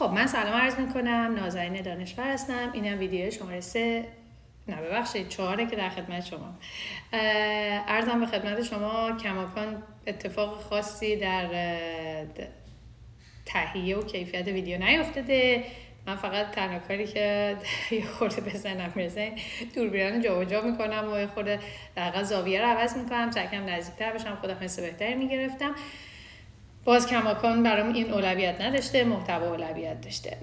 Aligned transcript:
خب 0.00 0.10
من 0.10 0.26
سلام 0.26 0.54
عرض 0.54 0.74
می‌کنم. 0.78 1.34
نازنین 1.36 1.82
دانشور 1.82 2.32
هستم. 2.32 2.70
اینم 2.72 2.98
ویدیو 2.98 3.30
شماره 3.30 3.60
سه. 3.60 4.04
نه 4.68 4.76
ببخشید 4.76 5.28
چهاره 5.28 5.66
که 5.66 5.76
در 5.76 5.88
خدمت 5.88 6.24
شما. 6.24 6.54
ارزم 7.88 8.20
به 8.20 8.26
خدمت 8.26 8.62
شما 8.62 9.16
کماکان 9.16 9.82
اتفاق 10.06 10.60
خاصی 10.60 11.16
در 11.16 11.76
تهیه 13.46 13.96
و 13.96 14.02
کیفیت 14.02 14.46
ویدیو 14.46 14.78
نیافتاده 14.78 15.64
من 16.06 16.16
فقط 16.16 16.50
تنها 16.50 16.78
کاری 16.78 17.06
که 17.06 17.56
یه 17.90 18.04
خورده 18.04 18.40
بزنم 18.40 18.92
می‌رسه 18.94 19.32
دوربینان 19.74 20.20
جا 20.20 20.40
و 20.40 20.44
جا 20.44 20.60
می‌کنم 20.60 21.12
و 21.12 21.18
یه 21.18 21.26
خورده 21.26 21.58
در 21.96 22.22
زاویه 22.22 22.60
رو 22.60 22.66
عوض 22.66 22.96
می‌کنم. 22.96 23.30
سعی 23.30 23.58
نزدیکتر 23.58 24.12
بشم 24.12 24.38
خودم 24.40 24.56
حس 24.60 24.80
بهتری 24.80 25.14
می‌گرفتم. 25.14 25.74
باز 26.84 27.06
کماکان 27.06 27.62
برام 27.62 27.92
این 27.92 28.12
اولویت 28.12 28.60
نداشته 28.60 29.04
محتوا 29.04 29.46
اولویت 29.46 30.00
داشته. 30.00 30.36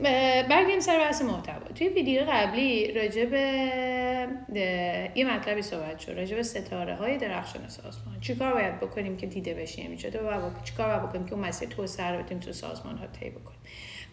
برگردیم 0.50 0.80
سر 0.80 0.98
بحث 0.98 1.22
محتوا. 1.22 1.68
توی 1.76 1.88
ویدیو 1.88 2.22
قبلی 2.30 2.92
راجع 2.92 3.26
به 3.26 5.12
این 5.14 5.30
مطلبی 5.30 5.62
صحبت 5.62 6.00
شد 6.00 6.12
راجع 6.12 6.36
به 6.36 6.44
ستاره 6.44 6.96
های 6.96 7.18
درخشان 7.18 7.68
سازمان. 7.68 8.20
چیکار 8.22 8.54
باید 8.54 8.80
بکنیم 8.80 9.18
که 9.18 9.28
دیده 9.28 9.54
بشیم؟ 9.54 9.96
چطور 9.96 10.24
باید 10.24 10.64
چیکار 10.64 10.88
باید 10.88 11.10
بکنیم 11.10 11.26
که 11.26 11.34
اون 11.34 11.46
مسیر 11.48 11.70
توسعه 11.70 12.12
رو 12.12 12.24
بتونیم 12.24 12.44
تو 12.44 12.54
سازمان 12.54 12.98
ها 12.98 13.08
طی 13.08 13.30
بکنیم؟ 13.30 13.60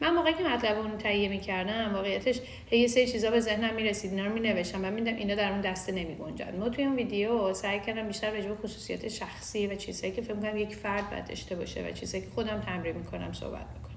من 0.01 0.15
موقعی 0.15 0.35
که 0.35 0.45
مطلب 0.45 0.79
اون 0.79 0.99
تهیه 0.99 1.29
می‌کردم 1.29 1.95
واقعیتش 1.95 2.41
یه 2.71 2.87
سری 2.87 3.07
چیزا 3.07 3.31
به 3.31 3.41
ذهنم 3.41 3.75
می‌رسید 3.75 4.11
اینا 4.11 4.27
رو 4.27 4.33
مینوشتم 4.33 4.85
و 4.85 4.91
میدم 4.91 5.17
اینا 5.17 5.35
در 5.35 5.53
اون 5.53 5.61
دسته 5.61 5.93
نمیگنجن. 5.93 6.57
ما 6.59 6.69
توی 6.69 6.85
اون 6.85 6.97
ویدیو 6.97 7.55
سعی 7.55 7.81
کردم 7.81 8.07
بیشتر 8.07 8.31
راجع 8.31 8.49
به 8.49 8.55
خصوصیات 8.55 9.09
شخصی 9.09 9.67
و 9.67 9.75
چیزایی 9.75 10.13
که 10.13 10.23
فکر 10.23 10.35
کنم 10.35 10.57
یک 10.57 10.75
فرد 10.75 11.11
باید 11.11 11.25
داشته 11.27 11.57
باشه 11.57 11.89
و 11.89 11.93
چیزایی 11.93 12.25
که 12.25 12.31
خودم 12.35 12.61
تمرین 12.61 12.97
می‌کنم 12.97 13.33
صحبت 13.33 13.67
بکنم 13.67 13.95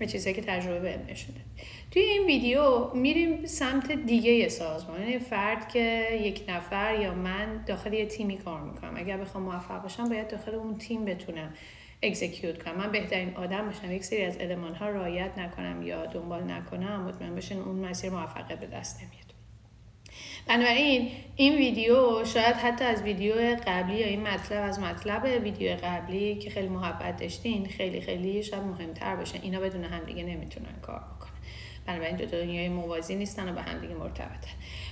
و 0.00 0.04
چیزایی 0.04 0.36
که 0.36 0.42
تجربه 0.42 0.80
بهم 0.80 1.00
نشون 1.10 1.34
توی 1.90 2.02
این 2.02 2.26
ویدیو 2.26 2.94
میریم 2.94 3.46
سمت 3.46 3.92
دیگه 3.92 4.48
سازمان 4.48 5.00
یعنی 5.02 5.18
فرد 5.18 5.68
که 5.68 6.08
یک 6.22 6.44
نفر 6.48 7.00
یا 7.00 7.14
من 7.14 7.64
داخل 7.66 7.92
یه 7.92 8.06
تیمی 8.06 8.36
کار 8.36 8.60
می‌کنم. 8.60 8.94
اگر 8.96 9.16
بخوام 9.16 9.44
موفق 9.44 9.82
باشم 9.82 10.08
باید 10.08 10.28
داخل 10.28 10.54
اون 10.54 10.78
تیم 10.78 11.04
بتونم 11.04 11.54
اکزیکیوت 12.02 12.62
کنم. 12.62 12.76
من 12.76 12.92
بهترین 12.92 13.36
آدم 13.36 13.66
باشم. 13.66 13.92
یک 13.92 14.04
سری 14.04 14.24
از 14.24 14.36
علمان 14.36 14.74
ها 14.74 14.88
رایت 14.88 15.38
نکنم 15.38 15.82
یا 15.82 16.06
دنبال 16.06 16.50
نکنم 16.50 17.00
مطمئن 17.00 17.34
باشین 17.34 17.58
اون 17.58 17.76
مسیر 17.76 18.10
موفقیت 18.10 18.60
به 18.60 18.66
دست 18.66 18.96
نمیاد. 19.02 19.28
بنابراین 20.46 21.10
این 21.36 21.56
ویدیو 21.56 22.24
شاید 22.24 22.56
حتی 22.56 22.84
از 22.84 23.02
ویدیو 23.02 23.34
قبلی 23.66 23.98
یا 23.98 24.06
این 24.06 24.22
مطلب 24.22 24.64
از 24.64 24.80
مطلب 24.80 25.42
ویدیو 25.42 25.76
قبلی 25.82 26.34
که 26.34 26.50
خیلی 26.50 26.68
محبت 26.68 27.16
داشتین 27.16 27.66
خیلی 27.66 28.00
خیلی 28.00 28.42
شاید 28.42 28.62
مهمتر 28.62 29.16
باشه. 29.16 29.38
اینا 29.42 29.60
بدون 29.60 29.84
همدیگه 29.84 30.22
نمی‌تونن 30.22 30.80
کار 30.82 30.98
بکنن. 30.98 31.27
بنابراین 31.88 32.16
دو 32.16 32.26
دنیای 32.26 32.68
موازی 32.68 33.14
نیستن 33.14 33.48
و 33.48 33.52
به 33.52 33.62
همدیگه 33.62 33.94
مرتبطن. 33.94 34.48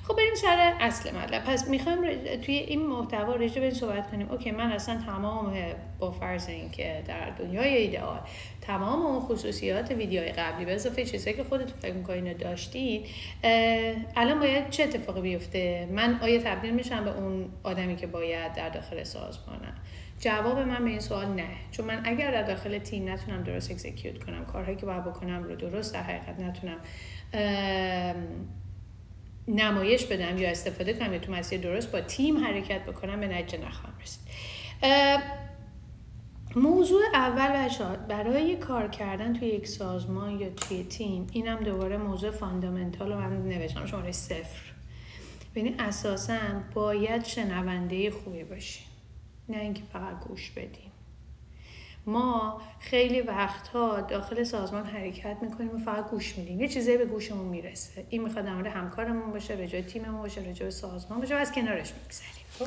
خب 0.09 0.17
بریم 0.17 0.35
سر 0.35 0.75
اصل 0.81 1.17
مطلب. 1.17 1.45
پس 1.45 1.69
می‌خوایم 1.69 2.01
توی 2.37 2.55
این 2.55 2.87
محتوا 2.87 3.35
رجوع 3.35 3.61
به 3.61 3.71
صحبت 3.71 4.11
کنیم. 4.11 4.31
اوکی 4.31 4.51
من 4.51 4.73
اصلا 4.73 5.03
تمام 5.07 5.55
با 5.99 6.11
فرض 6.11 6.49
که 6.73 7.03
در 7.07 7.31
دنیای 7.31 7.77
ایدئال 7.77 8.21
تمام 8.61 9.07
اون 9.07 9.21
خصوصیات 9.21 9.91
ویدیوهای 9.91 10.33
قبلی 10.33 10.65
به 10.65 10.75
اضافه 10.75 11.05
چیزایی 11.05 11.37
که 11.37 11.45
خودتون 11.45 11.79
فکر 11.79 11.93
می‌کنین 11.93 12.33
داشتین 12.33 13.05
الان 14.17 14.41
باید 14.41 14.71
چه 14.71 14.83
اتفاقی 14.83 15.21
بیفته؟ 15.21 15.89
من 15.91 16.19
آیا 16.23 16.41
تبدیل 16.41 16.75
میشم 16.75 17.05
به 17.05 17.17
اون 17.17 17.49
آدمی 17.63 17.97
که 17.97 18.07
باید 18.07 18.53
در 18.53 18.69
داخل 18.69 19.05
سازمانم 19.05 19.75
جواب 20.21 20.59
من 20.59 20.85
به 20.85 20.91
این 20.91 21.01
سوال 21.01 21.27
نه. 21.27 21.49
چون 21.71 21.87
من 21.87 22.01
اگر 22.05 22.31
در 22.31 22.43
داخل 22.43 22.79
تیم 22.79 23.09
نتونم 23.09 23.43
درست 23.43 23.71
اکزیکیوت 23.71 24.25
کنم 24.25 24.45
کارهایی 24.45 24.77
که 24.77 24.87
باید 24.87 25.05
بکنم 25.05 25.43
رو 25.43 25.57
درست 25.57 25.95
در 25.95 26.03
حقیقت 26.03 26.41
نتونم 26.41 26.79
نمایش 29.49 30.07
بدم 30.07 30.39
یا 30.39 30.51
استفاده 30.51 30.93
کنم 30.93 31.13
یا 31.13 31.19
تو 31.19 31.33
مسیر 31.33 31.61
درست 31.61 31.93
با 31.93 32.01
تیم 32.01 32.45
حرکت 32.45 32.85
بکنم 32.85 33.21
به 33.21 33.29
نتیجه 33.29 33.65
نخواهم 33.65 33.95
رسید. 34.03 34.21
موضوع 36.57 37.03
اول 37.15 37.69
و 37.81 37.97
برای 38.09 38.57
کار 38.57 38.89
کردن 38.89 39.33
توی 39.33 39.49
یک 39.49 39.67
سازمان 39.69 40.41
یا 40.41 40.51
توی 40.51 40.85
تیم 40.85 41.27
اینم 41.33 41.57
دوباره 41.57 41.97
موضوع 41.97 42.31
فاندامنتال 42.31 43.13
رو 43.13 43.19
من 43.21 43.49
نوشتم 43.49 43.87
شماره 43.87 44.13
صفر. 44.13 44.73
ببین 45.55 45.81
اساسا 45.81 46.39
باید 46.75 47.25
شنونده 47.25 48.11
خوبی 48.11 48.45
باشیم 48.45 48.86
نه 49.49 49.59
اینکه 49.59 49.83
فقط 49.93 50.21
گوش 50.29 50.51
بدیم. 50.51 50.93
ما 52.07 52.61
خیلی 52.81 53.21
وقتها 53.21 54.01
داخل 54.01 54.45
سازمان 54.45 54.87
حرکت 54.87 55.37
می‌کنیم 55.43 55.75
و 55.75 55.79
فقط 55.79 56.11
گوش 56.11 56.39
میدیم. 56.39 56.61
یه 56.61 56.69
چیزایی 56.69 56.99
به 56.99 57.05
گوشمون 57.05 57.49
می‌رسه. 57.49 58.07
این 58.11 58.23
می‌خواد 58.23 58.45
در 58.45 58.69
همکارمون 58.69 59.31
باشه 59.31 59.57
به 59.57 59.67
جای 59.67 59.83
تیممون 59.83 60.21
باشه 60.21 60.41
به 60.41 60.53
جای 60.53 60.71
سازمان 60.71 61.21
باشه 61.21 61.37
و 61.37 61.39
از 61.39 61.53
کنارش 61.53 61.93
میگذریم. 61.95 62.47
خب؟ 62.59 62.67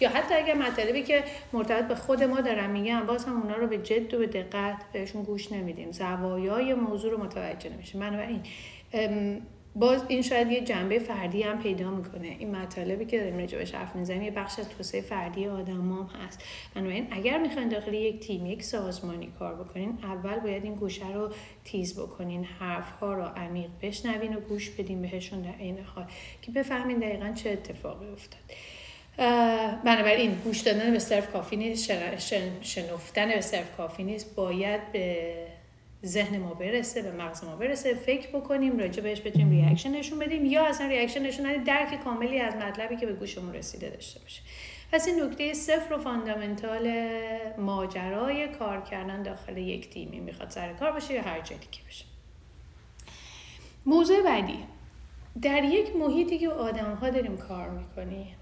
یا 0.00 0.10
حتی 0.10 0.34
اگر 0.34 0.54
مطالبی 0.54 1.02
که 1.02 1.24
مرتبط 1.52 1.88
به 1.88 1.94
خود 1.94 2.22
ما 2.22 2.40
دارن 2.40 2.70
میگن 2.70 3.06
باز 3.06 3.24
هم 3.24 3.42
اونا 3.42 3.56
رو 3.56 3.66
به 3.66 3.78
جد 3.78 4.14
و 4.14 4.18
به 4.18 4.26
دقت 4.26 4.76
بهشون 4.92 5.22
گوش 5.22 5.52
نمیدیم. 5.52 5.92
زوایای 5.92 6.74
موضوع 6.74 7.10
رو 7.10 7.24
متوجه 7.24 7.70
نمیشه 7.70 7.98
بنابراین 7.98 8.42
باز 9.74 10.04
این 10.08 10.22
شاید 10.22 10.52
یه 10.52 10.60
جنبه 10.60 10.98
فردی 10.98 11.42
هم 11.42 11.62
پیدا 11.62 11.90
می‌کنه. 11.90 12.36
این 12.38 12.56
مطالبی 12.56 13.04
که 13.04 13.18
داریم 13.18 13.38
راجع 13.38 13.76
حرف 13.76 13.96
می‌زنیم 13.96 14.22
یه 14.22 14.30
بخش 14.30 14.58
از 14.58 14.68
توسعه 14.68 15.00
فردی 15.00 15.46
آدم 15.46 15.92
هم 15.92 16.10
هست. 16.26 16.44
بنابراین 16.74 17.06
اگر 17.10 17.38
می‌خواین 17.38 17.68
داخل 17.68 17.94
یک 17.94 18.20
تیم 18.20 18.46
یک 18.46 18.62
سازمانی 18.62 19.32
کار 19.38 19.54
بکنین 19.54 19.98
اول 20.02 20.38
باید 20.38 20.64
این 20.64 20.74
گوشه 20.74 21.12
رو 21.12 21.32
تیز 21.64 22.00
بکنین 22.00 22.44
حرف 22.44 22.90
ها 22.90 23.14
رو 23.14 23.24
عمیق 23.24 23.70
بشنوین 23.82 24.36
و 24.36 24.40
گوش 24.40 24.70
بدین 24.70 25.02
بهشون 25.02 25.40
در 25.40 25.54
این 25.58 25.78
حال 25.94 26.06
که 26.42 26.52
بفهمین 26.52 26.98
دقیقا 26.98 27.32
چه 27.34 27.50
اتفاقی 27.50 28.06
افتاد. 28.08 28.40
بنابراین 29.84 30.34
گوش 30.44 30.60
دادن 30.60 30.92
به 30.92 30.98
صرف 30.98 31.32
کافی 31.32 31.56
نیست 31.56 31.92
شنفتن 32.62 33.28
به 33.28 33.40
صرف 33.40 33.76
کافی 33.76 34.02
نیست 34.04 34.34
باید 34.34 34.92
به 34.92 35.34
ذهن 36.04 36.38
ما 36.38 36.54
برسه 36.54 37.02
به 37.02 37.10
مغز 37.10 37.44
ما 37.44 37.56
برسه 37.56 37.94
فکر 37.94 38.28
بکنیم 38.28 38.78
راجع 38.78 39.02
بهش 39.02 39.20
بتونیم 39.20 39.50
reaction 39.50 39.90
نشون 39.90 40.18
بدیم 40.18 40.44
یا 40.44 40.66
اصلا 40.66 40.86
reaction 40.86 41.22
نشون 41.22 41.46
ندیم 41.46 41.64
درک 41.64 42.04
کاملی 42.04 42.38
از 42.40 42.54
مطلبی 42.54 42.96
که 42.96 43.06
به 43.06 43.12
گوشمون 43.12 43.54
رسیده 43.54 43.90
داشته 43.90 44.20
باشه. 44.20 44.42
پس 44.92 45.06
این 45.08 45.22
نکته 45.22 45.54
صفر 45.54 45.94
و 45.94 45.98
fundamental 45.98 46.92
ماجرای 47.58 48.48
کار 48.48 48.80
کردن 48.80 49.22
داخل 49.22 49.56
یک 49.56 49.90
تیمی 49.90 50.20
می‌خواد 50.20 50.50
سر 50.50 50.72
کار 50.72 50.92
باشه 50.92 51.14
یا 51.14 51.22
هر 51.22 51.40
جای 51.40 51.58
دیگه 51.58 51.82
باشه. 51.84 52.04
موضوع 53.86 54.22
بعدی. 54.22 54.58
در 55.42 55.64
یک 55.64 55.96
محیطی 55.96 56.38
که 56.38 56.48
آدم 56.48 56.94
ها 56.94 57.10
داریم 57.10 57.36
کار 57.36 57.70
می‌کنیم 57.70 58.36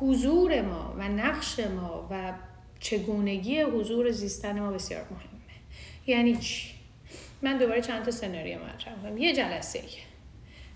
حضور 0.00 0.62
ما 0.62 0.94
و 0.98 1.08
نقش 1.08 1.60
ما 1.60 2.08
و 2.10 2.32
چگونگی 2.80 3.60
حضور 3.60 4.10
زیستن 4.10 4.60
ما 4.60 4.72
بسیار 4.72 5.02
مهمه 5.10 5.31
یعنی 6.06 6.36
چی؟ 6.36 6.68
من 7.42 7.58
دوباره 7.58 7.80
چند 7.80 8.04
تا 8.04 8.10
سناریو 8.10 8.58
مطرح 8.58 8.94
کنم 9.02 9.18
یه 9.18 9.32
جلسه 9.32 9.78
ای. 9.78 9.88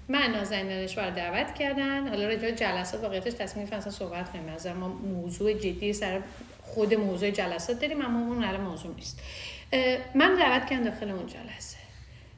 من 0.09 0.31
نازنین 0.31 0.69
دانشور 0.69 1.11
دعوت 1.11 1.55
کردن. 1.55 2.09
حالا 2.09 2.29
راجع 2.29 2.51
جلسات 2.51 3.03
واقعیتش 3.03 3.33
تصمیم 3.33 3.69
اصلا 3.73 3.93
صحبت 3.93 4.33
کنیم. 4.33 4.49
از 4.49 4.67
ما 4.67 4.89
موضوع 4.89 5.53
جدی 5.53 5.93
سر 5.93 6.21
خود 6.63 6.95
موضوع 6.95 7.31
جلسات 7.31 7.81
داریم 7.81 8.05
اما 8.05 8.35
اون 8.35 8.45
الان 8.45 8.61
موضوع 8.61 8.95
نیست. 8.95 9.21
من 10.15 10.37
دعوت 10.37 10.71
کردم 10.71 10.85
داخل 10.85 11.11
اون 11.11 11.27
جلسه. 11.27 11.77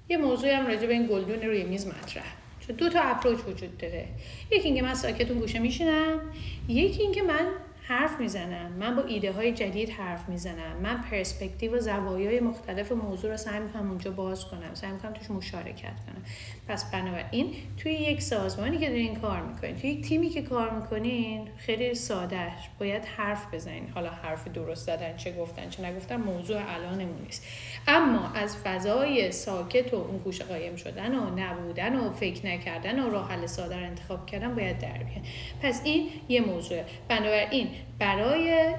یه 0.08 0.16
موضوعی 0.16 0.52
هم 0.52 0.66
راجع 0.66 0.86
به 0.86 0.92
این 0.92 1.06
گلدون 1.06 1.42
روی 1.42 1.64
میز 1.64 1.86
مطرح. 1.86 2.34
دو 2.78 2.88
تا 2.88 3.00
اپروچ 3.00 3.38
وجود 3.46 3.78
داره. 3.78 4.06
یکی 4.52 4.64
اینکه 4.64 4.82
من 4.82 4.94
ساکت 4.94 5.30
اون 5.30 5.40
گوشه 5.40 5.58
میشینم. 5.58 6.20
یکی 6.68 7.02
اینکه 7.02 7.22
من 7.22 7.46
حرف 7.88 8.20
می‌زنم. 8.20 8.72
من 8.72 8.96
با 8.96 9.02
ایده 9.02 9.32
های 9.32 9.52
جدید 9.52 9.90
حرف 9.90 10.28
می‌زنم. 10.28 10.76
من 10.82 11.02
پرسپکتیو 11.02 11.76
و 11.76 11.80
زوایای 11.80 12.40
مختلف 12.40 12.92
موضوع 12.92 13.30
رو 13.30 13.36
سعی 13.36 13.60
می‌کنم 13.60 13.88
اونجا 13.88 14.10
باز 14.10 14.44
کنم. 14.44 14.74
سعی 14.74 14.92
می‌کنم 14.92 15.12
توش 15.12 15.30
مشارکت 15.30 15.82
کنم. 16.06 16.22
پس 16.68 16.90
بنابراین 16.90 17.54
توی 17.76 17.92
یک 17.92 18.22
سازمانی 18.22 18.78
که 18.78 18.88
دارین 18.88 19.14
کار 19.14 19.42
می‌کنین 19.42 19.76
توی 19.76 19.90
یک 19.90 20.08
تیمی 20.08 20.28
که 20.28 20.42
کار 20.42 20.70
می‌کنین 20.70 21.48
خیلی 21.56 21.94
سادهش 21.94 22.68
باید 22.78 23.04
حرف 23.04 23.54
بزنین. 23.54 23.88
حالا 23.94 24.10
حرف 24.10 24.48
درست 24.48 24.86
زدن 24.86 25.16
چه 25.16 25.32
گفتن 25.32 25.68
چه 25.68 25.84
نگفتن 25.84 26.16
موضوع 26.16 26.60
الانمون 26.74 27.22
نیست. 27.24 27.46
اما 27.88 28.32
از 28.34 28.56
فضای 28.56 29.32
ساکت 29.32 29.94
و 29.94 29.96
اون 29.96 30.18
گوشه 30.18 30.44
قایم 30.44 30.76
شدن 30.76 31.14
و 31.14 31.30
نبودن 31.36 31.96
و 31.96 32.10
فکر 32.10 32.46
نکردن 32.46 33.00
و 33.00 33.10
راه 33.10 33.32
حل 33.32 33.46
ساده 33.46 33.76
انتخاب 33.76 34.26
کردن 34.26 34.54
باید 34.54 34.78
در 34.78 34.98
بیان 34.98 35.22
پس 35.62 35.80
این 35.84 36.08
یه 36.28 36.40
موضوع 36.40 36.82
بنابراین 37.08 37.68
برای 37.98 38.74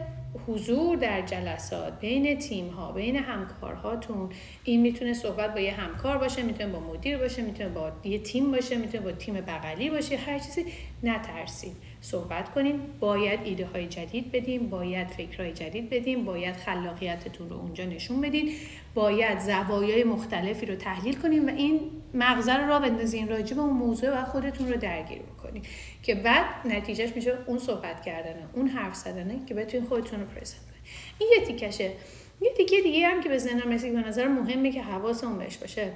حضور 0.47 0.97
در 0.97 1.21
جلسات 1.21 1.99
بین 1.99 2.37
تیم 2.37 2.69
ها 2.69 2.91
بین 2.91 3.15
همکارهاتون. 3.15 4.29
این 4.63 4.81
می‌تونه 4.81 5.13
صحبت 5.13 5.53
با 5.53 5.59
یه 5.59 5.73
همکار 5.73 6.17
باشه 6.17 6.41
می‌تونه 6.43 6.69
با 6.69 6.79
مدیر 6.79 7.17
باشه 7.17 7.41
می‌تونه 7.41 7.69
با 7.69 7.91
یه 8.03 8.19
تیم 8.19 8.51
باشه 8.51 8.77
می‌تونه 8.77 9.03
با 9.03 9.11
تیم 9.11 9.33
بغلی 9.33 9.89
باشه 9.89 10.17
هر 10.17 10.39
چیزی. 10.39 10.65
نترسید. 11.03 11.75
صحبت 12.01 12.49
کنیم. 12.49 12.79
باید 12.99 13.39
ایده 13.43 13.65
های 13.65 13.87
جدید 13.87 14.31
بدیم 14.31 14.69
باید 14.69 15.07
فکرهای 15.07 15.53
جدید 15.53 15.89
بدیم 15.89 16.25
باید 16.25 16.55
خلاقیتتون 16.55 17.49
رو 17.49 17.55
اونجا 17.55 17.85
نشون 17.85 18.21
بدین 18.21 18.51
باید 18.93 19.39
زوایای 19.39 20.03
مختلفی 20.03 20.65
رو 20.65 20.75
تحلیل 20.75 21.15
کنیم 21.15 21.47
و 21.47 21.49
این 21.49 21.79
مغزه 22.13 22.53
رو 22.53 22.67
را 22.67 22.79
بندازین 22.79 23.29
راجع 23.29 23.55
به 23.55 23.61
اون 23.61 23.73
موضوع 23.73 24.21
و 24.21 24.25
خودتون 24.25 24.71
رو 24.71 24.77
درگیر 24.77 25.19
بکنید 25.19 25.65
که 26.03 26.15
بعد 26.15 26.45
نتیجهش 26.65 27.15
میشه 27.15 27.37
اون 27.45 27.59
صحبت 27.59 28.01
کردنه 28.01 28.47
اون 28.53 28.67
حرف 28.67 28.95
زدنه 28.95 29.45
که 29.45 29.53
بتونین 29.53 29.87
خودتون 29.87 30.19
رو 30.19 30.25
پرزنت 30.25 30.61
کنید 30.61 30.83
این 31.19 31.29
یه 31.39 31.45
تیکشه. 31.45 31.91
یه 32.41 32.53
تیکه 32.57 32.81
دیگه 32.81 33.07
هم 33.07 33.23
که 33.23 33.29
به 33.29 33.37
ذهنم 33.37 33.71
رسید 33.71 33.93
به 33.93 34.07
نظر 34.07 34.27
مهمه 34.27 34.71
که 34.71 34.81
حواسمون 34.81 35.37
بهش 35.37 35.57
باشه. 35.57 35.91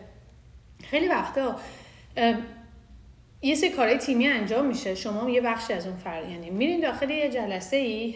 خیلی 0.83 1.07
وقتا 1.07 1.55
یه 3.43 3.55
سری 3.55 3.69
کارهای 3.69 3.97
تیمی 3.97 4.27
انجام 4.27 4.65
میشه. 4.65 4.95
شما 4.95 5.29
یه 5.29 5.41
بخشی 5.41 5.73
از 5.73 5.87
اون 5.87 5.95
فرق 5.95 6.29
یعنی 6.29 6.49
میرین 6.49 6.79
داخل 6.79 7.09
یه 7.09 7.29
جلسه 7.29 7.77
ای 7.77 8.15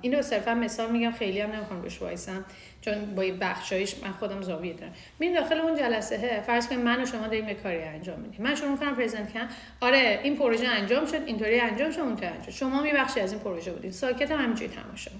این 0.00 0.14
رو 0.14 0.22
صرفا 0.22 0.54
مثال 0.54 0.92
میگم 0.92 1.10
خیلی 1.10 1.40
هم 1.40 1.52
نمی‌خوام 1.52 1.82
روش 1.82 2.02
وایسم 2.02 2.44
چون 2.80 3.14
با 3.14 3.24
بخشایش 3.40 3.94
من 4.02 4.12
خودم 4.12 4.42
زاویه 4.42 4.72
دارم. 4.72 4.92
میرین 5.18 5.34
داخل 5.40 5.58
اون 5.58 5.76
جلسه 5.76 6.42
فرض 6.46 6.68
کنید 6.68 6.80
من 6.80 7.02
و 7.02 7.06
شما 7.06 7.26
داریم 7.26 7.48
یه 7.48 7.54
کاری 7.54 7.82
انجام 7.82 8.20
میدیم. 8.20 8.42
من 8.42 8.54
شروع 8.54 8.70
می‌کنم 8.70 8.96
پرزنت 8.96 9.32
کنم. 9.32 9.48
آره 9.80 10.20
این 10.22 10.36
پروژه 10.36 10.68
انجام 10.68 11.06
شد 11.06 11.22
اینطوری 11.26 11.60
انجام 11.60 11.90
شد 11.90 12.00
اونطوری 12.00 12.26
انجام 12.26 12.50
شما 12.50 12.82
می 12.82 12.92
بخشی 12.92 13.20
از 13.20 13.32
این 13.32 13.40
پروژه 13.40 13.72
بودین. 13.72 13.90
ساکت 13.90 14.30
هم 14.30 14.38
همینجوری 14.38 14.70
تماشا 14.70 15.10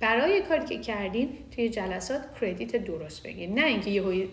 برای 0.00 0.40
کاری 0.40 0.66
که 0.66 0.78
کردین 0.78 1.28
توی 1.54 1.68
جلسات 1.68 2.20
کردیت 2.40 2.76
درست 2.76 3.22
بگین 3.22 3.58
نه 3.58 3.66
اینکه 3.66 3.90
یه 3.90 4.28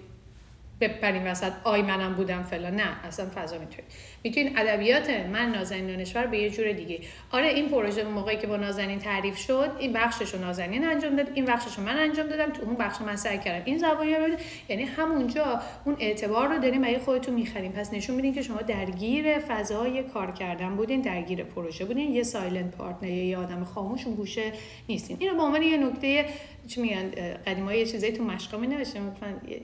بپریم 0.81 1.25
وسط 1.25 1.51
آی 1.63 1.81
منم 1.81 2.13
بودم 2.13 2.43
فلان 2.43 2.75
نه 2.75 3.05
اصلا 3.05 3.25
فضا 3.35 3.57
می‌تونی 3.57 3.87
می‌تونین 4.23 4.57
ادبیات 4.57 5.09
من 5.09 5.51
نازنین 5.51 5.87
دانشور 5.87 6.25
به 6.25 6.37
یه 6.37 6.49
جور 6.49 6.71
دیگه. 6.71 6.99
آره 7.31 7.47
این 7.47 7.69
پروژه 7.69 8.03
موقعی 8.03 8.37
که 8.37 8.47
با 8.47 8.57
نازنین 8.57 8.99
تعریف 8.99 9.37
شد 9.37 9.71
این 9.79 9.93
بخشش 9.93 10.33
رو 10.33 10.39
نازنین 10.39 10.87
انجام 10.87 11.15
داد 11.15 11.27
این 11.33 11.45
بخشش 11.45 11.77
رو 11.77 11.83
من 11.83 11.97
انجام 11.97 12.27
دادم 12.27 12.51
تو 12.51 12.61
اون 12.63 12.75
بخش 12.75 13.01
من 13.01 13.15
سعی 13.15 13.37
کردم. 13.37 13.65
این 13.65 13.77
زوایا 13.77 14.25
رو 14.25 14.33
یعنی 14.69 14.83
همونجا 14.83 15.61
اون 15.85 15.95
اعتبار 15.99 16.47
رو 16.47 16.59
داریم 16.59 16.81
برای 16.81 16.97
خودتون 16.97 17.33
می‌خریم. 17.33 17.71
پس 17.71 17.93
نشون 17.93 18.15
میدین 18.15 18.33
که 18.33 18.41
شما 18.41 18.61
درگیر 18.61 19.39
فضای 19.39 20.03
کار 20.03 20.31
کردن 20.31 20.75
بودین 20.75 21.01
درگیر 21.01 21.43
پروژه 21.43 21.85
بودین 21.85 22.15
یه 22.15 22.23
silent 22.23 22.75
partner 22.75 23.09
یه 23.09 23.37
آدم 23.37 23.63
خاموش 23.63 24.05
اون 24.05 24.15
گوشه 24.15 24.51
نیستین. 24.89 25.17
اینو 25.19 25.35
به 25.35 25.41
عنوان 25.41 25.61
یه 25.61 25.77
نکته 25.77 26.25
چی 26.67 26.81
میگن 26.81 27.11
قدیما 27.47 27.73
یه 27.73 27.85
چیزایی 27.85 28.13
تو 28.13 28.23
مشقا 28.23 28.57
می 28.57 28.67
نوشتم 28.67 29.15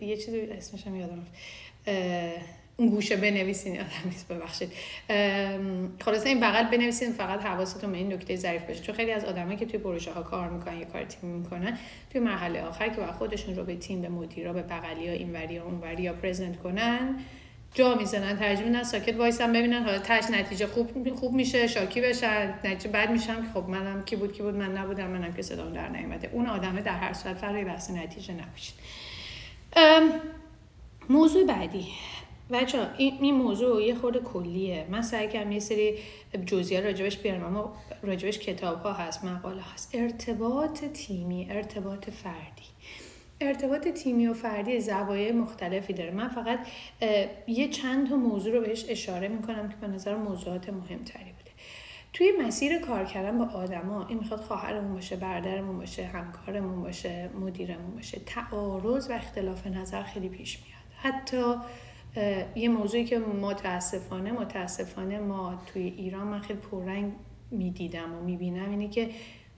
یه 0.01 0.17
چیزی 0.17 0.41
اسمش 0.41 0.87
هم 0.87 0.95
یادم 0.95 1.25
اون 2.77 2.89
گوشه 2.89 3.15
بنویسین 3.15 3.79
آدم 3.79 3.89
نیست 4.05 4.27
ببخشید. 4.27 4.71
خلاصه 6.01 6.29
این 6.29 6.39
بغل 6.39 6.63
بنویسین 6.63 7.11
فقط 7.11 7.41
حواستون 7.41 7.91
به 7.91 7.97
این 7.97 8.13
نکته 8.13 8.35
ظریف 8.35 8.63
باشه. 8.63 8.81
چون 8.81 8.95
خیلی 8.95 9.11
از 9.11 9.25
آدمایی 9.25 9.57
که 9.57 9.65
توی 9.65 9.79
پروژه 9.79 10.11
ها 10.11 10.21
کار 10.21 10.49
می‌کنن 10.49 10.77
یا 10.77 10.85
کار 10.85 11.03
تیم 11.03 11.29
می‌کنن 11.29 11.77
توی 12.09 12.21
مرحله 12.21 12.61
آخر 12.61 12.89
که 12.89 12.95
با 13.01 13.11
خودشون 13.11 13.55
رو 13.55 13.63
به 13.63 13.75
تیم 13.75 14.01
به 14.01 14.09
مدیرا 14.09 14.53
به 14.53 14.61
بغلی 14.61 15.07
ها 15.07 15.13
این 15.13 15.33
وری 15.33 15.57
اون 15.57 15.79
وری 15.81 16.07
ها 16.07 16.13
پرزنت 16.13 16.59
کنن 16.59 17.19
جا 17.73 17.95
می‌زنن 17.95 18.37
ترجمه 18.37 18.65
میدن 18.65 18.83
ساکت 18.83 19.15
وایسن 19.15 19.53
ببینن 19.53 19.83
حالا 19.83 19.99
تاش 19.99 20.23
نتیجه 20.31 20.67
خوب 20.67 21.15
خوب 21.15 21.33
میشه 21.33 21.67
شاکی 21.67 22.01
بشن 22.01 22.53
نتیجه 22.63 22.89
بعد 22.89 23.11
میشم 23.11 23.41
که 23.41 23.47
خب 23.53 23.69
منم 23.69 24.05
کی 24.05 24.15
بود 24.15 24.33
کی 24.33 24.43
بود 24.43 24.55
من 24.55 24.77
نبودم 24.77 25.07
منم 25.07 25.33
که 25.33 25.41
صدام 25.41 25.73
در 25.73 25.89
نیومده. 25.89 26.29
اون 26.31 26.45
آدمه 26.45 26.81
در 26.81 26.97
هر 26.97 27.13
صورت 27.13 27.37
فرقی 27.37 27.63
بحث 27.63 27.91
نتیجه 27.91 28.33
نباشید 28.33 28.75
موضوع 31.09 31.47
بعدی. 31.47 31.87
بچه 32.53 32.87
این, 32.97 33.17
این 33.21 33.35
موضوع 33.35 33.83
یه 33.83 33.95
خورده 33.95 34.19
کلیه. 34.19 34.85
من 34.89 35.01
سعی 35.01 35.27
کردم 35.27 35.51
یه 35.51 35.59
سری 35.59 35.97
جزئیات 36.45 36.83
راجبش 36.85 37.17
بیارم 37.17 37.43
اما 37.43 37.75
راجبش 38.03 38.39
کتاب 38.39 38.81
ها 38.81 38.93
هست 38.93 39.25
مقاله 39.25 39.61
هست. 39.73 39.95
ارتباط 39.95 40.85
تیمی 40.85 41.47
ارتباط 41.49 42.09
فردی. 42.09 42.63
ارتباط 43.41 43.87
تیمی 43.87 44.27
و 44.27 44.33
فردی 44.33 44.79
زوایای 44.79 45.31
مختلفی 45.31 45.93
داره. 45.93 46.11
من 46.11 46.27
فقط 46.27 46.59
یه 47.47 47.67
چند 47.69 48.09
تا 48.09 48.15
موضوع 48.15 48.53
رو 48.53 48.61
بهش 48.61 48.85
اشاره 48.89 49.27
می‌کنم 49.27 49.69
که 49.69 49.75
به 49.81 49.87
نظر 49.87 50.15
موضوعات 50.15 50.69
مهمتری 50.69 51.23
بوده. 51.23 51.51
توی 52.13 52.31
مسیر 52.45 52.79
کار 52.79 53.05
کردن 53.05 53.37
با 53.37 53.45
آدما 53.45 54.07
این 54.07 54.17
می‌خواد 54.17 54.39
خواهرمون 54.39 54.93
باشه 54.93 55.15
برادرمون 55.15 55.77
باشه 55.77 56.05
همکارمون 56.05 56.81
باشه 56.81 57.29
مدیرمون 57.39 57.95
باشه 57.95 58.19
تعارض 58.25 59.09
و 59.09 59.13
اختلاف 59.13 59.67
نظر 59.67 60.03
خیلی 60.03 60.29
پیش 60.29 60.59
میاد. 60.59 61.13
حتی 61.15 61.55
یه 62.55 62.69
موضوعی 62.69 63.05
که 63.05 63.19
متاسفانه 63.19 64.31
متاسفانه 64.31 65.19
ما 65.19 65.61
توی 65.65 65.83
ایران 65.83 66.27
من 66.27 66.39
خیلی 66.39 66.59
پررنگ 66.59 67.13
می‌دیدم 67.51 68.13
و 68.13 68.23
می‌بینم 68.23 68.69
اینه 68.69 68.89
که 68.89 69.09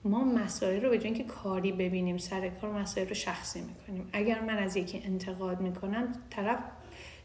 ما 0.04 0.24
مسائل 0.24 0.82
رو 0.82 0.90
به 0.90 0.98
که 0.98 1.24
کاری 1.24 1.72
ببینیم 1.72 2.18
سر 2.18 2.48
کار 2.48 2.72
مسائل 2.72 3.08
رو 3.08 3.14
شخصی 3.14 3.60
می‌کنیم. 3.60 4.08
اگر 4.12 4.40
من 4.40 4.58
از 4.58 4.76
یکی 4.76 5.02
انتقاد 5.04 5.60
می‌کنم 5.60 6.12
طرف 6.30 6.58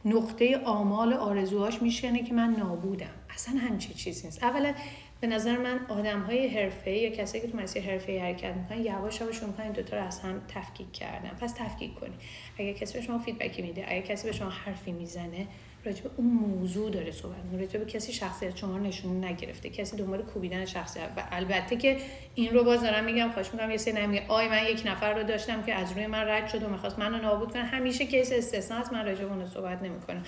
نقطه 0.05 0.57
آمال 0.65 1.13
آرزوهاش 1.13 1.81
میشکنه 1.81 2.23
که 2.23 2.33
من 2.33 2.55
نابودم. 2.59 3.13
اصلا 3.29 3.59
همچی 3.59 3.93
چیزی 3.93 4.27
نیست. 4.27 4.43
اولا 4.43 4.73
به 5.21 5.27
نظر 5.27 5.57
من 5.57 5.85
آدم 5.89 6.21
های 6.21 6.47
حرفه 6.47 6.91
یا 6.91 7.09
کسایی 7.09 7.43
که 7.43 7.51
تو 7.51 7.57
مسیر 7.57 7.83
حرفه 7.83 8.21
حرکت 8.21 8.55
می‌کنن 8.55 8.81
یواش 8.81 9.21
یواش 9.21 9.43
این 9.43 9.71
دوتا 9.71 9.97
رو 9.97 10.03
از 10.03 10.19
هم 10.19 10.41
تفکیک 10.47 10.91
کردن. 10.91 11.29
پس 11.29 11.53
تفکیک 11.57 11.95
کنی 11.95 12.13
اگر 12.59 12.73
کسی 12.73 12.93
به 12.93 13.01
شما 13.01 13.19
feedback 13.19 13.56
ی 13.56 13.61
میده 13.61 13.85
اگر 13.87 14.01
کسی 14.01 14.27
به 14.27 14.33
شما 14.33 14.49
حرفی 14.49 14.91
می‌زنه 14.91 15.47
راجع 15.85 16.03
به 16.03 16.09
اون 16.17 16.27
موضوع 16.27 16.91
داره 16.91 17.11
صحبت 17.11 17.37
می‌کنه. 17.43 17.61
راجع 17.61 17.79
به 17.79 17.85
کسی 17.85 18.13
شخصیت 18.13 18.57
شما 18.57 18.79
نشونه 18.79 19.23
نگرفته. 19.25 19.69
کسی 19.69 19.97
دنبال 19.97 20.21
کوبیدن 20.21 20.65
شخصیت. 20.65 21.09
و 21.17 21.23
البته 21.31 21.75
که 21.75 21.97
این 22.35 22.53
رو 22.53 22.63
باز 22.63 22.81
دارم 22.81 23.03
میگم 23.03 23.29
خواهش 23.31 23.49
می‌کنم 23.53 23.71
یه 23.71 23.77
سری 23.77 23.93
نمیگه. 23.93 24.25
آی 24.27 24.49
من 24.49 24.65
یک 24.65 24.83
نفر 24.85 25.13
رو 25.13 25.23
داشتم 25.23 25.63
که 25.63 25.73
از 25.73 25.91
روی 25.91 26.07
من 26.07 26.27
رد 26.27 26.47
شد 26.47 26.63
و 26.63 26.69
می‌خواست 26.69 26.99
منو 26.99 27.17
نابود 27.17 27.51
کنه. 27.53 27.63
همیشه 27.63 28.05
case 28.05 28.31
استثنا 28.31 28.83
من 28.91 29.05
راجع 29.05 29.25
به 29.25 29.33
اون 29.33 29.45
صحبت 29.45 29.81
نمی‌کنم. 29.81 30.23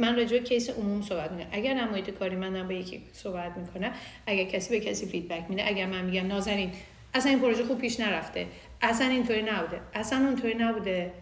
من 0.00 0.16
راجع 0.16 0.38
به 0.38 0.44
case 0.44 0.70
عموم 0.70 1.02
صحبت 1.02 1.32
می‌کنم. 1.32 1.50
اگر 1.52 1.74
نمایت 1.74 2.10
کاری 2.10 2.36
من 2.36 2.68
با 2.68 2.72
یکی 2.72 3.02
صحبت 3.12 3.56
می‌کنه 3.56 3.92
اگر 4.26 4.44
کسی 4.44 4.78
به 4.78 4.86
کسی 4.86 5.06
feedback 5.06 5.44
میده 5.48 5.68
اگر 5.68 5.86
من 5.86 6.04
میگم 6.04 6.26
نازنین 6.26 6.72
اصلا 7.14 7.30
این 7.30 7.40
پروژه 7.40 7.64
خوب 7.64 7.78
پیش 7.78 8.00
نرفته. 8.00 8.46
اصلا 8.82 9.06
اینطوری 9.06 9.42
نبوده. 9.42 9.80
اصلا 9.94 10.18
اونطوری 10.18 10.54
نبوده. 10.54 11.12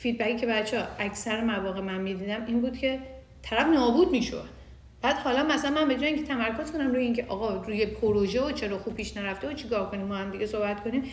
فیدبکی 0.00 0.36
که 0.36 0.46
بچه 0.46 0.80
ها 0.80 0.86
اکثر 0.98 1.44
مواقع 1.44 1.80
من 1.80 2.00
می‌دیدم 2.00 2.46
این 2.46 2.60
بود 2.60 2.78
که 2.78 3.00
طرف 3.42 3.66
نابود 3.66 4.10
می‌شد. 4.10 4.58
بعد 5.02 5.16
حالا 5.16 5.42
مثلا 5.42 5.70
من 5.70 5.88
به 5.88 5.94
جای 5.94 6.06
اینکه 6.06 6.22
تمرکز 6.22 6.72
کنم 6.72 6.90
روی 6.90 7.04
اینکه 7.04 7.26
آقا 7.28 7.54
روی 7.54 7.86
پروژه 7.86 8.42
و 8.42 8.52
چرا 8.52 8.78
خوب 8.78 8.94
پیش 8.94 9.16
نرفته 9.16 9.48
و 9.48 9.52
چیکار 9.52 9.90
کنیم 9.90 10.06
ما 10.06 10.14
هم 10.16 10.30
دیگه 10.30 10.46
صحبت 10.46 10.84
کنیم 10.84 11.04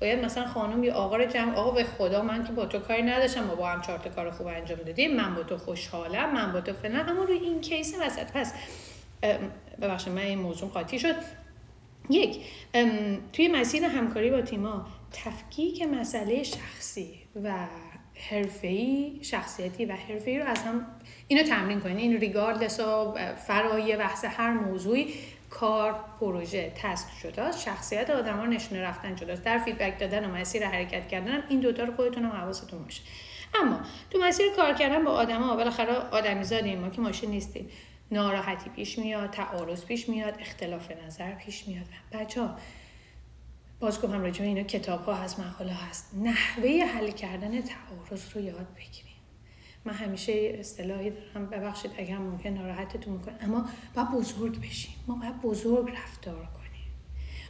باید 0.00 0.24
مثلا 0.24 0.46
خانم 0.46 0.84
یا 0.84 0.94
آقا 0.94 1.16
رو 1.16 1.24
جمع 1.24 1.54
آقا 1.54 1.70
به 1.70 1.84
خدا 1.84 2.22
من 2.22 2.44
که 2.44 2.52
با 2.52 2.66
تو 2.66 2.78
کاری 2.78 3.02
نداشتم 3.02 3.44
ما 3.44 3.54
با 3.54 3.68
هم 3.68 3.80
چهار 3.80 3.98
تا 3.98 4.10
کار 4.10 4.30
خوب 4.30 4.46
انجام 4.46 4.78
دادیم 4.78 5.16
من 5.16 5.34
با 5.34 5.42
تو 5.42 5.58
خوشحالم 5.58 6.34
من 6.34 6.52
با 6.52 6.60
تو 6.60 6.72
فلان. 6.72 7.08
اما 7.08 7.24
روی 7.24 7.38
این 7.38 7.60
کیس 7.60 7.94
وسط 8.00 8.32
پس 8.32 8.52
ببخشید 9.82 10.12
من 10.12 10.22
این 10.22 10.38
موضوع 10.38 10.68
قاطی 10.68 10.98
شد. 10.98 11.14
یک 12.10 12.40
توی 13.32 13.48
مسیر 13.48 13.84
همکاری 13.84 14.30
با 14.30 14.40
تیما 14.40 14.86
تفکیک 15.12 15.82
مسئله 15.82 16.42
شخصی 16.42 17.14
و 17.44 17.52
حرفه‌ای 18.30 19.18
شخصیتی 19.22 19.84
و 19.84 19.92
حرفه‌ای 19.92 20.38
رو 20.38 20.46
از 20.46 20.62
هم 20.62 20.86
اینو 21.28 21.42
تمرین 21.42 21.80
کنید 21.80 21.98
این 21.98 22.20
ریگاردلس 22.20 22.80
و 22.80 23.14
فرای 23.46 23.96
بحث 23.96 24.24
هر 24.24 24.52
موضوعی 24.52 25.14
کار 25.50 25.94
پروژه 26.20 26.72
تسک 26.82 27.08
شده 27.22 27.52
شخصیت 27.52 28.10
آدم 28.10 28.36
ها 28.36 28.46
نشونه 28.46 28.82
رفتن 28.82 29.16
جداست. 29.16 29.44
در 29.44 29.58
فیدبک 29.58 29.98
دادن 29.98 30.24
و 30.24 30.34
مسیر 30.34 30.66
حرکت 30.66 31.08
کردن 31.08 31.28
هم 31.28 31.42
این 31.48 31.60
دوتا 31.60 31.84
رو 31.84 31.94
خودتون 31.94 32.24
هم 32.24 32.30
حواستون 32.30 32.84
باشه. 32.84 33.02
اما 33.62 33.80
تو 34.10 34.18
مسیر 34.22 34.46
کار 34.56 34.74
کردن 34.74 35.04
با 35.04 35.10
آدما 35.10 35.56
بالاخره 35.56 35.92
آدمی 35.92 36.44
زادیم 36.44 36.78
ما 36.78 36.88
که 36.88 37.00
ماشین 37.00 37.30
نیستیم. 37.30 37.68
ناراحتی 38.10 38.70
پیش 38.70 38.98
میاد 38.98 39.30
تعارض 39.30 39.84
پیش 39.84 40.08
میاد 40.08 40.34
اختلاف 40.40 40.88
نظر 41.06 41.30
پیش 41.32 41.68
میاد. 41.68 41.86
بچه 42.12 42.42
ها 42.42 42.56
باز 43.80 44.02
گفتم 44.02 44.22
راجع 44.22 44.44
اینا 44.44 44.62
کتاب 44.62 45.04
ها 45.04 45.14
هست 45.14 45.40
مقاله 45.40 45.72
هست. 45.72 46.14
نحوه 46.22 46.70
حل 46.70 47.10
کردن 47.10 47.60
تعارض 47.60 48.32
رو 48.34 48.40
یاد 48.40 48.66
بگیریم. 48.76 49.08
من 49.84 49.92
همیشه 49.92 50.32
اصطلاحی 50.32 51.10
دارم 51.10 51.46
ببخشید 51.46 51.90
اگر 51.98 52.18
ممکن 52.18 52.48
ناراحتتون 52.50 53.12
می‌کنه. 53.12 53.34
اما 53.40 53.64
باید 53.94 54.10
بزرگ 54.10 54.60
بشیم. 54.60 54.94
ما 55.06 55.14
باید 55.14 55.40
بزرگ 55.40 55.90
رفتار 55.90 56.34
کنیم. 56.34 56.68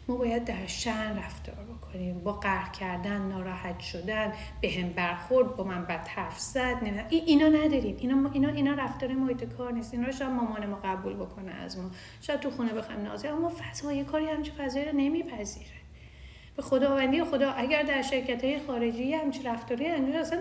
ما 0.09 0.17
باید 0.17 0.45
در 0.45 0.67
شن 0.67 1.17
رفتار 1.17 1.65
بکنیم. 1.65 2.19
با 2.19 2.33
قهر 2.33 2.73
کردن 2.73 3.23
ناراحت 3.23 3.81
شدن 3.81 4.33
به 4.61 4.71
هم 4.71 4.89
برخورد 4.89 5.57
با 5.57 5.65
من 5.65 5.85
بد 5.85 6.09
حرف 6.09 6.39
زد 6.39 7.07
اینا 7.11 7.49
نداریم. 7.49 7.97
اینا 7.99 8.31
اینا 8.33 8.49
اینا 8.49 8.75
رفتار 8.75 9.13
محیط 9.13 9.45
کار 9.45 9.73
نیست. 9.73 9.95
اینا 9.95 10.11
شاید 10.11 10.31
مامان 10.31 10.67
ما 10.67 10.77
قبول 10.85 11.15
بکنه 11.15 11.53
از 11.53 11.79
ما. 11.79 11.91
شاید 12.21 12.41
تو 12.41 12.51
خونه 12.51 12.73
بخوایم 12.73 13.01
نازه 13.01 13.29
اما 13.29 13.53
فضای 13.59 14.05
کاری 14.05 14.27
همچین 14.27 14.55
فضایی 14.55 14.85
رو 14.85 14.93
نمیپذیره. 14.93 15.79
به 16.59 16.65
خداوندی 16.65 17.25
خدا 17.25 17.51
اگر 17.51 17.83
در 17.83 18.03
شرکت 18.03 18.45
های 18.45 18.59
خارجی 18.59 19.13
همچین 19.13 19.47
رفتاری 19.47 19.87
انجام 19.87 20.17
اصلا 20.17 20.39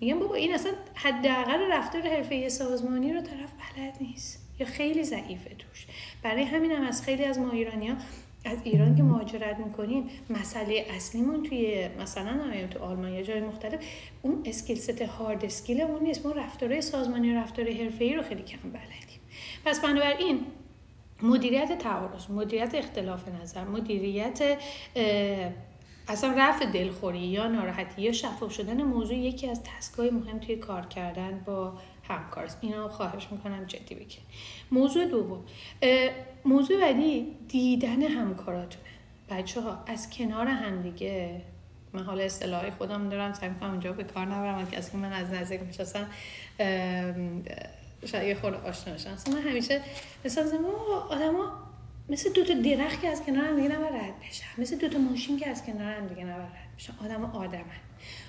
میگم 0.00 0.18
بابا 0.18 0.34
این 0.34 0.54
اصلا 0.54 0.72
حداقل 0.94 1.72
رفتار 1.72 2.02
حرفه 2.02 2.48
سازمانی 2.48 3.12
رو 3.12 3.20
طرف 3.20 3.50
بلد 3.52 3.96
نیست. 4.00 4.48
یا 4.60 4.66
خیلی 4.66 5.04
ضعیفه 5.04 5.50
توش. 5.58 5.86
برای 6.22 6.42
همین 6.42 6.70
هم 6.70 6.82
از 6.82 7.02
خیلی 7.02 7.24
از 7.24 7.38
ما 7.38 7.50
ایرانی 7.50 7.88
ها 7.88 7.96
از 8.44 8.58
ایران 8.64 8.96
که 8.96 9.02
مهاجرت 9.02 9.58
می‌کنیم 9.58 10.08
مسئله 10.30 10.86
اصلیمون 10.96 11.42
توی 11.42 11.88
مثلا 12.00 12.32
نمیم 12.32 12.66
تو 12.66 12.78
آلمان 12.78 13.12
یا 13.12 13.22
جای 13.22 13.40
مختلف 13.40 13.80
اون 14.22 14.42
skill 14.44 14.78
set 14.78 15.02
hard 15.02 15.44
skill 15.44 15.80
مون 15.80 16.02
نیست. 16.02 16.26
ما 16.26 16.32
رفتارهای 16.32 16.82
سازمانی 16.82 17.32
و 17.32 17.38
رفتار 17.38 17.70
حرفه‌ای 17.70 18.14
رو 18.14 18.22
خیلی 18.22 18.42
کم 18.42 18.70
بلدیم. 18.70 19.20
پس 19.64 19.80
بنابراین 19.80 20.40
مدیریت 21.22 21.78
تعارض 21.78 22.30
مدیریت 22.30 22.74
اختلاف 22.74 23.28
نظر 23.42 23.64
مدیریت 23.64 24.58
اصلا 26.08 26.34
رفع 26.38 26.66
دلخوری 26.66 27.18
یا 27.18 27.48
ناراحتی 27.48 28.02
یا 28.02 28.12
شفاف 28.12 28.52
شدن 28.52 28.82
موضوع 28.82 29.16
یکی 29.16 29.48
از 29.48 29.62
تسکای 29.62 30.10
مهم 30.10 30.38
توی 30.38 30.56
کار 30.56 30.86
کردن 30.86 31.42
با 31.46 31.78
همکار. 32.08 32.44
است 32.44 32.58
اینا 32.60 32.88
خواهش 32.88 33.28
می‌کنم 33.30 33.64
جدی 33.64 33.94
بگیر 33.94 34.20
موضوع 34.70 35.06
دوم 35.06 35.44
موضوع 36.44 36.80
بعدی 36.80 37.36
دیدن 37.48 38.02
همکاراتونه 38.02 38.84
بچه 39.30 39.60
ها 39.60 39.84
از 39.86 40.10
کنار 40.10 40.46
همدیگه 40.46 41.42
من 41.92 42.02
حالا 42.02 42.24
اصطلاحی 42.24 42.70
خودم 42.70 43.08
دارم 43.08 43.32
سعی 43.32 43.48
می‌کنم 43.48 43.70
اونجا 43.70 43.92
به 43.92 44.04
کار 44.04 44.26
نبرم 44.26 44.66
که 44.66 44.96
من 44.96 45.12
از 45.12 45.32
نزدیک 45.32 45.60
میشستم 45.60 46.06
شاید 48.04 48.28
یه 48.28 48.34
خورده 48.34 48.56
آشنا 48.56 48.92
باشم 48.92 49.10
اصلا 49.10 49.34
من 49.34 49.42
همیشه 49.42 49.80
مثلا 50.24 50.58
آدم 51.10 51.36
ها 51.36 51.66
مثل 52.08 52.32
دو 52.32 52.44
تا 52.44 52.54
درخت 52.54 53.00
که 53.00 53.08
از 53.08 53.22
کنار 53.22 53.44
هم 53.44 53.56
دیگه 53.56 53.68
نباید 53.68 53.99
رد 53.99 54.14
بشن. 54.20 54.46
مثل 54.58 54.76
دو 54.76 54.88
تا 54.88 54.98
ماشین 54.98 55.38
که 55.38 55.48
از 55.48 55.64
کنار 55.64 55.92
هم 55.92 56.06
دیگه 56.06 56.24
نباید 56.24 56.48
بشن. 56.78 56.92
آدم 57.04 57.24
آدمن. 57.24 57.62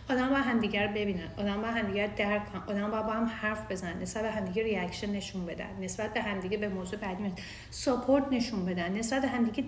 آدم 0.10 0.30
با 0.30 0.36
رو 0.82 0.88
ببینن. 0.88 1.30
آدم 1.38 1.62
با 1.62 1.68
همدیگه 1.68 2.06
رو 2.06 2.12
درک 2.18 2.52
کنن. 2.52 2.62
آدم 2.62 2.92
با, 2.92 3.02
با 3.02 3.12
هم 3.12 3.26
حرف 3.26 3.72
بزنن. 3.72 4.02
نسبت 4.02 4.24
به 4.24 4.32
همدیگه 4.32 4.64
reaction 4.64 5.10
نشون 5.10 5.46
بدن. 5.46 5.70
نسبت 5.82 6.14
به 6.14 6.22
همدیگه 6.22 6.58
به 6.58 6.70
موضوع 6.70 7.00
بعدی 7.00 7.34
support 7.72 8.24
نشون 8.32 8.66
بدن. 8.66 8.98
نسبت 8.98 9.22
به 9.22 9.28
همدیگه 9.28 9.64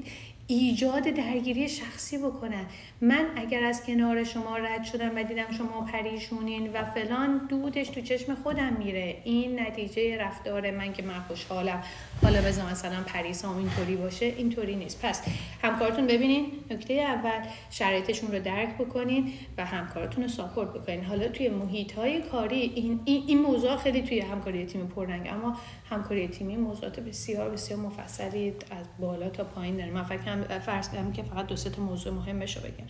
ایجاد 0.52 1.04
درگیری 1.04 1.70
شخصی 1.70 2.18
بکنن. 2.18 2.66
من 3.02 3.26
اگر 3.36 3.64
از 3.64 3.84
کنار 3.84 4.24
شما 4.24 4.58
رد 4.58 4.84
شدم 4.84 5.12
و 5.16 5.24
دیدم 5.24 5.52
شما 5.58 5.82
پریشونین 5.82 6.74
و 6.74 6.86
فلان 6.86 7.48
دودش 7.50 7.90
تو 7.90 8.02
چشم 8.02 8.36
خودم 8.36 8.74
میره. 8.74 9.18
این 9.24 9.60
نتیجه 9.60 10.18
رفتار 10.18 10.72
من 10.72 10.94
که 10.94 11.04
من 11.04 11.20
خوشحالم. 11.28 11.84
حالا 12.24 12.42
بذار 12.42 12.72
مثلا 12.72 13.04
پریسام 13.06 13.58
اینطوری 13.58 13.96
باشه 13.96 14.26
اینطوری 14.26 14.76
نیست. 14.76 15.02
پس 15.02 15.22
همکارتون 15.62 16.08
ببینین 16.08 16.46
نکته 16.72 16.94
اول 16.94 17.48
شرایطشون 17.72 18.32
رو 18.32 18.40
درک 18.40 18.78
بکنین 18.78 19.34
و 19.58 19.66
همکارتون 19.66 20.24
رو 20.24 20.30
ساپورت 20.30 20.74
بکنین. 20.74 21.04
حالا 21.04 21.28
توی 21.28 21.50
محیط 21.50 21.92
های 21.92 22.22
کاری 22.22 22.60
این, 22.76 23.00
این, 23.06 23.24
این 23.28 23.42
موضوع 23.42 23.78
خیلی 23.78 24.02
توی 24.02 24.20
همکاری 24.20 24.66
تیم 24.66 24.88
پررنگ 24.88 25.28
اما 25.28 25.58
همکاری 25.90 26.28
تیمی 26.28 26.58
موضوعات 26.58 27.00
بسیار 27.00 27.50
بسیار 27.50 27.80
مفصلی 27.80 28.50
از 28.50 28.86
بالا 29.00 29.30
تا 29.30 29.44
پایین 29.44 29.78
داره. 29.78 29.92
من 29.92 30.04
فکر 30.04 30.60
فرض 30.60 30.90
کنم 30.90 31.12
که 31.12 31.24
فقط 31.24 31.48
دو 31.48 31.56
سه 31.56 31.70
تا 31.70 31.82
موضوع 31.82 32.14
مهمش 32.14 32.58
رو 32.58 32.64
بگم. 32.64 32.86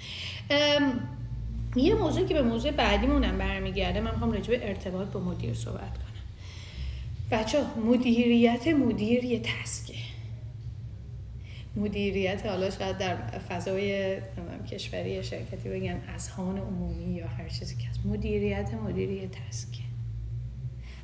یه 1.75 1.95
موضوعی 1.95 2.25
که 2.25 2.33
به 2.33 2.41
موضوع 2.41 2.71
بعدیمونم 2.71 3.37
برمیگرده 3.37 4.01
من 4.01 4.11
می‌خوام 4.11 4.31
راجع 4.31 4.57
به 4.57 4.67
ارتباط 4.67 5.07
با 5.07 5.19
مدیر 5.19 5.53
صحبت 5.53 5.79
کنم. 5.79 6.09
بچه 7.31 7.57
مدیریت 7.85 8.67
مدیر 8.67 9.23
یه 9.23 9.39
تسکه. 9.39 9.93
مدیریت 11.75 12.45
حالا 12.45 12.69
شاید 12.69 12.97
در 12.97 13.15
فضای 13.49 14.17
کشوری 14.71 15.23
شرکتی 15.23 15.69
بگن 15.69 16.01
اذهان 16.15 16.57
عمومی 16.57 17.15
یا 17.15 17.27
هر 17.27 17.49
چیزی 17.49 17.75
که 17.75 17.87
هست. 17.87 18.05
مدیریت 18.05 18.73
مدیر 18.73 19.09
یه 19.11 19.27
تسکه. 19.27 19.88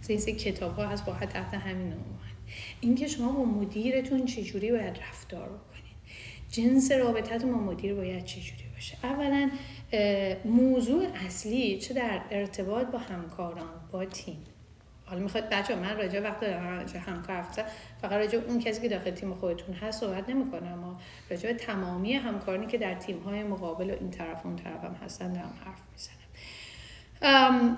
این 0.09 0.19
کتاب 0.19 0.75
ها 0.75 0.87
هست 0.87 1.05
با 1.05 1.13
تحت 1.13 1.53
همین 1.53 1.85
عنوان. 1.85 2.35
اینکه 2.81 3.07
شما 3.07 3.31
با 3.31 3.43
مدیرتون 3.43 4.25
چجوری 4.25 4.71
باید 4.71 4.97
رفتار 5.09 5.49
بکنید. 5.49 5.95
جنس 6.49 6.91
رابطتون 6.91 7.51
با 7.51 7.57
مدیر 7.57 7.95
باید 7.95 8.25
چجوری 8.25 8.63
باشه. 8.73 8.97
اولا 9.03 9.49
موضوع 10.45 11.07
اصلی 11.25 11.79
چه 11.79 11.93
در 11.93 12.21
ارتباط 12.31 12.87
با 12.87 12.99
همکاران 12.99 13.73
با 13.91 14.05
تیم. 14.05 14.37
حالا 15.05 15.21
می‌خواد 15.21 15.49
بچه 15.49 15.75
من 15.75 15.97
راجع 15.97 16.19
وقت 16.19 16.39
دارم 16.39 16.67
راجع 16.67 16.97
همکار 16.97 17.41
فقط 18.01 18.11
راجع 18.11 18.39
اون 18.47 18.59
کسی 18.59 18.81
که 18.81 18.89
داخل 18.89 19.11
تیم 19.11 19.33
خودتون 19.33 19.75
هست 19.75 19.99
صحبت 19.99 20.29
نمی‌کنم. 20.29 20.73
اما 20.73 20.99
راجع 21.29 21.53
تمامی 21.53 22.13
همکارانی 22.13 22.67
که 22.67 22.77
در 22.77 22.95
تیم 22.95 23.19
های 23.19 23.43
مقابل 23.43 23.89
و 23.89 23.93
این 23.99 24.11
طرف 24.11 24.45
اون 24.45 24.55
طرف 24.55 24.83
هم 24.83 24.95
هستن 25.03 25.33
دارم 25.33 25.53
حرف 25.65 25.79
می‌زنم. 25.93 27.77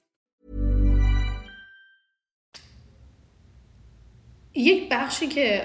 یک 4.55 4.89
بخشی 4.91 5.27
که 5.27 5.61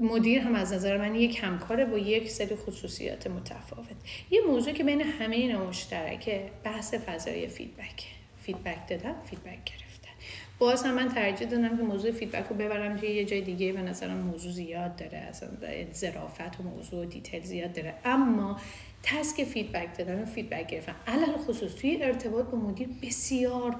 مدیر 0.00 0.40
هم 0.40 0.54
از 0.54 0.72
نظر 0.72 0.98
من 0.98 1.14
یک 1.14 1.40
همکاره 1.42 1.84
با 1.84 1.98
یک 1.98 2.30
سری 2.30 2.56
خصوصیات 2.56 3.26
متفاوت. 3.26 3.86
یه 4.30 4.40
موضوع 4.48 4.72
که 4.72 4.84
بین 4.84 5.00
همه 5.00 5.36
اینا 5.36 5.66
مشترکه 5.66 6.50
بحث 6.64 6.94
فضای 6.94 7.48
feedback 7.48 8.06
feedback 8.42 8.88
دادن 8.88 9.14
feedback 9.30 9.64
گرفتن. 9.64 10.10
باز 10.58 10.82
هم 10.82 10.94
من 10.94 11.08
ترجیح 11.08 11.48
دادم 11.48 11.76
که 11.76 11.82
موضوع 11.82 12.10
feedback 12.10 12.46
رو 12.50 12.56
ببرم 12.56 12.96
توی 12.96 13.08
یه 13.08 13.24
جای 13.24 13.40
دیگه 13.40 13.72
به 13.72 13.82
نظرم 13.82 14.16
موضوع 14.16 14.52
زیاد 14.52 14.96
داره 14.96 15.18
اصلا 15.18 15.48
ظرافت 15.94 16.60
و 16.60 16.62
موضوع 16.62 17.02
و 17.02 17.04
detail 17.04 17.42
زیاد 17.42 17.72
داره. 17.72 17.94
اما 18.04 18.60
task 19.02 19.44
feedback 19.44 19.98
دادن 19.98 20.22
و 20.22 20.24
feedback 20.24 20.66
گرفتن. 20.66 20.94
علی‌الخصوص 21.06 21.74
توی 21.74 22.02
ارتباط 22.02 22.46
با 22.46 22.58
مدیر 22.58 22.88
بسیار 23.02 23.76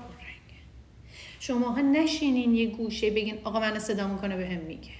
شماها 1.42 1.80
نشینین 1.80 2.54
یه 2.54 2.66
گوشه 2.66 3.10
بگین 3.10 3.38
آقا 3.44 3.60
من 3.60 3.78
صدا 3.78 4.08
می‌کنه 4.08 4.36
به 4.36 4.46
هم 4.46 4.58
میگه. 4.58 4.90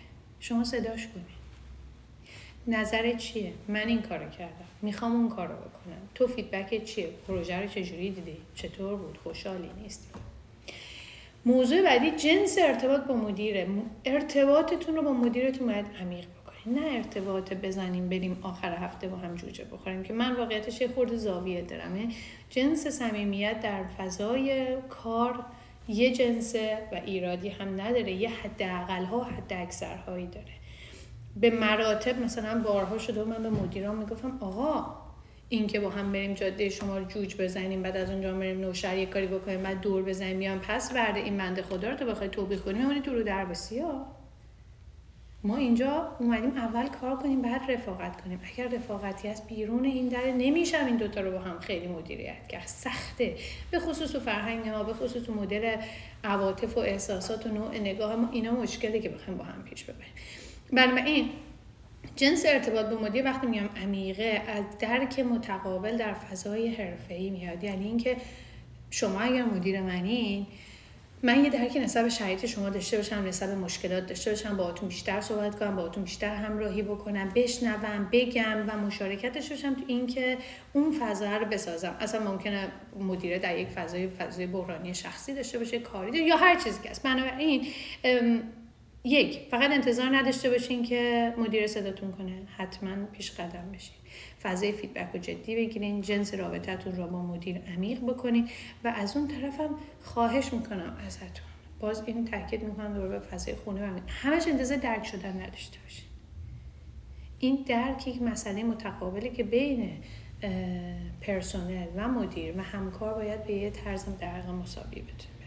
شما 0.40 0.64
صداش 0.64 1.06
کنین. 1.06 1.24
نظر 2.66 3.16
چیه؟ 3.16 3.52
من 3.68 3.86
این 3.86 4.02
کارو 4.02 4.30
کردم. 4.30 4.68
می‌خوام 4.82 5.12
اون 5.12 5.28
کارو 5.28 5.54
بکنم. 5.54 6.08
تو 6.14 6.26
فیدبک 6.26 6.84
چیه؟ 6.84 7.08
پروژه 7.28 7.60
رو 7.60 7.68
چجوری 7.68 8.10
دیدی؟ 8.10 8.36
چطور 8.54 8.96
بود؟ 8.96 9.18
خوشحالی 9.24 9.70
نیستی. 9.82 10.08
موضوع 11.44 11.82
بعدی 11.82 12.10
جنس 12.10 12.58
ارتباط 12.58 13.00
با 13.00 13.14
مدیره. 13.14 13.68
ارتباطتون 14.04 14.96
رو 14.96 15.02
با 15.02 15.12
مدیرتون 15.12 15.66
باید 15.66 15.86
عمیق 16.00 16.24
بکنید 16.24 16.78
نه 16.78 16.96
ارتباط 16.96 17.52
بزنیم 17.52 18.08
بریم 18.08 18.38
آخر 18.42 18.76
هفته 18.76 19.08
با 19.08 19.16
هم 19.16 19.34
جوجه 19.34 19.64
بخوریم 19.64 20.02
که 20.02 20.12
من 20.12 20.36
واقعیتش 20.36 20.80
یه 20.80 20.88
خورده 20.88 21.16
زاویه 21.16 21.62
دارم 21.62 22.12
جنس 22.50 22.86
صمیمیت 22.86 23.60
در 23.60 23.84
فضای 23.98 24.76
کار 24.88 25.44
یه 25.90 26.12
جنسه 26.12 26.78
و 26.92 27.00
ایرادی 27.04 27.48
هم 27.48 27.80
نداره 27.80 28.12
یه 28.12 28.28
حد 28.28 28.62
اقل 28.62 29.04
ها 29.04 29.24
حد 29.24 29.52
اکثر 29.52 29.96
هایی 29.96 30.26
داره. 30.26 30.52
به 31.36 31.50
مراتب 31.50 32.22
مثلا 32.22 32.62
بارها 32.62 32.98
شده 32.98 33.22
و 33.22 33.24
من 33.24 33.42
به 33.42 33.50
مدیران 33.50 33.96
می‌گفتم 33.96 34.38
آقا 34.40 35.00
این 35.48 35.66
که 35.66 35.80
با 35.80 35.90
هم 35.90 36.12
بریم 36.12 36.34
جاده 36.34 36.68
شما 36.68 36.98
رو 36.98 37.04
جوج 37.04 37.36
بزنیم 37.36 37.82
بعد 37.82 37.96
از 37.96 38.10
اونجا 38.10 38.34
بریم 38.34 38.60
نوشهر 38.60 38.98
یه 38.98 39.06
کاری 39.06 39.26
بکنیم 39.26 39.62
بعد 39.62 39.80
دور 39.80 40.02
بزنیم 40.02 40.38
بیان 40.38 40.58
پس 40.58 40.92
ورده 40.94 41.20
این 41.20 41.36
بنده 41.36 41.62
خدا 41.62 41.90
رو 41.90 41.96
تو 41.96 42.06
بخوای 42.06 42.28
توبیخ 42.28 42.60
کنیم 42.60 42.76
میمونی 42.76 43.00
تو 43.00 43.14
رو 43.14 43.22
در 43.22 43.44
بسیار 43.44 44.06
ما 45.44 45.56
اینجا 45.56 46.16
اومدیم 46.18 46.56
اول 46.56 46.86
کار 46.86 47.16
کنیم 47.16 47.42
بعد 47.42 47.70
رفاقت 47.70 48.20
کنیم. 48.20 48.40
اگر 48.52 48.68
رفاقتی 48.68 49.28
هست 49.28 49.48
بیرون 49.48 49.84
این 49.84 50.08
در 50.08 50.30
نمیشم 50.38 50.86
این 50.86 50.96
دوتا 50.96 51.20
رو 51.20 51.30
با 51.30 51.38
هم 51.38 51.60
خیلی 51.60 51.86
مدیریت 51.86 52.48
کرد. 52.48 52.66
سخته. 52.66 53.36
به 53.70 53.78
خصوص 53.78 54.12
تو 54.12 54.20
فرهنگ 54.20 54.68
ما 54.68 54.82
به 54.82 54.94
خصوص 54.94 55.22
تو 55.22 55.34
مدل 55.34 55.76
عواطف 56.24 56.76
و 56.76 56.80
احساسات 56.80 57.46
و 57.46 57.48
نوع 57.48 57.78
نگاه 57.78 58.16
ما 58.16 58.28
اینا 58.32 58.52
مشکله 58.52 59.00
که 59.00 59.08
بخوایم 59.08 59.38
با 59.38 59.44
هم 59.44 59.62
پیش 59.62 59.84
ببریم. 59.84 60.12
بنابراین 60.72 61.30
جنس 62.16 62.44
ارتباط 62.46 62.86
با 62.86 63.00
مدیر 63.00 63.24
وقتی 63.24 63.46
میگم 63.46 63.68
عمیقه 63.82 64.42
از 64.48 64.64
درک 64.78 65.20
متقابل 65.20 65.96
در 65.96 66.14
فضای 66.14 66.68
حرفه‌ای 66.68 67.30
میاد. 67.30 67.64
یعنی 67.64 67.84
اینکه 67.84 68.16
شما 68.90 69.20
اگر 69.20 69.44
مدیر 69.44 69.80
منین 69.80 70.46
من 71.22 71.44
یه 71.44 71.50
درکی 71.50 71.78
نسبت 71.78 72.04
به 72.04 72.10
شرایط 72.10 72.46
شما 72.46 72.70
داشته 72.70 72.96
باشم 72.96 73.24
نسبت 73.24 73.48
به 73.48 73.54
مشکلات 73.54 74.06
داشته 74.06 74.30
باشم 74.30 74.56
با 74.56 74.68
اتون 74.68 74.88
بیشتر 74.88 75.20
صحبت 75.20 75.58
کنم 75.58 75.76
با 75.76 75.86
اتون 75.86 76.02
بیشتر 76.04 76.34
همراهی 76.34 76.82
بکنم 76.82 77.32
بشنوم 77.34 78.08
بگم 78.12 78.64
و 78.68 78.76
مشارکت 78.76 79.32
داشته 79.32 79.54
باشم 79.54 79.74
تو 79.74 79.82
اینکه 79.86 80.38
اون 80.72 80.92
فضا 81.00 81.36
رو 81.36 81.46
بسازم. 81.46 81.96
اصلا 82.00 82.30
ممکنه 82.30 82.68
مدیره 83.00 83.38
در 83.38 83.58
یک 83.58 83.68
فضای 83.68 84.08
فضای 84.08 84.46
بحرانی 84.46 84.94
شخصی 84.94 85.34
داشته 85.34 85.58
باشه 85.58 85.78
کاری 85.78 86.18
یا 86.18 86.36
هر 86.36 86.60
چیزی 86.60 86.82
که 86.82 86.90
هست. 86.90 87.02
بنابراین 87.02 87.66
یک 89.04 89.40
فقط 89.50 89.70
انتظار 89.70 90.16
نداشته 90.16 90.50
باشین 90.50 90.82
که 90.82 91.34
مدیر 91.38 91.66
صداتون 91.66 92.12
کنه. 92.12 92.42
حتما 92.56 93.06
پیش 93.12 93.30
قدم 93.30 93.72
بشین. 93.74 93.94
فضای 94.42 94.72
فیدبک 94.72 95.14
رو 95.14 95.20
جدی 95.20 95.56
بگیرین 95.56 96.00
جنس 96.00 96.34
رابطتون 96.34 96.96
رو 96.96 97.06
با 97.06 97.22
مدیر 97.22 97.58
عمیق 97.58 98.00
بکنین 98.00 98.48
و 98.84 98.92
از 98.96 99.16
اون 99.16 99.28
طرفم 99.28 99.70
خواهش 100.02 100.52
می‌کنم 100.52 100.96
ازتون. 101.06 101.46
باز 101.80 102.02
این 102.06 102.24
تاکید 102.24 102.62
می‌کنم 102.62 102.94
دور 102.94 103.08
به 103.08 103.18
فضای 103.18 103.54
خونه 103.54 103.90
و 103.90 104.00
همش 104.08 104.46
انتظار 104.46 104.78
درک 104.78 105.06
شدن 105.06 105.42
نداشته 105.42 105.78
باشین. 105.82 106.04
این 107.38 107.64
درک 107.66 108.08
یک 108.08 108.22
مسئله 108.22 108.62
متقابله 108.62 109.28
که 109.28 109.44
بین 109.44 109.90
پرسنل 111.20 111.86
و 111.96 112.08
مدیر 112.08 112.58
و 112.58 112.62
همکار 112.62 113.14
باید 113.14 113.44
به 113.44 113.52
یه 113.52 113.70
طرز 113.70 114.04
در 114.20 114.50
مساوی 114.50 115.00
بتونه. 115.00 115.39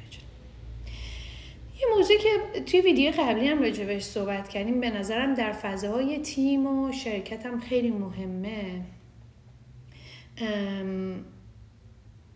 یه 1.83 1.95
موضوعی 1.95 2.19
که 2.19 2.61
توی 2.61 2.81
ویدیو 2.81 3.11
قبلی 3.11 3.47
هم 3.47 3.61
راجبش 3.61 4.03
صحبت 4.03 4.49
کردیم 4.49 4.79
به 4.79 4.89
نظرم 4.89 5.33
در 5.33 5.51
فضاهای 5.51 6.19
تیم 6.19 6.67
و 6.67 6.91
شرکت 6.91 7.45
هم 7.45 7.59
خیلی 7.59 7.91
مهمه. 7.91 8.81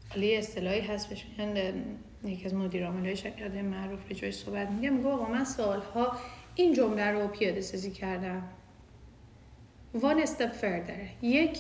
حالا 0.10 0.38
اصطلاحی 0.38 0.82
هست 0.82 1.10
بهش 1.10 1.26
میگن 1.26 1.74
یکی 2.24 2.46
از 2.46 2.54
مدیر 2.54 2.86
عامل 2.86 3.14
شرکت 3.14 3.52
معروف 3.52 4.00
راجبش 4.10 4.34
صحبت 4.34 4.70
میگه. 4.70 4.90
میگه 4.90 5.10
آقا 5.10 5.26
من 5.26 5.44
سالها 5.44 6.18
این 6.56 6.74
جمله 6.74 7.12
رو 7.12 7.28
پیاده 7.28 7.62
سازی 7.62 7.92
کردم. 7.92 8.50
One 9.96 10.26
step 10.26 10.62
further. 10.62 11.24
یک 11.24 11.60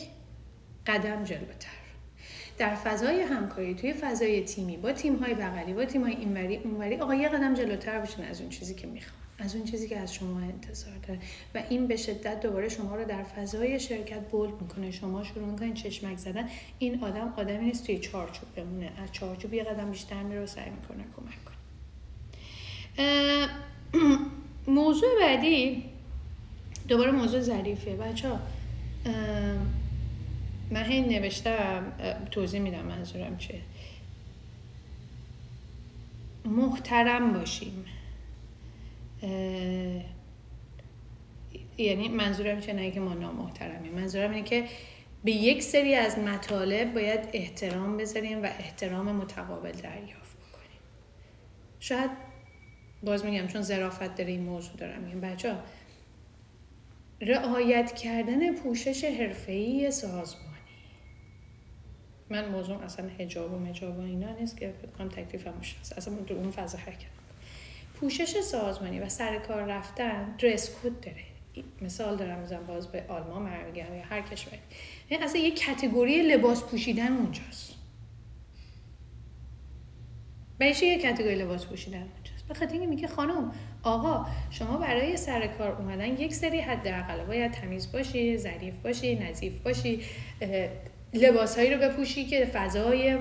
قدم 0.87 1.23
جلوتر. 1.23 1.76
در 2.57 2.75
فضای 2.75 3.21
همکاری 3.21 3.75
توی 3.75 3.93
فضای 3.93 4.41
تیمی 4.41 4.77
با 4.77 4.91
تیم 4.91 5.15
های 5.15 5.33
بغلی 5.33 5.73
با 5.73 5.85
تیم 5.85 6.03
های 6.03 6.15
اینوری 6.15 6.57
اونوری 6.57 6.97
آقا 6.97 7.15
یه 7.15 7.29
قدم 7.29 7.53
جلوتر 7.53 7.99
باشین 7.99 8.25
از 8.25 8.41
اون 8.41 8.49
چیزی 8.49 8.75
که 8.75 8.87
می‌خوام 8.87 9.17
از 9.39 9.55
اون 9.55 9.65
چیزی 9.65 9.87
که 9.87 9.97
از 9.97 10.13
شما 10.13 10.39
انتظار 10.39 10.93
داره. 11.07 11.19
و 11.55 11.63
این 11.69 11.87
به 11.87 11.95
شدت 11.95 12.39
دوباره 12.39 12.69
شما 12.69 12.95
رو 12.95 13.05
در 13.05 13.23
فضای 13.23 13.79
شرکت 13.79 14.29
بولد 14.29 14.61
می‌کنه. 14.61 14.91
شما 14.91 15.23
شروع 15.23 15.45
می‌کنین 15.45 15.73
چشمک 15.73 16.17
زدن. 16.17 16.49
این 16.79 17.03
آدم 17.03 17.33
آدمی 17.37 17.65
نیست 17.65 17.85
توی 17.85 17.99
چارچوب 17.99 18.55
بمونه. 18.55 18.91
از 19.03 19.11
چارچوب 19.11 19.53
یه 19.53 19.63
قدم 19.63 19.91
بیشتر 19.91 20.23
میره 20.23 20.43
و 20.43 20.45
سعی 20.45 20.69
می‌کنه 20.69 21.03
کمک 21.17 21.37
کنه. 21.45 21.57
موضوع 24.67 25.09
بعدی 25.19 25.83
دوباره 26.87 27.11
موضوع 27.11 27.41
ظریفه. 27.41 27.95
بچه 27.95 28.29
ها 28.29 28.39
من 30.71 30.83
هی 30.83 31.01
نوشتم 31.01 31.93
توضیح 32.31 32.61
میدم 32.61 32.85
منظورم 32.85 33.37
چه 33.37 33.61
محترم 36.45 37.33
باشیم. 37.33 37.85
یعنی 41.77 42.07
منظورم 42.07 42.59
چه 42.59 42.73
نه 42.73 42.91
که 42.91 42.99
ما 42.99 43.13
نامحترمیم. 43.13 43.93
منظورم 43.93 44.31
اینه 44.31 44.43
که 44.43 44.65
به 45.23 45.31
یک 45.31 45.63
سری 45.63 45.95
از 45.95 46.19
مطالب 46.19 46.93
باید 46.93 47.19
احترام 47.33 47.97
بذاریم 47.97 48.43
و 48.43 48.45
احترام 48.45 49.15
متقابل 49.15 49.71
دریافت 49.71 50.37
بکنیم. 50.37 50.79
شاید 51.79 52.11
باز 53.03 53.25
میگم 53.25 53.47
چون 53.47 53.61
ظرافت 53.61 54.15
داره 54.15 54.31
این 54.31 54.41
موضوع 54.43 54.77
دارم 54.77 55.01
میگم 55.01 55.21
بچه 55.21 55.55
رعایت 57.21 57.95
کردن 57.95 58.55
پوشش 58.55 59.03
حرفه‌ای 59.03 59.91
سازمان. 59.91 60.46
من 62.29 62.49
موضوع 62.49 62.83
اصلا 62.83 63.09
حجاب 63.19 63.53
و 63.53 63.59
مجاب 63.59 63.97
و 63.97 64.01
اینا 64.01 64.31
نیست 64.39 64.57
که 64.57 64.67
بکنم 64.67 65.09
تکلیف 65.09 65.47
مشخص 65.47 65.93
اصلا 65.97 66.15
تو 66.27 66.33
اون 66.33 66.51
فضا 66.51 66.77
حرکت 66.77 67.07
پوشش 67.99 68.41
سازمانی 68.41 68.99
و 68.99 69.09
سر 69.09 69.37
کار 69.39 69.63
رفتن 69.63 70.35
درس 70.39 70.69
کد 70.69 70.99
داره. 70.99 71.23
مثال 71.81 72.17
دارم 72.17 72.39
می‌زنم 72.39 72.65
باز 72.65 72.87
به 72.87 73.03
آلمان 73.07 73.65
میگم 73.65 73.95
یا 73.95 74.03
هر 74.03 74.21
کشوری. 74.21 74.57
یعنی 75.09 75.23
اصلا 75.23 75.41
یه 75.41 75.51
کتگوری 75.51 76.21
لباس 76.21 76.63
پوشیدن 76.63 77.17
اونجاست. 77.17 77.75
بهش 80.57 80.81
یه 80.81 80.97
کتگوری 80.97 81.35
لباس 81.35 81.65
پوشیدن 81.65 81.97
اونجاست؟ 81.97 82.47
بخاطر 82.49 82.71
اینکه 82.71 82.87
میگه 82.87 83.07
خانم 83.07 83.51
آقا 83.83 84.25
شما 84.49 84.77
برای 84.77 85.17
سر 85.17 85.47
کار 85.47 85.71
اومدن 85.71 86.07
یک 86.07 86.33
سری 86.33 86.59
حداقل 86.59 87.25
باید 87.25 87.51
تمیز 87.51 87.91
باشی 87.91 88.37
ظریف 88.37 88.75
باشی 88.75 89.15
نظیف 89.15 89.59
باشی 89.59 90.01
لباسهایی 91.13 91.73
رو 91.73 91.79
بپوشی 91.79 92.25
که 92.25 92.45
فضای 92.45 93.17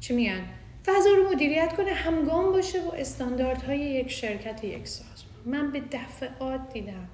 چی 0.00 0.14
میگن؟ 0.14 0.44
فضا 0.86 1.10
رو 1.10 1.30
مدیریت 1.30 1.76
کنه 1.76 1.92
همگام 1.92 2.52
باشه 2.52 2.80
با 2.80 2.92
استانداردهای 2.92 3.78
یک 3.78 4.10
شرکت 4.10 4.64
یک 4.64 4.88
سازمان. 4.88 5.16
من 5.44 5.72
به 5.72 5.80
دفعات 5.80 6.72
دیدم. 6.72 7.08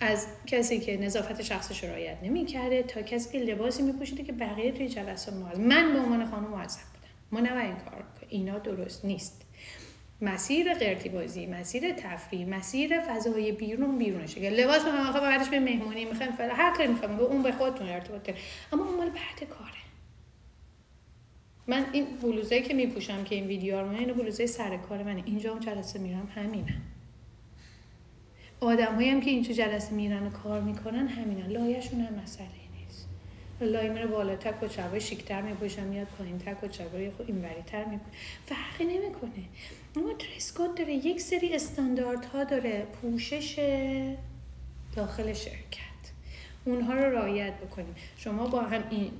از 0.00 0.26
کسی 0.46 0.80
که 0.80 0.96
نظافت 0.96 1.42
شخصش 1.42 1.84
رو 1.84 1.90
رعایت 1.90 2.18
نمی‌کرده 2.22 2.82
تا 2.82 3.02
کسی 3.02 3.38
که 3.38 3.44
لباسی 3.44 3.82
میپوشیده 3.82 4.22
که 4.22 4.32
بقیه 4.32 4.72
توی 4.72 4.88
جلسه 4.88 5.34
معذب 5.34 5.60
من 5.60 5.92
به 5.92 5.98
عنوان 5.98 6.26
خانم 6.26 6.50
معذب 6.50 6.80
بودم. 6.80 7.12
ما 7.32 7.40
نباید 7.40 7.66
این 7.66 7.76
کار 7.76 8.04
اینا 8.28 8.58
درست 8.58 9.04
نیست. 9.04 9.41
مسیر 10.22 10.74
قرتی 10.74 11.08
بازی 11.08 11.46
مسیر 11.46 11.92
تفریح 11.92 12.48
مسیر 12.48 13.00
فضای 13.00 13.52
بیرون 13.52 13.98
بیرونشه 13.98 14.40
که 14.40 14.50
لباس 14.50 14.84
می‌خوام 14.84 15.06
آخه 15.06 15.20
بعدش 15.20 15.48
به 15.48 15.60
مهمونی 15.60 16.04
می‌خوام 16.04 16.30
فعلا 16.30 16.54
هر 16.54 16.76
کاری 16.76 16.88
می‌خوام 16.88 17.20
اون 17.20 17.42
به 17.42 17.52
خودتون 17.52 17.88
ارتباط 17.88 18.22
داره 18.22 18.38
اما 18.72 18.84
اون 18.84 18.96
مال 18.96 19.10
بعد 19.10 19.48
کاره. 19.48 19.72
من 21.66 21.86
این 21.92 22.06
بلوزایی 22.22 22.62
که 22.62 22.74
میپوشم 22.74 23.24
که 23.24 23.34
این 23.34 23.46
ویدیو 23.46 23.80
رو 23.80 23.88
اینو 23.88 24.14
بلوزه 24.14 24.46
سر 24.46 24.76
کار 24.76 25.02
منه. 25.02 25.22
اینجا 25.26 25.54
هم 25.54 25.60
جلسه 25.60 25.98
میرم 25.98 26.28
همینه. 26.34 26.74
آدم 28.60 29.00
هم 29.00 29.20
که 29.20 29.30
اینجا 29.30 29.52
جلسه 29.52 29.94
میرن 29.94 30.26
و 30.26 30.30
کار 30.30 30.60
می‌کنن 30.60 31.08
همینن 31.08 31.46
لایشون 31.46 32.00
هم 32.00 32.14
مسئله 32.22 32.46
نیست. 32.80 33.08
لای 33.60 33.88
میره 33.88 34.06
بالا 34.06 34.36
تک 34.36 34.62
و 34.62 34.68
چبای 34.68 35.00
شیکتر 35.00 35.42
میپوشن 35.42 35.84
میاد 35.84 36.06
پایین 36.18 36.38
تک 36.38 36.64
و 36.64 36.68
چبای 36.68 37.10
خود 37.10 37.26
اینوری 37.28 37.62
تر 37.66 37.84
میپوشن 37.84 38.16
فرقی 38.46 38.84
نمی‌کنه. 38.84 39.44
اما 39.96 40.12
ترسکود 40.12 40.74
داره. 40.74 40.92
یک 40.92 41.20
سری 41.20 41.54
استانداردها 41.54 42.44
داره. 42.44 42.86
پوشش 43.02 43.58
داخل 44.96 45.32
شرکت. 45.32 45.82
اونها 46.64 46.94
رو 46.94 47.16
رعایت 47.16 47.52
بکنیم. 47.52 47.94
شما 48.16 48.46
با 48.46 48.60
هم 48.60 48.84
این 48.90 49.10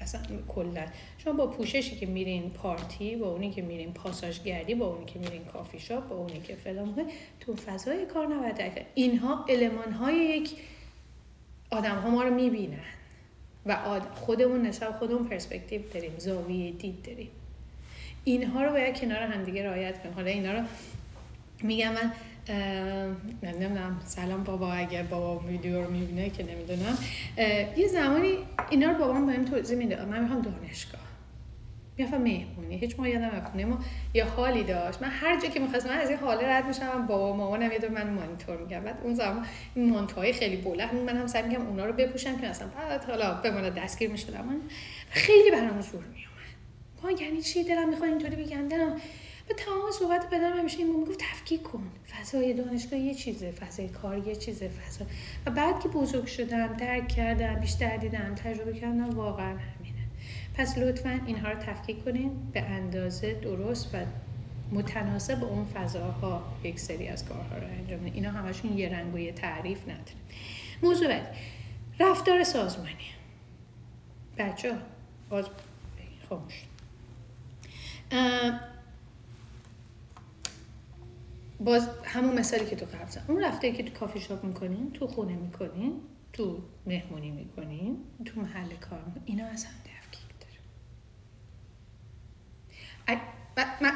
اصلا 0.00 0.20
کلا. 0.48 0.86
شما 1.18 1.32
با 1.32 1.46
پوششی 1.46 1.96
که 1.96 2.06
میرین 2.06 2.50
پارتی 2.50 3.16
با 3.16 3.30
اونی 3.30 3.50
که 3.50 3.62
میرین 3.62 3.92
پاساژگری 3.92 4.74
با 4.74 4.86
اونی 4.86 5.04
که 5.04 5.18
میرین 5.18 5.44
کافی 5.44 5.80
شاپ 5.80 6.08
با 6.08 6.16
اونی 6.16 6.40
که 6.40 6.54
فلان 6.54 7.10
تو 7.40 7.56
فضای 7.56 8.06
کار 8.06 8.26
نباید 8.26 8.86
اینها 8.94 9.44
المان 9.48 9.92
های 9.92 10.14
یک 10.14 10.56
آدم 11.70 11.98
ها 11.98 12.10
ما 12.10 12.22
رو 12.22 12.34
می‌بینن. 12.34 12.78
و 13.66 14.00
خودمون 14.14 14.66
نسبت 14.66 14.90
خودمون 14.90 15.28
پرسپکتیو 15.28 15.82
داریم. 15.94 16.12
زاویه 16.18 16.70
دید 16.70 17.02
داریم. 17.02 17.30
اینها 18.24 18.62
رو 18.64 18.70
باید 18.70 19.00
کنار 19.00 19.18
همدیگه 19.18 19.64
رعایت 19.66 20.02
کنیم. 20.02 20.14
حالا 20.14 20.30
اینا 20.30 20.52
رو 20.52 20.64
میگم 21.62 21.92
من 21.92 22.12
نمی‌دونم 23.42 24.00
سلام 24.04 24.44
بابا 24.44 24.72
اگر 24.72 25.02
بابا 25.02 25.38
ویدیو 25.38 25.84
رو 25.84 25.90
می‌بینه 25.90 26.30
که 26.30 26.42
نمی‌دونم. 26.42 26.98
یه 27.76 27.88
زمانی 27.88 28.34
اینا 28.70 28.90
رو 28.90 28.98
بابام 28.98 29.26
بهم 29.26 29.44
توضیح 29.44 29.78
میده. 29.78 30.04
من 30.04 30.22
می‌خوام 30.22 30.42
دانشگاه. 30.42 31.00
می‌رفتم 31.98 32.20
مهمونی. 32.20 32.76
هیچ 32.76 32.94
ما 32.98 33.08
یادم 33.08 33.48
خونه 33.50 33.64
ما 33.64 33.78
یه 34.14 34.24
حالی 34.24 34.64
داشت. 34.64 35.02
من 35.02 35.08
هر 35.08 35.40
جا 35.40 35.48
که 35.48 35.60
می‌خواستم 35.60 35.88
من 35.90 35.98
از 35.98 36.10
این 36.10 36.18
حاله 36.18 36.48
رد 36.48 36.66
میشم 36.66 37.06
بابا 37.06 37.36
مامانم 37.36 37.72
یه 37.72 37.88
من 37.88 38.10
مانیتور 38.10 38.56
میگم 38.56 38.80
بعد 38.80 38.98
اون 39.02 39.14
زمان 39.14 39.46
این 39.74 39.90
مانتوهای 39.90 40.32
خیلی 40.32 40.56
بلند 40.56 40.94
من 40.94 41.16
هم 41.16 41.26
سعی 41.26 41.42
میگم 41.42 41.66
اونا 41.66 41.86
رو 41.86 41.92
بپوشم 41.92 42.40
که 42.40 42.48
مثلا 42.48 42.68
بعد 42.68 43.04
حالا 43.04 43.34
بمونه 43.34 43.70
دستگیر 43.70 44.10
می‌شدم. 44.10 44.44
من 44.44 44.60
خیلی 45.10 45.50
برام 45.50 45.80
زور 45.80 46.04
میومد 47.02 47.20
یعنی 47.20 47.42
چی؟ 47.42 47.64
دلم 47.64 47.88
می‌خواد 47.88 48.10
اینطوری 48.10 48.36
بگم. 48.36 48.68
دلم 48.68 48.92
و 49.50 49.54
تمام 49.54 49.90
صحبت 49.98 50.26
بدم 50.30 50.58
همیشه 50.58 50.78
این 50.78 51.00
می‌گفت 51.00 51.18
تفکیک 51.18 51.62
کن. 51.62 51.90
فضای 52.10 52.54
دانشگاه 52.54 52.98
یه 52.98 53.14
چیزه 53.14 53.50
فضای 53.50 53.88
کار 53.88 54.28
یه 54.28 54.36
چیزه 54.36 54.68
فضا 54.68 55.04
و 55.46 55.50
بعد 55.50 55.80
که 55.80 55.88
بزرگ 55.88 56.26
شدم 56.26 56.66
درک 56.66 57.08
کردم 57.08 57.54
بیشتر 57.54 57.96
دیدم 57.96 58.34
تجربه 58.34 58.72
کردم 58.72 59.10
واقعا 59.10 59.58
همینه. 59.58 60.02
پس 60.54 60.78
لطفا 60.78 61.20
اینها 61.26 61.52
رو 61.52 61.58
تفکیک 61.58 62.04
کنین 62.04 62.30
به 62.52 62.62
اندازه 62.62 63.34
درست 63.34 63.94
و 63.94 63.98
متناسب 64.72 65.40
با 65.40 65.46
اون 65.46 65.64
فضاها 65.64 66.42
یک 66.64 66.80
سری 66.80 67.08
از 67.08 67.24
کارها 67.24 67.56
رو 67.56 67.66
انجام 67.66 68.04
اینا 68.04 68.30
همشون 68.30 68.78
یه 68.78 68.88
رنگ 68.88 69.14
و 69.14 69.18
یه 69.18 69.32
تعریف 69.32 69.82
نداره. 69.82 70.16
موضوع 70.82 71.08
بعد. 71.08 71.36
رفتار 72.00 72.44
سازمانی. 72.44 73.10
بچه 74.38 74.72
باز 75.30 75.46
خاموش. 76.28 76.71
باز 81.60 81.88
همون 82.04 82.38
مثالی 82.38 82.66
که 82.66 82.76
تو 82.76 82.86
قبل 82.86 83.20
اون 83.28 83.44
رفته 83.44 83.72
که 83.72 83.82
تو 83.82 83.92
کافی 83.92 84.20
شاپ 84.20 84.44
می‌کنین 84.44 84.90
تو 84.92 85.06
خونه 85.06 85.36
می‌کنین 85.36 86.00
تو 86.32 86.62
مهمونی 86.86 87.30
می‌کنین 87.30 87.96
تو 88.24 88.40
محل 88.40 88.68
کار 88.68 89.02
می‌کنین 89.06 89.22
اینا 89.24 89.46
از 89.46 89.64
هم 89.64 89.72
تفکیک 89.84 90.24
داره. 90.40 90.52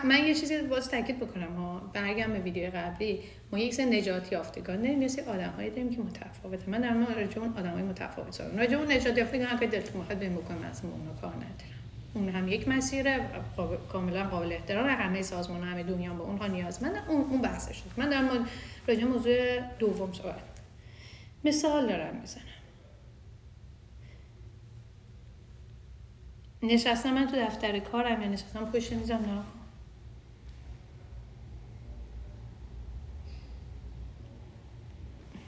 من 0.05 0.25
یه 0.27 0.35
چیزی 0.35 0.63
باز 0.63 0.89
تاکید 0.89 1.19
بکنم. 1.21 1.53
ما 1.53 1.79
برگم 1.79 2.33
به 2.33 2.39
ویدیو 2.39 2.71
قبلی 2.71 3.21
ما 3.53 3.59
یک 3.59 3.75
سر 3.75 3.85
نجات 3.85 4.33
یافتگان 4.33 4.77
داریم 4.77 5.05
مثل 5.05 5.23
آدم 5.23 5.51
هایی 5.57 5.71
داریم 5.71 5.91
که 5.91 6.03
متفاوته 6.03 6.71
من 6.71 6.81
در 6.81 6.93
مورد 6.93 7.39
اون 7.39 7.53
آدم 7.57 7.73
های 7.73 7.83
متفاوت 7.83 8.33
صحبت 8.33 8.59
راجع 8.59 8.77
اون 8.77 8.93
نجات 8.93 9.19
یافتگان 9.19 9.47
هر 9.47 9.57
دلتون 9.57 10.01
می‌خواد 10.01 10.19
بهم 10.19 10.35
بکنم 10.35 10.63
از 10.63 10.83
اون 10.85 11.17
کار 11.21 11.35
ندارم. 11.35 11.76
اون 12.17 12.29
هم 12.29 12.49
یک 12.49 12.69
مسیره 12.69 13.31
کاملا 13.93 14.25
قابل 14.25 14.53
احترام 14.53 14.87
همه 14.87 15.23
سازمان 15.23 15.63
همه 15.63 15.83
دنیا 15.83 16.15
با 16.15 16.25
اونها 16.25 16.47
نیازمند 16.47 16.97
اون 17.09 17.21
اون 17.21 17.43
بحثش 17.43 17.83
من 17.97 18.09
در 18.09 18.23
راجع 18.89 19.05
موضوع 19.05 19.61
دوم 19.79 20.13
صحبت 20.13 20.43
مثال 21.45 21.89
دارم 21.89 22.17
می‌زنم. 22.17 22.43
نشستم 26.63 27.15
من 27.15 27.27
تو 27.27 27.37
دفتر 27.37 27.79
کارم 27.79 28.23
یا 28.23 28.29
نشستم 28.29 28.65
پشت 28.65 28.93
میزم 28.93 29.15
نه. 29.15 29.43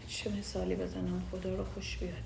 چه 0.08 0.30
مثالی 0.30 0.74
بزنم؟ 0.74 1.22
خدا 1.30 1.54
رو 1.54 1.64
خوش 1.64 1.98
بیاد 1.98 2.22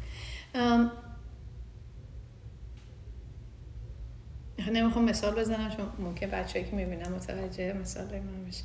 نمی‌خوام 4.71 5.05
مثال 5.05 5.35
بزنم 5.35 5.71
چون 5.77 5.87
ممکن 5.99 6.27
بچه 6.27 6.65
که 6.65 6.77
می‌بینم 6.77 7.13
متوجه 7.13 7.73
مثال 7.73 8.05
من 8.05 8.45
بشه 8.49 8.63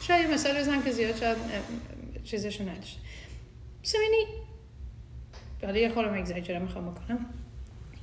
شاید 0.00 0.30
مثال 0.30 0.58
بزنم 0.58 0.82
که 0.82 0.90
زیاد 0.90 1.16
شاید 1.16 1.36
چیزشو 2.24 2.68
نداشت 2.68 2.98
سمینی 3.82 4.24
حالا 5.62 5.78
یه 5.78 5.88
خورم 5.88 6.14
اگزاجره 6.14 6.58
می‌خوام 6.58 6.90
بکنم. 6.90 7.26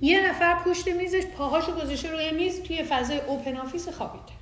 یه 0.02 0.30
نفر 0.30 0.64
پشت 0.64 0.88
میزش 0.88 1.26
پاهاشو 1.38 1.72
گذاشته 1.76 2.12
روی 2.12 2.32
میز 2.32 2.64
توی 2.64 2.84
فضای 2.84 3.20
open 3.20 3.58
office 3.58 3.90
خوابیده 3.90 4.34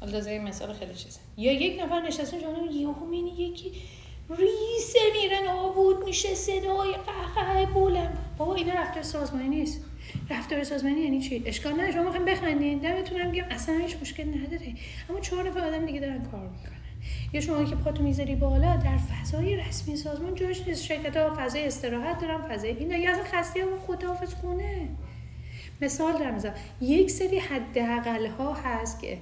حالا 0.00 0.18
این 0.18 0.42
مثال 0.42 0.72
خیلی 0.72 0.94
چیزه. 0.94 1.20
یا 1.36 1.52
یک 1.52 1.82
نفر 1.82 2.00
نشسته 2.00 2.40
جانم 2.40 2.70
یهو 2.70 3.14
یکی 3.14 3.72
ریسه 4.30 4.98
میره 5.22 5.40
نابود 5.46 6.04
میشه 6.04 6.34
صدای 6.34 6.94
قهقهه 7.06 7.66
بلند. 7.66 8.18
بابا 8.38 8.54
اینا 8.54 8.74
رفتار 8.74 9.02
سازمانی 9.02 9.48
نیست. 9.48 9.84
رفتار 10.30 10.64
سازمانی 10.64 11.00
یعنی 11.00 11.20
چی؟ 11.20 11.42
اشکال 11.46 11.72
نداره. 11.72 11.92
شما 11.92 12.02
می‌خواین 12.02 12.24
بخندین. 12.24 12.78
دمتونم 12.78 13.26
گرم 13.26 13.44
اصلا 13.50 13.78
هیچ 13.78 13.96
مشکل 14.00 14.28
نداره. 14.28 14.74
اما 15.10 15.20
چهار 15.20 15.48
نفر 15.48 15.60
آدم 15.60 15.86
دیگه 15.86 16.00
دارن 16.00 16.22
کار 16.22 16.40
می‌کنن. 16.40 16.78
یا 17.32 17.40
شما 17.40 17.64
که 17.64 17.76
پاتو 17.76 18.02
می‌ذاری 18.02 18.34
بالا 18.34 18.76
در 18.76 18.98
فضای 18.98 19.56
رسمی 19.56 19.96
سازمان 19.96 20.34
جاش 20.34 20.68
نیست. 20.68 20.84
شرکت 20.84 21.16
ها 21.16 21.34
فضای 21.38 21.66
استراحت 21.66 22.20
دارن 22.20 22.38
فضای 22.38 22.70
اینا. 22.70 22.96
یا 22.96 23.10
اصلا 23.10 23.24
خسته 23.24 23.64
و 23.64 23.78
خداحافظ 23.86 24.34
خونه. 24.34 24.88
مثال 25.80 26.12
دارم 26.12 26.54
یک 26.80 27.10
سری 27.10 27.38
حداقل 27.38 28.26
ها 28.26 28.54
هست 28.54 29.00
که 29.00 29.18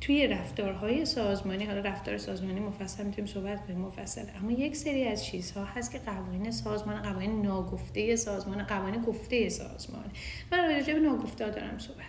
توی 0.00 0.26
رفتارهای 0.26 1.04
سازمانی 1.04 1.64
حالا 1.64 1.80
رفتار 1.80 2.18
سازمانی 2.18 2.60
مفصل 2.60 3.04
می‌تونیم 3.04 3.32
صحبت 3.34 3.66
کنیم 3.66 3.78
مفصل. 3.78 4.22
اما 4.40 4.52
یک 4.52 4.76
سری 4.76 5.04
از 5.04 5.24
چیزها 5.24 5.64
هست 5.64 5.92
که 5.92 5.98
قوانین 5.98 6.50
سازمان 6.50 7.02
قوانین 7.02 7.42
ناگفته 7.42 8.16
سازمان 8.16 8.62
قوانین 8.62 9.02
گفته 9.02 9.48
سازمان. 9.48 10.04
من 10.52 10.74
راجع 10.74 10.92
به 10.94 11.00
ناگفته 11.00 11.50
دارم 11.50 11.78
صحبت 11.78 12.04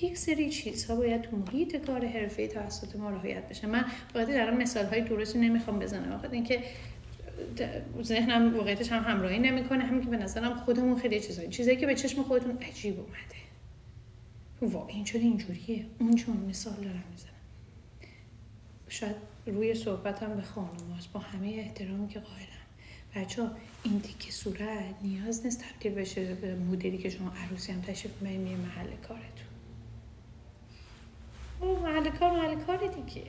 یک 0.00 0.18
سری 0.18 0.50
چیزها 0.50 0.96
باید 0.96 1.22
تو 1.22 1.36
محیط 1.36 1.76
کار 1.76 2.06
حرفه 2.06 2.48
توسط 2.48 2.96
ما 2.96 3.10
رعایت 3.10 3.48
بشه. 3.48 3.66
من 3.66 3.84
واقعا 4.14 4.34
در 4.34 4.50
مثال 4.50 4.86
های 4.86 5.00
درستی 5.00 5.38
نمی‌خوام 5.38 5.78
بزنم. 5.78 6.12
واقعا 6.12 6.30
اینکه 6.30 6.62
ذهنم 8.02 8.56
واقعیتش 8.56 8.92
هم 8.92 9.02
همراهی 9.02 9.38
نمی‌کنه. 9.38 9.84
همین 9.84 10.00
که 10.04 10.10
به 10.10 10.16
نظرم 10.16 10.54
خودمون 10.54 10.98
خیلی 10.98 11.20
چیزایی 11.20 11.48
چیزایی 11.48 11.76
که 11.76 11.86
به 11.86 11.94
چشم 11.94 12.22
خودتون 12.22 12.58
عجیب 12.58 13.00
اومده. 13.00 13.45
وا 14.62 14.86
این 14.86 15.04
چرا 15.04 15.20
اینجوریه. 15.20 15.86
اون 15.98 16.14
چون 16.14 16.36
مثال 16.36 16.74
دارم 16.74 17.04
می‌زنم. 17.10 17.30
شاید 18.88 19.16
روی 19.46 19.74
صحبتم 19.74 20.36
به 20.36 20.42
خانم 20.42 20.98
با 21.12 21.20
همه 21.20 21.46
احترامی 21.46 22.08
که 22.08 22.20
قائلم. 22.20 22.46
بچه 23.16 23.42
ها 23.42 23.50
این 23.82 24.00
تیکه 24.00 24.32
صورت 24.32 24.94
نیاز 25.02 25.44
نیست 25.44 25.64
تبدیل 25.64 25.92
بشه 25.92 26.34
به 26.34 26.54
مدلی 26.54 26.98
که 26.98 27.10
شما 27.10 27.32
عروسی 27.46 27.72
هم 27.72 27.80
تشریف 27.80 28.22
می‌برین 28.22 28.58
محل 28.58 28.86
کارتون. 29.08 29.46
او 31.60 31.78
محل 31.78 32.10
کار 32.10 32.30
محل 32.30 32.54
کار 32.54 32.78
دیگه. 32.78 33.26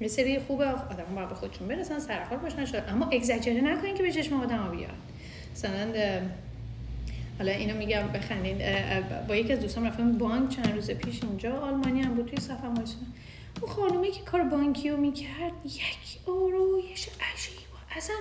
یه 0.00 0.08
سری 0.08 0.38
خوبه 0.38 0.66
آدم 0.66 1.14
باید 1.14 1.28
به 1.28 1.34
خودشون 1.34 1.68
برسن 1.68 1.98
سرخار 1.98 2.38
باشن 2.38 2.64
شد 2.64 2.84
اما 2.88 3.06
اگزاجره 3.06 3.60
نکنین 3.60 3.94
که 3.94 4.02
به 4.02 4.12
چشم 4.12 4.34
آدم 4.34 4.70
بیاد. 4.70 4.94
مثلا 5.52 5.92
حالا 7.40 7.52
اینو 7.52 7.76
میگم 7.76 8.08
بخندین 8.14 8.58
با 9.28 9.36
یکی 9.36 9.52
از 9.52 9.60
دوستان 9.60 9.86
رفتم 9.86 10.18
بانک 10.18 10.50
چند 10.50 10.74
روز 10.74 10.90
پیش 10.90 11.22
اینجا 11.22 11.52
آلمانی 11.60 12.00
هم 12.00 12.14
بود 12.14 12.26
توی 12.26 12.40
صفحه 12.40 12.68
وایسون 12.68 13.06
اون 13.62 13.70
خانومی 13.70 14.10
که 14.10 14.20
کار 14.20 14.42
بانکی 14.42 14.90
رو 14.90 14.96
می‌کرد 14.96 15.52
یک 15.64 16.28
آرویش 16.28 17.08
عجیب 17.08 17.68
اصلا 17.96 18.16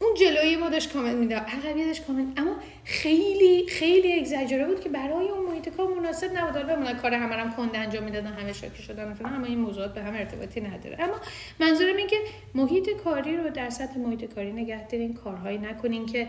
اون 0.00 0.14
جلوی 0.14 0.56
ما 0.56 0.68
داشت 0.68 0.92
کامنت 0.92 1.14
می‌داد. 1.14 1.42
عقبی 1.42 1.84
داشت 1.84 2.06
کامنت 2.06 2.38
اما 2.38 2.56
خیلی 2.84 3.66
خیلی 3.68 4.12
اگزاجره 4.12 4.66
بود 4.66 4.80
که 4.80 4.88
برای 4.88 5.28
اون 5.28 5.46
محیط 5.46 5.68
کار 5.68 5.88
مناسب 6.00 6.36
نبود. 6.36 6.56
حالا 6.56 6.76
بمونن 6.76 6.96
کار 6.96 7.14
همه 7.14 7.34
هم 7.34 7.52
کند 7.56 7.70
انجام 7.74 8.04
می‌دادن 8.04 8.32
همه 8.32 8.52
شاکی 8.52 8.82
شدن 8.82 9.08
مثلا 9.08 9.28
اما 9.28 9.46
این 9.46 9.58
موضوعات 9.58 9.94
به 9.94 10.02
هم 10.02 10.14
ارتباطی 10.14 10.60
نداره. 10.60 10.96
اما 11.00 11.14
منظورم 11.60 11.96
این 11.96 12.06
که 12.06 12.16
محیط 12.54 12.90
کاری 12.90 13.36
رو 13.36 13.50
در 13.50 13.70
سطح 13.70 13.98
محیط 13.98 14.34
کاری 14.34 14.52
نگه 14.52 14.86
دارین 14.86 15.14
کارهایی 15.14 15.58
نکنین 15.58 16.06
که 16.06 16.26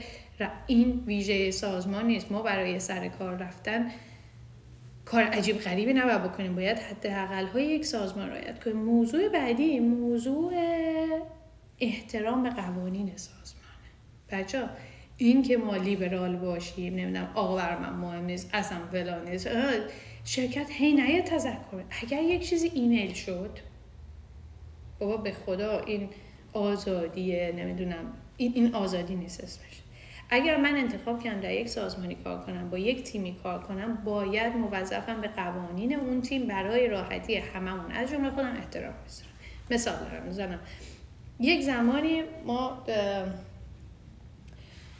این 0.67 1.03
ویژه 1.05 1.51
سازمان 1.51 2.07
نیست. 2.07 2.31
ما 2.31 2.41
برای 2.41 2.79
سر 2.79 3.07
کار 3.07 3.35
رفتن 3.35 3.91
کار 5.05 5.23
عجیب 5.23 5.57
غریبی 5.57 5.93
نباید 5.93 6.23
بکنیم. 6.23 6.55
باید 6.55 6.79
حداقل 6.79 7.45
های 7.45 7.65
یک 7.65 7.85
سازمان 7.85 8.29
رعایت 8.29 8.63
کنیم. 8.63 8.77
موضوع 8.77 9.29
بعدی 9.29 9.79
موضوع 9.79 10.53
احترام 11.79 12.43
به 12.43 12.49
قوانین 12.49 13.11
سازمانه 13.15 13.36
بچه 14.31 14.63
این 15.17 15.43
که 15.43 15.57
ما 15.57 15.75
لیبرال 15.75 16.35
باشیم 16.35 16.95
نمی‌دونم 16.95 17.31
آقا 17.35 17.55
بر 17.55 17.77
من 17.77 17.93
مهم 17.93 18.25
نیست 18.25 18.49
اصلا 18.53 18.77
فلان 18.91 19.29
نیست 19.29 19.49
شرکت 20.25 20.67
هی 20.69 20.93
نیه 20.93 21.21
تذکر 21.21 21.83
اگر 22.03 22.21
یک 22.21 22.49
چیزی 22.49 22.67
ایمیل 22.67 23.13
شد 23.13 23.59
بابا 24.99 25.17
به 25.17 25.31
خدا 25.31 25.79
این 25.79 26.09
آزادیه 26.53 27.53
نمی‌دونم 27.57 28.13
این, 28.37 28.51
این 28.55 28.75
آزادی 28.75 29.15
نیست 29.15 29.43
اسمش. 29.43 29.81
اگر 30.29 30.57
من 30.57 30.75
انتخاب 30.75 31.23
کردم 31.23 31.39
در 31.39 31.53
یک 31.53 31.67
سازمانی 31.67 32.15
کار 32.15 32.45
کنم 32.45 32.69
با 32.69 32.77
یک 32.77 33.03
تیمی 33.03 33.35
کار 33.43 33.59
کنم 33.59 33.95
باید 34.05 34.55
موظفم 34.55 35.21
به 35.21 35.27
قوانین 35.27 35.95
اون 35.95 36.21
تیم 36.21 36.47
برای 36.47 36.87
راحتی 36.87 37.35
هممون 37.35 37.91
از 37.91 38.11
جمله 38.11 38.29
خودم 38.29 38.55
احترام 38.57 38.93
بذارم. 39.05 39.31
مثال 39.71 39.95
دارم 39.95 40.23
می‌زنم. 40.23 40.59
یک 41.39 41.61
زمانی 41.61 42.21
ما 42.45 42.83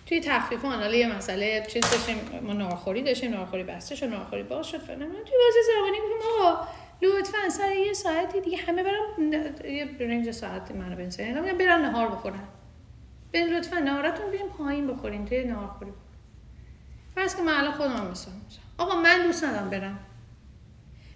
توی 0.08 0.20
تخفیف 0.20 0.66
حالا 0.66 0.96
یه 0.96 1.16
مسئله 1.16 1.66
چیز 1.70 1.84
داشتیم 1.92 2.42
ما 2.44 2.54
ناخوری 2.54 3.02
داشتیم 3.02 3.34
ناخوری 3.34 3.64
بسته 3.64 3.96
شد 3.96 4.06
ناخوری 4.06 4.44
باز 4.44 4.68
شد. 4.68 4.78
فلان 4.78 5.00
توی 5.00 5.10
بازی 5.16 5.60
زبانی 5.68 5.98
گفتیم 5.98 6.42
آقا 6.42 6.68
لطفا 7.02 7.50
سر 7.50 7.76
یه 7.76 7.94
ساعتی 7.94 8.42
دیگه 8.42 8.58
همه 8.58 8.84
برم 8.84 9.34
یه 9.66 9.90
رنج 10.00 10.32
ساعتی 10.32 10.74
منو 10.74 10.96
بنسه 10.96 11.34
برن 11.60 11.82
نهار 11.82 12.08
بخورن. 12.08 12.44
به 13.32 13.46
لطفا 13.46 13.80
نهارتون 13.80 14.32
بیریم 14.32 14.48
پایین 14.48 14.88
بخورین 14.88 15.26
توی 15.26 15.44
نهارخوری 15.44 15.92
فرض 17.16 17.36
که 17.36 17.42
من 17.42 17.54
الان 17.54 17.72
خودم 17.72 18.08
مثلا 18.12 18.34
آقا 18.78 19.02
من 19.02 19.24
دوست 19.24 19.44
ندارم 19.44 19.70
برم. 19.70 20.00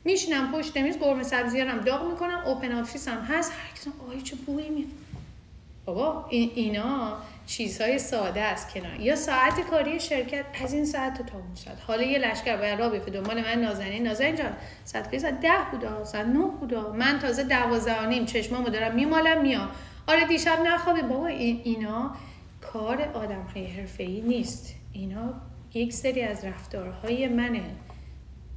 میشینم 0.04 0.52
پشت 0.52 0.78
میز 0.78 0.98
قرمه 0.98 1.24
سبزی 1.24 1.60
هم 1.60 1.78
داغ 1.78 2.12
می‌کنم 2.12 2.44
اوپن 2.46 2.72
آفیس 2.72 3.08
هم 3.08 3.22
هست. 3.22 3.52
هر 3.52 3.76
کسی 3.76 3.92
آی 4.12 4.22
چه 4.22 4.36
بویی 4.36 4.70
می 4.70 4.88
بابا 5.86 6.26
این 6.30 6.52
اینا 6.56 7.18
چیزهای 7.46 8.00
ساده 8.00 8.42
است 8.42 8.74
کنار. 8.74 9.00
یا 9.00 9.16
ساعت 9.16 9.60
کاری 9.60 10.00
شرکت 10.00 10.46
از 10.64 10.74
این 10.74 10.86
ساعت 10.86 11.26
تا 11.26 11.38
اون 11.38 11.56
ساعت. 11.56 11.78
حالا 11.88 12.04
یه 12.04 12.20
لشکر 12.20 12.58
باید 12.58 12.80
را 12.80 12.90
بیفته. 12.90 13.12
دنبال 13.12 13.42
من 13.42 13.62
نازنین. 13.62 14.08
نازنین 14.08 14.36
جان 14.36 14.54
ساعت 14.86 15.06
کاری 15.06 15.20
ساعت 15.20 15.40
ده 15.40 15.52
بودا. 15.72 16.06
ساعت 16.06 16.26
نه 16.26 16.48
بودا. 16.60 16.92
من 16.92 17.20
تازه 17.20 17.44
دوازده 17.44 18.06
نیم 18.06 18.26
چشمامو 18.26 18.70
دارم 18.70 18.96
میمالم 18.96 19.42
میام. 19.42 19.70
آره 20.08 20.26
دیشب 20.28 20.60
نخوابی 20.66 21.02
بابا 21.02 21.28
اینا 21.28 22.16
کار 22.62 23.02
آدم 23.02 23.42
های 23.42 23.66
حرفه 23.66 24.04
ای 24.04 24.22
نیست. 24.22 24.76
اینا 24.94 25.34
یک 25.74 25.94
سری 25.94 26.22
از 26.22 26.46
رفتارهای 26.46 27.28
منه 27.28 27.64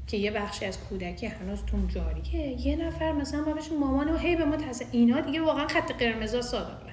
که 0.07 0.17
یه 0.17 0.31
بخشی 0.31 0.67
از 0.67 0.79
کودکی 0.79 1.27
هنوز 1.27 1.65
تون 1.65 1.89
جاریه. 1.89 2.67
یه 2.67 2.77
نفر 2.77 3.13
مثلا 3.13 3.41
ما 3.41 3.53
بشه 3.53 3.75
مامان 3.75 4.09
و 4.09 4.17
هی 4.17 4.37
به 4.37 4.45
ما 4.45 4.57
تازه 4.57 4.87
اینا 4.93 5.21
دیگه 5.21 5.41
واقعا 5.41 5.69
خط 5.69 5.93
قرمزا 5.93 6.43
صادقانه 6.43 6.84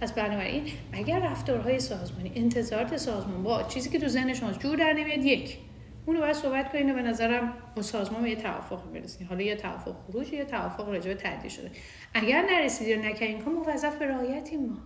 پس 0.00 0.12
بنابراین 0.12 0.62
اگر 0.92 1.18
رفتارهای 1.18 1.80
سازمانی 1.80 2.32
انتظارات 2.34 2.96
سازمان 2.96 3.42
با 3.42 3.62
چیزی 3.62 3.90
که 3.90 3.98
تو 3.98 4.08
ذهن 4.08 4.34
شما 4.34 4.52
جور 4.52 4.76
در 4.76 4.92
نمیاد 4.92 5.24
یک. 5.24 5.58
اونو 6.06 6.20
باید 6.20 6.32
صحبت 6.32 6.72
کنید 6.72 6.90
و 6.90 6.94
به 6.94 7.02
نظرم 7.02 7.52
با 7.76 7.82
سازمان 7.82 8.22
به 8.22 8.30
یه 8.30 8.36
توافق 8.36 8.92
برسید 8.92 9.26
حالا 9.26 9.42
یه 9.42 9.56
توافق 9.56 9.94
خروج 10.06 10.32
یا 10.32 10.44
توافق 10.44 10.88
راجع 10.88 11.14
به 11.42 11.48
شده. 11.48 11.70
اگر 12.14 12.44
نرسیدی 12.50 12.94
و 12.94 13.02
نکردین 13.02 13.38
که 13.38 13.50
موظف 13.50 13.96
به 13.96 14.06
رعایتیم 14.06 14.60
ما. 14.60 14.76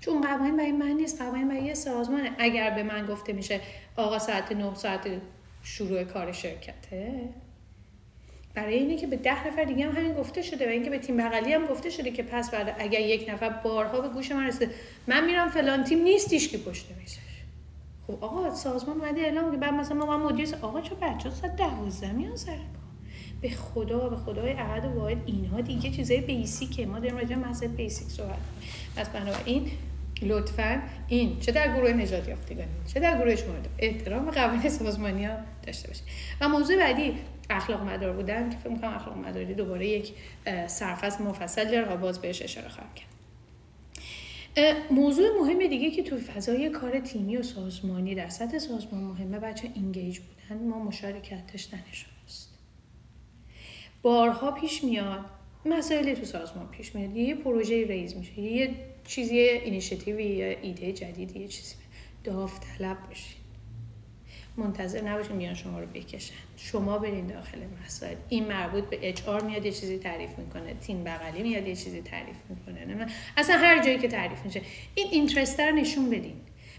چون 0.00 0.20
قوانین 0.20 0.56
برای 0.56 0.72
من 0.72 0.90
نیست 0.90 1.22
قوانین 1.22 1.48
برای 1.48 1.64
یه 1.64 1.74
سازمانه. 1.74 2.30
اگر 2.38 2.70
به 2.70 2.82
من 2.82 3.06
گفته 3.06 3.32
میشه 3.32 3.60
آقا 3.96 4.18
ساعت 4.18 4.52
9 4.52 4.74
ساعت 4.74 5.08
شروع 5.62 6.04
کار 6.04 6.32
شرکته 6.32 7.28
برای 8.54 8.74
اینه 8.74 8.96
که 8.96 9.06
به 9.06 9.16
ده 9.16 9.48
نفر 9.48 9.64
دیگه 9.64 9.86
هم 9.86 9.96
همین 9.96 10.14
گفته 10.14 10.42
شده 10.42 10.66
و 10.66 10.68
اینکه 10.68 10.90
به 10.90 10.98
تیم 10.98 11.16
بغلی 11.16 11.52
هم 11.52 11.66
گفته 11.66 11.90
شده 11.90 12.10
که 12.10 12.22
پس 12.22 12.50
بعد 12.50 12.76
اگر 12.78 13.00
یک 13.00 13.30
نفر 13.30 13.48
بارها 13.48 14.00
به 14.00 14.08
گوش 14.08 14.32
من 14.32 14.46
رسیده 14.46 14.70
من 15.06 15.24
میرم 15.24 15.48
فلان 15.48 15.84
تیم 15.84 16.02
نیستیش 16.02 16.48
که 16.48 16.58
پشت 16.58 16.86
میزش. 17.00 17.18
خب 18.06 18.24
آقا 18.24 18.54
سازمان 18.54 19.00
اومده 19.00 19.20
اعلام 19.20 19.50
که 19.50 19.56
بعد 19.56 19.74
مثلا 19.74 19.96
ما 19.96 20.18
مدیر 20.18 20.48
آقا 20.62 20.80
چه 20.80 20.94
بچه 20.94 21.30
ساعت 21.30 21.56
12 21.56 22.12
میان 22.12 22.36
سر 22.36 22.58
به 23.40 23.50
خدا 23.50 24.08
به 24.08 24.16
خدای 24.16 24.52
احد 24.52 24.84
و 24.84 24.88
واحد 24.88 25.18
اینها 25.26 25.60
دیگه 25.60 25.90
چیزای 25.90 26.20
بیسیکه. 26.20 26.86
ما 26.86 26.98
داریم 26.98 27.16
راجع 27.16 27.36
مسئله 27.36 27.68
بیسیک 27.68 28.08
صحبت 28.08 28.38
پس 28.96 29.08
بنابراین 29.08 29.70
لطفا 30.22 30.82
این 31.08 31.40
چه 31.40 31.52
در 31.52 31.76
گروه 31.76 31.90
نجات 31.90 32.28
یافتگانی 32.28 32.68
چه 32.94 33.00
در 33.00 33.18
گروه 33.18 33.36
شما 33.36 33.54
احترام 33.78 34.30
قوانین 34.30 34.68
سازمانی 34.68 35.24
ها 35.24 35.34
داشته 35.66 35.88
باشید. 35.88 36.04
و 36.40 36.48
موضوع 36.48 36.76
بعدی 36.76 37.14
اخلاق 37.56 37.82
مدار 37.82 38.12
بودن 38.12 38.50
که 38.50 38.56
فکر 38.56 38.68
می‌کنم 38.68 38.94
اخلاق 38.94 39.16
مداری 39.16 39.54
دوباره 39.54 39.86
یک 39.86 40.12
سرفصل 40.66 41.24
مفصل 41.24 41.70
داره 41.70 41.96
باز 41.96 42.20
بهش 42.20 42.42
اشاره 42.42 42.68
خواهم 42.68 42.90
کرد. 42.94 43.06
موضوع 44.90 45.28
مهم 45.40 45.66
دیگه 45.66 45.90
که 45.90 46.02
توی 46.02 46.18
فضای 46.18 46.70
کار 46.70 47.00
تیمی 47.00 47.36
و 47.36 47.42
سازمانی 47.42 48.14
در 48.14 48.28
سطح 48.28 48.58
سازمان 48.58 49.04
مهمه 49.04 49.38
بچه 49.38 49.68
engage 49.74 50.18
بودن 50.18 50.62
ما 50.64 50.78
مشارکت 50.78 51.52
داشتنشون 51.52 52.10
است. 52.26 52.58
بارها 54.02 54.50
پیش 54.50 54.84
میاد 54.84 55.24
مسائلی 55.64 56.14
تو 56.14 56.24
سازمان 56.24 56.68
پیش 56.68 56.94
میاد 56.94 57.16
یه 57.16 57.34
پروژه 57.34 57.86
ریز 57.86 58.16
میشه 58.16 58.40
یه 58.40 58.74
چیزی 59.06 59.38
اینیشیتیوی 59.38 60.24
یا 60.24 60.46
ایده 60.46 60.92
جدیدی 60.92 61.40
یه 61.40 61.48
چیزی. 61.48 61.74
داوطلب 62.24 62.96
باشید 63.08 63.41
منتظر 64.56 65.00
نباشین 65.00 65.36
میان 65.36 65.54
شما 65.54 65.80
رو 65.80 65.86
بکشن. 65.86 66.34
شما 66.56 66.98
برین 66.98 67.26
داخل 67.26 67.58
مسائل. 67.84 68.16
این 68.28 68.44
مربوط 68.48 68.84
به 68.84 69.08
HR 69.08 69.42
میاد 69.42 69.66
یه 69.66 69.72
چیزی 69.72 69.98
تعریف 69.98 70.30
می‌کنه. 70.38 70.74
تیم 70.74 71.04
بغلی 71.04 71.42
میاد 71.42 71.68
یه 71.68 71.76
چیزی 71.76 72.02
تعریف 72.02 72.36
می‌کنه. 72.48 73.06
اصلا 73.36 73.58
هر 73.58 73.82
جایی 73.82 73.98
که 73.98 74.08
تعریف 74.08 74.44
میشه. 74.44 74.62
این 74.94 75.06
اینترست 75.10 75.60
رو 75.60 75.74
نشون 75.74 76.10
بدین. 76.10 76.34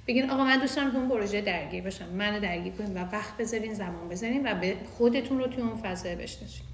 بگین 0.08 0.30
آقا 0.30 0.44
من 0.44 0.60
دوست 0.60 0.76
دارم 0.76 0.96
اون 0.96 1.10
پروژه 1.10 1.42
درگیر 1.42 1.84
باشم. 1.84 2.10
منو 2.10 2.40
درگیر 2.40 2.74
کنین 2.74 2.94
و 2.94 3.06
وقت 3.12 3.38
بذارین 3.38 3.74
زمان 3.74 4.10
بذارین 4.10 4.48
و 4.48 4.56
به 4.56 4.76
خودتون 4.98 5.40
رو 5.40 5.48
توی 5.48 5.64
اون 5.64 5.76
فضا 5.76 6.10
بشناسین. 6.10 6.66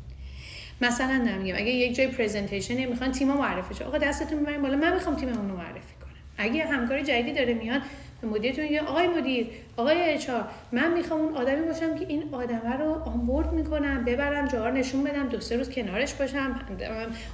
مثلا 0.81 1.17
نمیگم 1.17 1.55
اگه 1.55 1.71
یک 1.71 1.95
جای 1.95 2.07
پرزنتیشنی 2.07 2.85
می‌خوان 2.85 3.11
تیم 3.11 3.27
معرفی 3.27 3.75
شه 3.75 3.85
آقا 3.85 3.97
دستتون 3.97 4.43
ببرین 4.43 4.61
بالا. 4.61 4.77
من 4.77 4.93
می‌خوام 4.93 5.15
تیممون 5.15 5.49
رو 5.49 5.57
معرفی 5.57 5.93
کنم. 6.01 6.11
اگه 6.37 6.65
همکار 6.65 7.01
جدیدی 7.01 7.33
داره 7.33 7.53
میاد 7.53 7.81
مدیرتون 8.23 8.63
میگه 8.63 8.81
آقای 8.81 9.07
مدیر 9.07 9.47
آقای 9.77 10.13
اچ 10.13 10.29
من 10.71 10.93
می‌خوام 10.93 11.21
اون 11.21 11.37
آدمی 11.37 11.65
باشم 11.65 11.95
که 11.95 12.05
این 12.07 12.29
آدمه 12.31 12.77
رو 12.77 12.91
آنبورد 12.91 13.53
می‌کنم 13.53 14.05
ببرم 14.05 14.47
جاها 14.47 14.69
نشون 14.69 15.03
بدم 15.03 15.29
دو 15.29 15.39
سه 15.39 15.57
روز 15.57 15.69
کنارش 15.69 16.13
باشم 16.13 16.59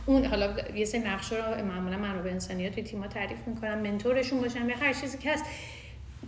اون 0.06 0.26
حالا 0.26 0.50
یه 0.76 0.86
سری 0.86 1.02
نقشه 1.02 1.36
رو 1.36 1.66
معمولا 1.66 1.98
منابع 1.98 2.32
انسانیات 2.32 2.74
توی 2.74 2.84
تیم‌ها 2.84 3.08
تعریف 3.08 3.48
می‌کنم 3.48 3.80
منتورشون 3.80 4.40
باشم 4.42 4.70
یا 4.70 4.76
هر 4.76 4.94
چیزی 4.94 5.18
که 5.18 5.32
هست 5.32 5.46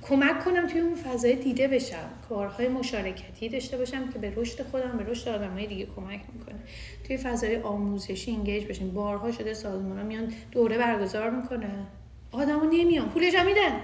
کمک 0.01 0.43
کنم 0.45 0.67
توی 0.67 0.81
اون 0.81 0.95
فضای 0.95 1.35
دیده 1.35 1.67
بشم 1.67 2.09
کارهای 2.29 2.67
مشارکتی 2.67 3.49
داشته 3.49 3.77
باشم 3.77 4.09
که 4.09 4.19
به 4.19 4.33
رشد 4.35 4.63
خودم 4.63 4.97
به 4.97 5.11
رشد 5.11 5.29
آدمای 5.29 5.67
دیگه 5.67 5.87
کمک 5.95 6.19
می‌کنه. 6.33 6.59
توی 7.07 7.17
فضای 7.17 7.61
آموزشی 7.61 8.31
انگیج 8.31 8.65
بشین. 8.65 8.93
بارها 8.93 9.31
شده 9.31 9.53
سازمان 9.53 10.05
میان 10.05 10.33
دوره 10.51 10.77
برگزار 10.77 11.29
می‌کنه. 11.29 11.69
آدمو 12.31 12.65
نمیان. 12.65 13.09
پولش 13.09 13.33
میدن. 13.33 13.81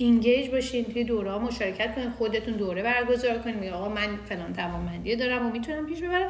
اینگیج 0.00 0.50
باشین 0.50 0.84
توی 0.84 1.04
دوره 1.04 1.30
ها 1.30 1.38
مشارکت 1.38 1.94
کنین 1.94 2.10
خودتون 2.10 2.54
دوره 2.54 2.82
برگزار 2.82 3.38
کنین 3.38 3.56
میگه 3.56 3.72
آقا 3.72 3.88
من 3.88 4.16
فلان 4.28 4.52
توانمندی 4.52 5.16
دارم 5.16 5.46
و 5.46 5.50
می‌تونم 5.50 5.86
پیش 5.86 6.02
ببرم. 6.02 6.28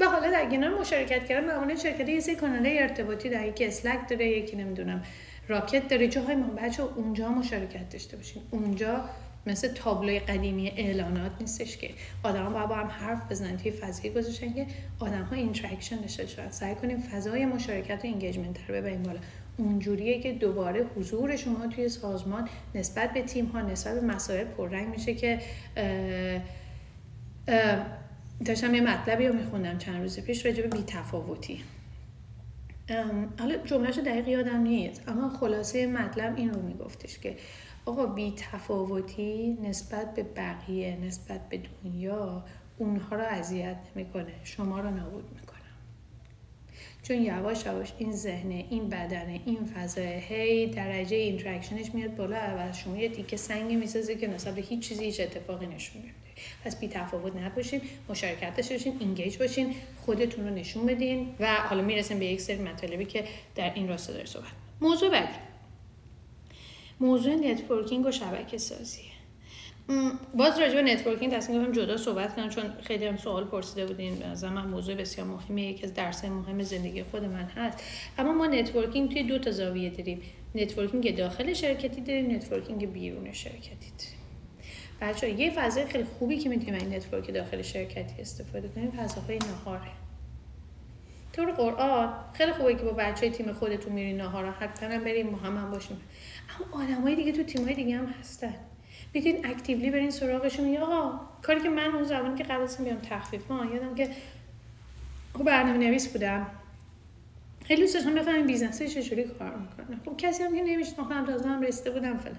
و 0.00 0.04
حالا 0.04 0.30
در 0.30 0.50
کنار 0.50 0.80
مشارکت 0.80 1.26
کردن 1.26 1.46
معمولا 1.46 1.76
شرکت 1.76 2.08
یه 2.08 2.20
سری 2.20 2.34
کانال 2.34 2.66
ارتباطی 2.66 3.28
در 3.28 3.46
یکی 3.46 3.64
اسلک 3.64 4.08
داره 4.08 4.26
یکی 4.26 4.56
نمی‌دونم 4.56 5.02
راکت 5.48 5.88
داره. 5.88 6.08
جاهای 6.08 6.36
ما 6.36 6.46
بچه 6.46 6.82
اونجا 6.82 7.28
مشارکت 7.28 7.90
داشته 7.90 8.16
باشین. 8.16 8.42
اونجا 8.50 9.04
مثل 9.46 9.68
تابلوی 9.68 10.18
قدیمی 10.18 10.72
اعلانات 10.76 11.32
نیستش 11.40 11.76
که. 11.76 11.90
آدم 12.22 12.52
با 12.52 12.74
هم 12.74 12.86
حرف 12.86 13.30
بزنن 13.30 13.56
توی 13.56 13.70
فضایی 13.70 14.10
گذاشتن 14.10 14.52
که 14.52 14.66
آدم 15.00 15.22
ها 15.22 15.36
interaction 15.36 15.96
داشته 15.96 16.22
باشن. 16.22 16.50
سعی 16.50 16.74
کنیم 16.74 16.98
فضای 16.98 17.46
مشارکت 17.46 18.04
و 18.04 18.06
engagement 18.06 18.56
رو 18.68 18.74
ببریم 18.74 19.02
بالا. 19.02 19.18
اونجوریه 19.58 20.20
که 20.20 20.32
دوباره 20.32 20.86
حضور 20.96 21.36
شما 21.36 21.66
توی 21.66 21.88
سازمان 21.88 22.48
نسبت 22.74 23.12
به 23.12 23.22
تیم 23.22 23.46
ها 23.46 23.60
نسبت 23.60 23.94
به 23.94 24.06
مسائل 24.06 24.44
پررنگ 24.44 24.88
میشه 24.88 25.14
که 25.14 25.40
داشتم 28.44 28.74
یه 28.74 28.80
مطلبی 28.80 29.26
رو 29.26 29.34
میخوندم 29.34 29.78
چند 29.78 30.02
روز 30.02 30.20
پیش 30.20 30.46
راجع 30.46 30.62
به 30.62 30.68
بیتفاوتی. 30.68 31.62
حالا 33.38 33.56
جملهش 33.64 33.98
دقیق 33.98 34.28
یادم 34.28 34.60
نیست 34.60 35.08
اما 35.08 35.28
خلاصه 35.28 35.86
مطلب 35.86 36.36
این 36.36 36.54
رو 36.54 36.62
میگفتش 36.62 37.18
که 37.18 37.36
آقا 37.86 38.06
بی 38.06 38.34
تفاوتی 38.36 39.58
نسبت 39.62 40.14
به 40.14 40.22
بقیه 40.22 40.98
نسبت 41.04 41.48
به 41.48 41.60
دنیا 41.84 42.44
اونها 42.78 43.16
رو 43.16 43.22
اذیت 43.22 43.76
نمی‌کنه 43.96 44.32
شما 44.44 44.80
رو 44.80 44.90
نابود 44.90 45.24
می‌کنه. 45.24 45.45
چون 47.08 47.22
یواش 47.22 47.66
یواش 47.66 47.92
این 47.98 48.12
ذهنه 48.12 48.64
این 48.70 48.88
بدنه 48.88 49.40
این 49.44 49.64
فضا 49.64 50.00
هی 50.00 50.66
درجه 50.66 51.16
interaction 51.16 51.82
ش 51.82 51.94
میاد 51.94 52.16
بالا 52.16 52.36
و 52.36 52.72
شما 52.72 52.96
یه 52.96 53.08
تیکه 53.08 53.36
سنگی 53.36 53.76
می‌سازه 53.76 54.14
که 54.14 54.26
نسبت 54.26 54.54
به 54.54 54.62
هیچ 54.62 54.88
چیزی 54.88 55.04
هیچ 55.04 55.20
اتفاقی 55.20 55.66
نشون 55.66 56.02
نمیده. 56.02 56.16
پس 56.64 56.80
بی 56.80 56.88
تفاوت 56.88 57.36
نباشین 57.36 57.80
مشارکت 58.08 58.56
داشته 58.56 58.74
باشین 58.74 58.96
engage 59.00 59.38
باشین 59.38 59.74
خودتون 60.00 60.48
رو 60.48 60.54
نشون 60.54 60.86
بدین 60.86 61.34
و 61.40 61.54
حالا 61.54 61.82
می‌رسیم 61.82 62.18
به 62.18 62.26
یک 62.26 62.40
سری 62.40 62.62
مطالبی 62.62 63.04
که 63.04 63.24
در 63.54 63.74
این 63.74 63.88
راستا 63.88 64.12
داره 64.12 64.26
صحبت 64.26 64.46
موضوع 64.80 65.10
بعدی. 65.10 65.38
موضوع 67.00 67.34
networking 67.34 68.06
و 68.06 68.10
شبکه 68.10 68.58
سازی 68.58 69.02
باز 70.34 70.58
راجع 70.58 70.74
به 70.74 70.82
networking 70.82 71.32
تصمیم 71.32 71.58
گرفتم 71.58 71.80
جدا 71.80 71.96
صحبت 71.96 72.36
کنم 72.36 72.48
چون 72.48 72.64
خیلی 72.82 73.06
هم 73.06 73.16
سوال 73.16 73.44
پرسیده 73.44 73.86
بودین. 73.86 74.22
از 74.22 74.44
من 74.44 74.66
موضوع 74.66 74.94
بسیار 74.94 75.26
مهمه 75.26 75.62
یکی 75.62 75.84
از 75.84 75.94
درس 75.94 76.24
مهم 76.24 76.62
زندگی 76.62 77.02
خود 77.02 77.24
من 77.24 77.44
هست. 77.44 77.82
اما 78.18 78.32
ما 78.32 78.46
networking 78.46 79.12
توی 79.12 79.22
دو 79.22 79.38
تا 79.38 79.50
زاویه 79.50 79.90
داریم. 79.90 80.20
networking 80.54 81.16
داخل 81.16 81.52
شرکتی 81.52 82.00
داریم 82.00 82.30
networking 82.30 82.92
بیرون 82.92 83.32
شرکتی 83.32 83.92
داریم. 83.98 84.16
بچه 85.00 85.30
یه 85.30 85.50
فضای 85.50 85.86
خیلی 85.86 86.04
خوبی 86.04 86.38
که 86.38 86.48
می‌تونیم 86.48 86.74
این 86.74 86.94
network 86.94 87.34
داخل 87.34 87.62
شرکتی 87.62 88.20
استفاده 88.20 88.68
کنیم 88.68 88.90
فضاهای 88.90 89.38
نهاره 89.38 89.90
طور 91.32 91.52
قرآن 91.52 92.14
خیلی 92.32 92.52
خوبه 92.52 92.74
که 92.74 92.82
با 92.82 92.90
بچه 92.90 93.30
تیم 93.30 93.52
خودتون 93.52 93.92
میرین 93.92 94.16
نهار 94.16 94.50
حتما 94.50 94.98
بریم 94.98 95.30
با 95.30 95.36
هم 95.36 95.70
باشیم. 95.70 96.00
اما 96.56 96.84
آدمای 96.84 97.16
دیگه 97.16 97.32
تو 97.32 97.42
تیمای 97.42 97.74
دیگه 97.74 97.96
هم 97.96 98.06
هستن. 98.06 98.54
می‌تونین 99.16 99.46
actively 99.46 99.90
برین 99.90 100.10
سراغشون. 100.10 100.68
یا 100.68 100.82
آقا 100.82 101.20
کاری 101.42 101.60
که 101.60 101.68
من 101.68 101.94
اون 101.94 102.04
زمانی 102.04 102.38
که 102.38 102.44
قبل 102.44 102.62
از 102.62 102.84
بیام 102.84 102.98
تخفیفان 102.98 103.64
یادم 103.64 103.94
که 103.94 104.10
خب 105.34 105.44
برنامه 105.44 105.78
نویس 105.78 106.08
بودم. 106.08 106.46
خیلی 107.64 107.80
دوست 107.80 107.94
داشتم 107.94 108.14
بفهمم 108.14 108.46
business 108.46 108.82
چجوری 108.82 109.24
کار 109.24 109.56
می‌کنه. 109.56 109.96
خب 110.04 110.16
کسی 110.16 110.42
هم 110.42 110.56
که 110.56 110.62
نمیشناختم 110.62 111.26
تازه 111.26 111.48
هم 111.48 111.62
رسیده 111.62 111.90
بودم 111.90 112.16
فلان. 112.16 112.36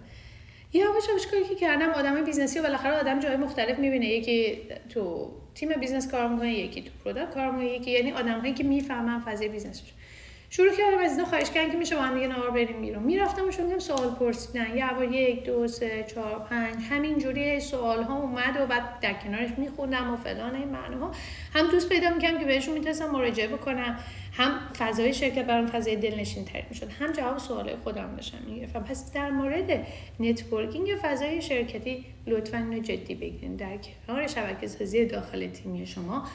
یا 0.74 0.90
آقا 0.90 1.00
کاری 1.32 1.44
که 1.44 1.56
کردم 1.56 1.90
آدم 1.90 2.26
business 2.26 2.56
ی 2.56 2.60
و 2.60 2.62
بالاخره 2.62 3.00
آدم 3.00 3.20
جای 3.20 3.36
مختلف 3.36 3.80
می‌بینه. 3.80 4.06
یکی 4.06 4.58
تو 4.90 5.32
تیم 5.56 5.70
business 5.70 6.12
کار 6.12 6.28
می‌کنه 6.28 6.54
یکی 6.54 6.82
تو 6.82 6.90
product 7.04 7.34
کار 7.34 7.52
می‌کنه 7.52 7.66
یکی 7.66 7.92
یعنی 7.92 8.12
آدم 8.12 8.40
هایی 8.40 8.54
که 8.54 8.64
می‌فهمن 8.64 9.20
فضای 9.20 9.50
business 9.50 9.85
ش 9.85 9.94
شروع 10.50 10.72
کردم 10.76 10.98
از 11.04 11.12
اینا 11.12 11.26
خواهش 11.26 11.50
کردن 11.50 11.72
که 11.72 11.78
میشه 11.78 11.96
با 11.96 12.02
هم 12.02 12.16
دیگه 12.16 12.28
نهار 12.28 12.52
بریم 12.52 12.82
بیرون. 12.82 13.04
می‌رفتم 13.04 13.48
و 13.48 13.52
شروع 13.52 13.80
سوال 13.80 14.10
پرسیدن. 14.10 14.78
یا 14.78 15.04
یک 15.04 15.46
دو 15.46 15.68
سه 15.68 16.06
چهار 16.14 16.40
پنج 16.40 16.76
همین 16.90 17.18
جوری 17.18 17.60
سوال 17.60 18.04
ها 18.04 18.18
اومد 18.20 18.58
و 18.62 18.66
بعد 18.66 19.00
در 19.00 19.14
کنارش 19.14 19.50
میخوندم 19.58 20.14
و 20.14 20.18
فلان 20.18 20.56
این 20.56 20.76
ها 20.76 21.12
هم 21.54 21.68
دوست 21.72 21.90
پیدا 21.90 22.10
می‌کنم 22.10 22.40
که 22.40 22.46
بهشون 22.46 22.74
می‌تونستم 22.74 23.12
مراجعه 23.12 23.48
بکنم. 23.48 24.00
هم 24.34 24.60
فضای 24.78 25.14
شرکت 25.14 25.46
برام 25.46 25.68
فضای 25.68 25.96
دلنشین 25.96 26.46
تر 26.46 26.64
می‌شد. 26.70 26.90
هم 27.00 27.12
جواب 27.12 27.38
سوال 27.38 27.76
خودم 27.84 28.16
داشتم 28.16 28.38
می‌گرفتم. 28.48 28.84
پس 28.84 29.14
در 29.14 29.30
مورد 29.30 29.88
networking 30.20 30.88
فضای 31.02 31.42
شرکتی 31.42 32.06
لطفا 32.28 32.58
اینو 32.58 32.80
جدی 32.80 33.16
بگیرین. 33.16 33.56
در 33.56 33.78
کنار 34.08 34.28
شبکه 34.28 34.68
سازی 34.68 35.06
داخل 35.06 35.48
تیمی 35.48 35.88
شما 35.88 36.28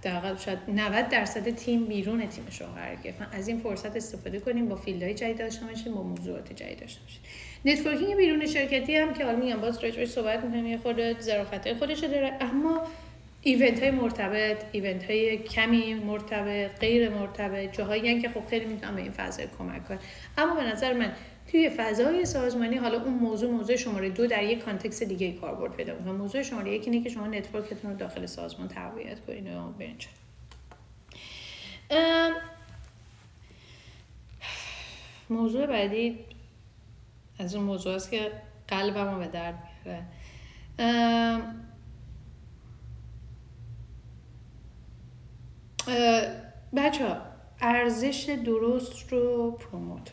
حداقل 0.00 0.36
شاید 0.36 0.58
90 0.68 1.08
درصد 1.08 1.50
تیم 1.50 1.84
بیرون 1.84 2.26
تیمش 2.26 2.60
رو 2.60 2.66
قرار 2.66 2.96
گرفتن 2.96 3.28
از 3.32 3.48
این 3.48 3.58
فرصت 3.58 3.96
استفاده 3.96 4.40
کنیم 4.40 4.68
با 4.68 4.76
field 4.76 5.03
های 5.03 5.14
جدید 5.14 5.38
داشته 5.38 5.66
باشیم 5.66 5.94
با 5.94 6.02
موضوعات 6.02 6.52
جدید 6.52 6.80
داشته 6.80 7.00
باشیم. 7.00 7.20
networking 7.64 8.16
بیرون 8.16 8.46
شرکتی 8.46 8.96
هم 8.96 9.14
که 9.14 9.24
حالا 9.24 9.38
میگم 9.38 9.60
باز 9.60 9.84
راجعش 9.84 10.08
صحبت 10.08 10.44
می‌کنیم 10.44 10.66
یه 10.66 10.78
خورده 10.78 11.16
ظرافت‌های 11.20 11.74
خودش 11.74 11.98
داره 11.98 12.32
اما 12.40 12.86
event 13.42 13.82
های 13.82 13.90
مرتبط 13.90 14.64
event 14.72 15.10
های 15.10 15.38
کمی 15.38 15.94
مرتبط 15.94 16.78
غیر 16.80 17.08
مرتبط 17.08 17.76
جاهایی 17.76 18.22
که 18.22 18.28
خب 18.28 18.46
خیلی 18.50 18.64
می‌تونم 18.64 18.96
به 18.96 19.02
این 19.02 19.12
فضای 19.12 19.46
کمک 19.58 19.88
کنم 19.88 19.98
اما 20.38 20.54
به 20.54 20.64
نظر 20.64 20.92
من 20.92 21.12
توی 21.50 21.70
فضای 21.70 22.24
سازمانی 22.24 22.76
حالا 22.76 23.02
اون 23.02 23.14
موضوع 23.14 23.50
موضوع 23.50 23.76
شماره 23.76 24.10
دو 24.10 24.26
در 24.26 24.42
یک 24.42 24.64
context 24.64 25.02
دیگه 25.02 25.32
کاربرد 25.32 25.72
پیدا 25.72 25.94
می‌کنه. 25.94 26.12
موضوع 26.12 26.42
شماره 26.42 26.74
یک 26.74 26.88
اینه 26.88 27.02
که 27.02 27.08
شما 27.08 27.26
network 27.26 27.71
تون 27.71 27.90
رو 27.90 27.96
داخل 27.96 28.26
سازمان 28.26 28.68
تقویت 28.68 29.20
کنید 29.26 29.46
و 29.46 29.72
برین 29.78 29.96
موضوع 35.30 35.66
بعدی 35.66 36.18
از 37.38 37.54
اون 37.54 37.64
موضوع 37.64 37.94
است 37.94 38.10
که 38.10 38.32
قلبم 38.68 39.14
رو 39.14 39.18
به 39.18 39.26
درد 39.26 39.68
میاره 39.84 40.04
بچه 46.76 47.08
ها 47.08 47.16
ارزش 47.60 48.38
درست 48.44 49.12
رو 49.12 49.50
پروموت 49.50 50.10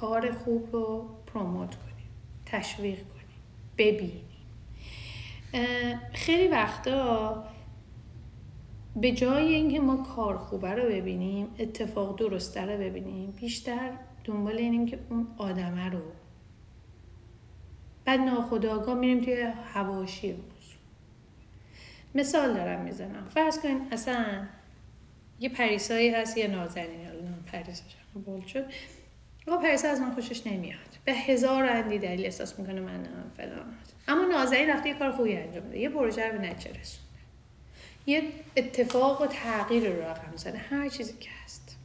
کار 0.00 0.32
خوب 0.32 0.68
رو 0.72 1.08
پروموت 1.26 1.74
کنیم 1.74 2.08
تشویق 2.46 2.98
کنیم 2.98 3.24
ببینیم. 3.78 4.24
خیلی 6.12 6.48
وقتا 6.48 7.44
به 8.96 9.12
جای 9.12 9.54
اینکه 9.54 9.80
ما 9.80 9.96
کار 9.96 10.36
خوبه 10.36 10.70
رو 10.70 10.88
ببینیم 10.88 11.46
اتفاق 11.58 12.18
درسته 12.18 12.60
رو 12.60 12.78
ببینیم 12.78 13.30
بیشتر 13.30 13.90
دنبال 14.24 14.56
اینیم 14.58 14.86
که 14.86 14.98
اون 15.10 15.26
آدمه 15.38 15.88
رو. 15.88 16.02
بعد 18.04 18.20
ناخداگاه 18.20 18.94
میریم 18.94 19.20
توی 19.20 19.42
هواشی 19.74 20.32
موضوع 20.32 20.78
مثال 22.14 22.54
دارم 22.54 22.84
می‌زنم. 22.84 23.26
فرض 23.28 23.58
کنیم 23.58 23.80
اصلا 23.92 24.46
یه 25.40 25.48
پریسایی 25.48 26.10
هست 26.10 26.38
یه 26.38 26.48
نازنین 26.48 27.08
پریساش 27.52 27.96
بول 28.24 28.46
شد. 28.46 28.64
آقا 29.48 29.56
پریسا 29.56 29.88
از 29.88 30.00
من 30.00 30.14
خوشش 30.14 30.46
نمیاد. 30.46 30.78
به 31.04 31.12
هزار 31.12 31.64
اندی 31.64 31.98
دلیل 31.98 32.24
احساس 32.24 32.58
می‌کنه 32.58 32.80
من 32.80 33.06
فلان. 33.36 33.74
اما 34.08 34.24
نازنین 34.24 34.70
رفته 34.70 34.88
یه 34.88 34.94
کار 34.94 35.12
خوبی 35.12 35.36
انجام 35.36 35.68
ده 35.68 35.78
یه 35.78 35.88
پروژه 35.88 36.28
رو 36.28 36.38
به 36.38 36.50
یه 38.06 38.22
اتفاق 38.56 39.22
و 39.22 39.26
تغییر 39.26 39.88
رو 39.88 40.02
رقم 40.02 40.36
زده. 40.36 40.58
هر 40.58 40.88
چیزی 40.88 41.12
که 41.20 41.30
هست. 41.44 41.76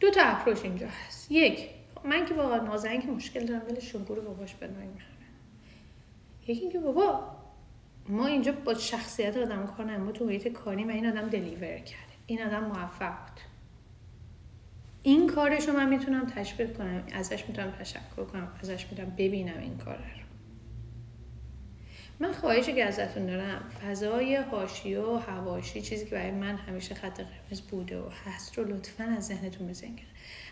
دو 0.00 0.10
تا 0.10 0.22
اپروش 0.22 0.62
اینجا 0.62 0.86
هست. 0.88 1.30
یک 1.30 1.68
من 2.04 2.26
که 2.26 2.34
با 2.34 2.56
نازنین 2.56 3.02
که 3.02 3.08
مشکل 3.08 3.46
دارم 3.46 3.62
ولی 3.70 3.80
شنگور 3.80 4.20
باباش 4.20 4.54
من 4.62 4.68
یکی 6.46 6.60
اینکه 6.60 6.78
بابا 6.78 7.36
ما 8.08 8.26
اینجا 8.26 8.52
با 8.52 8.74
شخصیت 8.74 9.36
آدم 9.36 9.66
کار 9.66 9.96
ما 9.96 10.12
تو 10.12 10.24
محیط 10.24 10.48
کاری 10.48 10.84
و 10.84 10.90
این 10.90 11.06
آدم 11.06 11.28
دلیور 11.28 11.78
کرده 11.78 12.12
این 12.26 12.42
آدم 12.42 12.64
موفق 12.64 13.08
بود. 13.08 13.51
این 15.02 15.26
کارش 15.26 15.68
رو 15.68 15.76
من 15.76 15.88
می‌تونم 15.88 16.26
تشویق 16.26 16.78
کنم 16.78 17.02
ازش 17.12 17.44
می‌تونم 17.48 17.70
تشکر 17.70 18.24
کنم 18.32 18.48
ازش 18.60 18.86
می‌تونم 18.90 19.10
ببینم 19.18 19.58
این 19.60 19.76
کار 19.76 19.96
رو. 19.96 20.02
من 22.20 22.32
خواهشی 22.32 22.72
که 22.72 22.84
ازتون 22.84 23.26
دارم 23.26 23.62
فضای 23.82 24.36
هاشی 24.36 24.94
و 24.94 25.16
هواشی 25.16 25.82
چیزی 25.82 26.04
که 26.04 26.10
برای 26.10 26.30
من 26.30 26.56
همیشه 26.56 26.94
خط 26.94 27.20
قرمز 27.20 27.60
بوده 27.60 27.98
و 27.98 28.08
هست 28.24 28.58
رو 28.58 28.64
لطفا 28.64 29.04
از 29.04 29.26
ذهنتون 29.26 29.68
بزنید 29.68 29.98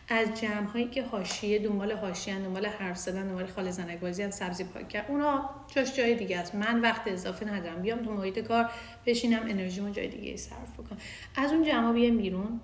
از 0.08 0.40
جمع 0.40 0.66
هایی 0.66 0.88
که 0.88 1.02
حاشیه 1.02 1.58
دنبال 1.58 1.92
حاشیه 1.92 2.38
دنبال 2.38 2.66
حرف 2.66 2.96
زدن 2.96 3.28
دنبال 3.28 3.46
خال 3.46 3.70
زنک 3.70 4.00
بازی 4.00 4.30
سبزی 4.30 4.64
پاک 4.64 4.88
کرد 4.88 5.10
اونا 5.10 5.50
جاش 5.74 5.96
جای 5.96 6.14
دیگه 6.14 6.38
است. 6.38 6.54
من 6.54 6.80
وقت 6.80 7.02
اضافه 7.06 7.46
ندارم. 7.46 7.82
بیام 7.82 8.02
تو 8.02 8.12
محیط 8.12 8.38
کار 8.38 8.70
بشینم 9.06 9.42
انرژیمو 9.48 9.90
جای 9.90 10.08
دیگه 10.08 10.36
صرف 10.36 10.72
بکنم. 10.78 10.98
از 11.36 11.52
اون 11.52 11.64
جمع 11.64 11.92
بیام 11.92 12.16
بیرون. 12.16 12.60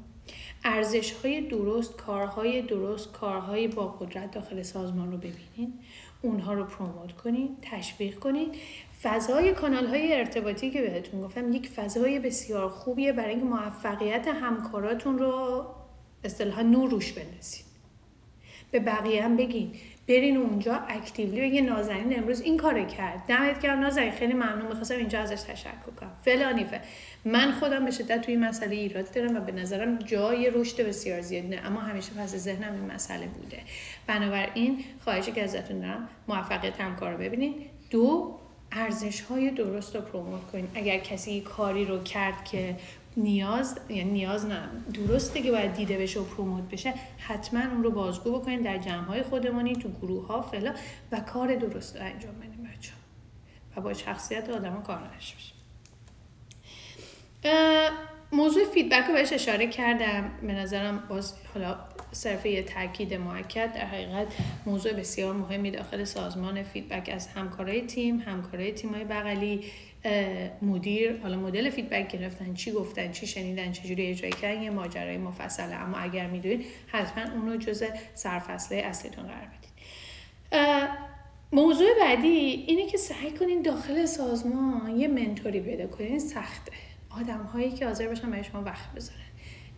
ارزش 0.67 1.13
های 1.13 1.41
درست 1.41 1.97
کارهای 1.97 2.63
درست 2.63 3.13
کارهای 3.13 3.69
با 3.69 3.87
قدرت 3.87 4.31
داخل 4.31 4.63
سازمان 4.63 5.13
رو 5.13 5.19
ببینید 5.19 5.75
اونها 6.23 6.53
رو 6.53 6.65
پروموت 6.65 7.13
کنید 7.13 7.51
تشویق 7.63 8.19
کنید 8.19 8.55
فضای 9.03 9.53
کانال 9.53 9.87
های 9.87 10.15
ارتباطی 10.15 10.71
که 10.71 10.83
بهتون 10.83 11.23
گفتم 11.23 11.53
یک 11.53 11.69
فضای 11.69 12.19
بسیار 12.19 12.69
خوبیه 12.69 13.13
برای 13.13 13.31
اینکه 13.31 13.45
موفقیت 13.45 14.29
همکاراتون 14.29 15.19
رو 15.19 15.65
اصطلاحا 16.25 16.63
نور 16.63 16.91
روش 16.91 17.13
بندازید 17.13 17.65
به 18.71 18.81
بقیه 18.81 19.25
هم 19.25 19.37
بگین. 19.37 19.73
برین 20.09 20.37
اونجا 20.37 20.75
اکتیولی 20.75 21.41
بگین 21.41 21.67
نازنین 21.67 22.19
امروز 22.19 22.41
این 22.41 22.57
کار 22.57 22.85
کرد. 22.85 23.23
دمت 23.29 23.61
گرم 23.61 23.81
نازنین 23.81 24.11
خیلی 24.11 24.33
ممنون 24.33 24.67
می‌خواستم 24.67 24.95
اینجا 24.95 25.21
ازش 25.21 25.41
تشکر 25.43 25.91
کنم. 26.01 26.11
فلانیفه 26.25 26.81
من 27.25 27.53
خودم 27.53 27.85
به 27.85 27.91
شدت 27.91 28.23
توی 28.23 28.35
این 28.35 28.45
مسئله 28.45 28.77
ایراد 28.77 29.15
دارم 29.15 29.37
و 29.37 29.41
به 29.41 29.53
نظرم 29.53 29.99
جای 29.99 30.51
رشد 30.55 30.89
بسیار 30.89 31.21
زیاد 31.21 31.45
نه 31.45 31.61
اما 31.67 31.81
همیشه 31.81 32.13
پس 32.13 32.37
ذهنم 32.37 32.73
این 32.73 32.93
مسئله 32.95 33.27
بوده. 33.27 33.59
بنابراین 34.07 34.85
خواهشی 35.05 35.33
که 35.33 35.43
ازتون 35.43 35.81
دارم 35.81 36.09
موفقیت 36.29 36.81
همکار 36.81 37.13
رو 37.13 37.19
ببینید 37.19 37.55
دو 37.91 38.39
ارزش 38.73 39.21
های 39.21 39.51
درست 39.51 39.97
رو 39.97 40.03
پروموت 40.03 40.47
کنید 40.53 40.69
اگر 40.75 40.99
کسی 40.99 41.41
کاری 41.41 41.85
رو 41.85 42.03
کرد 42.03 42.45
که 42.45 42.77
نیاز 43.17 43.79
یعنی 43.89 44.11
نیاز 44.11 44.47
نه. 44.47 44.69
درسته 44.95 45.43
که 45.43 45.51
باید 45.51 45.73
دیده 45.73 45.99
بشه 45.99 46.21
و 46.21 46.25
پروموت 46.25 46.69
بشه. 46.69 46.95
حتما 47.19 47.61
اون 47.61 47.83
رو 47.83 47.91
بازگو 47.91 48.39
بکنید 48.39 48.63
در 48.63 48.79
جمع 48.79 49.05
های 49.05 49.23
خودمانی 49.23 49.77
تو 49.77 49.89
گروه 49.89 50.27
ها 50.27 50.43
فلا 50.43 50.75
و 51.13 51.21
کار 51.21 51.55
درست 51.55 51.97
رو 51.97 52.03
انجام 52.03 52.35
بدیم 52.35 52.63
بچه 52.63 52.93
و 53.77 53.81
با 53.81 53.95
شخصیت 53.95 54.51
آدم 54.51 54.83
کار 54.83 55.11
بشه. 55.17 55.37
موضوع 58.33 58.65
feedback 58.65 59.05
رو 59.09 59.15
بهش 59.15 59.33
اشاره 59.33 59.67
کردم. 59.67 60.31
به 60.43 60.53
نظرم 60.53 61.03
باز 61.09 61.35
حالا 61.55 61.77
صرف 62.13 62.47
یه 62.47 62.63
تاکید 62.63 63.15
موکد 63.15 63.73
در 63.73 63.85
حقیقت 63.85 64.27
موضوع 64.67 64.93
بسیار 64.93 65.35
مهمی 65.35 65.71
داخل 65.71 66.05
سازمان 66.05 66.63
feedback 66.63 67.11
از 67.15 67.29
همکارای 67.29 67.83
تیم 67.83 68.19
همکارای 68.19 68.73
تیمای 68.73 69.05
بغلی 69.05 69.65
مدیر 70.63 71.17
حالا 71.23 71.37
مدل 71.37 71.71
feedback 71.71 72.13
گرفتن 72.13 72.55
چی 72.55 72.73
گفتن 72.73 73.13
چی 73.13 73.27
شنیدن 73.27 73.73
چجوری 73.73 74.07
اجرای 74.07 74.33
کردن 74.33 74.63
یه 74.63 74.71
ماجرای 74.71 75.19
مفصله 75.19 75.75
اما 75.75 75.97
اگر 75.97 76.27
می‌دونید 76.27 76.67
حتما 76.87 77.33
اونو 77.33 77.57
جز 77.57 77.85
سرفصله 78.15 78.79
اصلیتون 78.79 79.25
قرار 79.25 79.47
بدید 79.47 79.77
موضوع 81.53 81.89
بعدی 82.01 82.29
اینه 82.67 82.87
که 82.87 82.99
سعی 82.99 83.31
کنین 83.31 83.63
داخل 83.63 84.07
سازمان 84.07 84.97
یه 84.97 85.09
منتوری 85.09 85.61
پیدا 85.61 85.87
کنین 85.87 86.19
سخته. 86.19 86.73
آدم 87.11 87.43
هایی 87.43 87.71
که 87.71 87.87
حاضر 87.87 88.09
باشن 88.09 88.31
برای 88.31 88.45
شما 88.45 88.63
وقت 88.63 88.93
بذارن. 88.95 89.26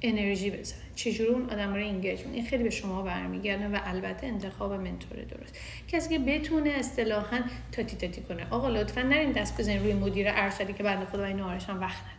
انرژی 0.02 0.50
بزنن. 0.50 0.78
چجوری 0.94 1.30
اون 1.30 1.50
آدم 1.50 1.74
رو 1.74 1.80
اینگیج 1.80 2.20
این 2.32 2.46
خیلی 2.46 2.62
به 2.64 2.70
شما 2.70 3.02
برمیگرده 3.02 3.68
و 3.68 3.78
البته 3.84 4.26
انتخاب 4.26 4.72
منتور 4.72 5.18
درست. 5.18 5.58
کسی 5.88 6.08
که 6.08 6.18
بتونه 6.18 6.70
اصطلاحا 6.70 7.40
تاتی 7.72 7.96
تاتی 7.96 8.20
کنه. 8.20 8.46
آقا 8.50 8.68
لطفا 8.68 9.02
نرین 9.02 9.32
دست 9.32 9.60
بزنین 9.60 9.82
روی 9.82 9.92
مدیر 9.92 10.26
ارشدی 10.30 10.72
که 10.72 10.82
بنده 10.82 11.06
خدا 11.06 11.24
این 11.24 11.40
وقت 11.40 11.70
نداره. 11.76 12.17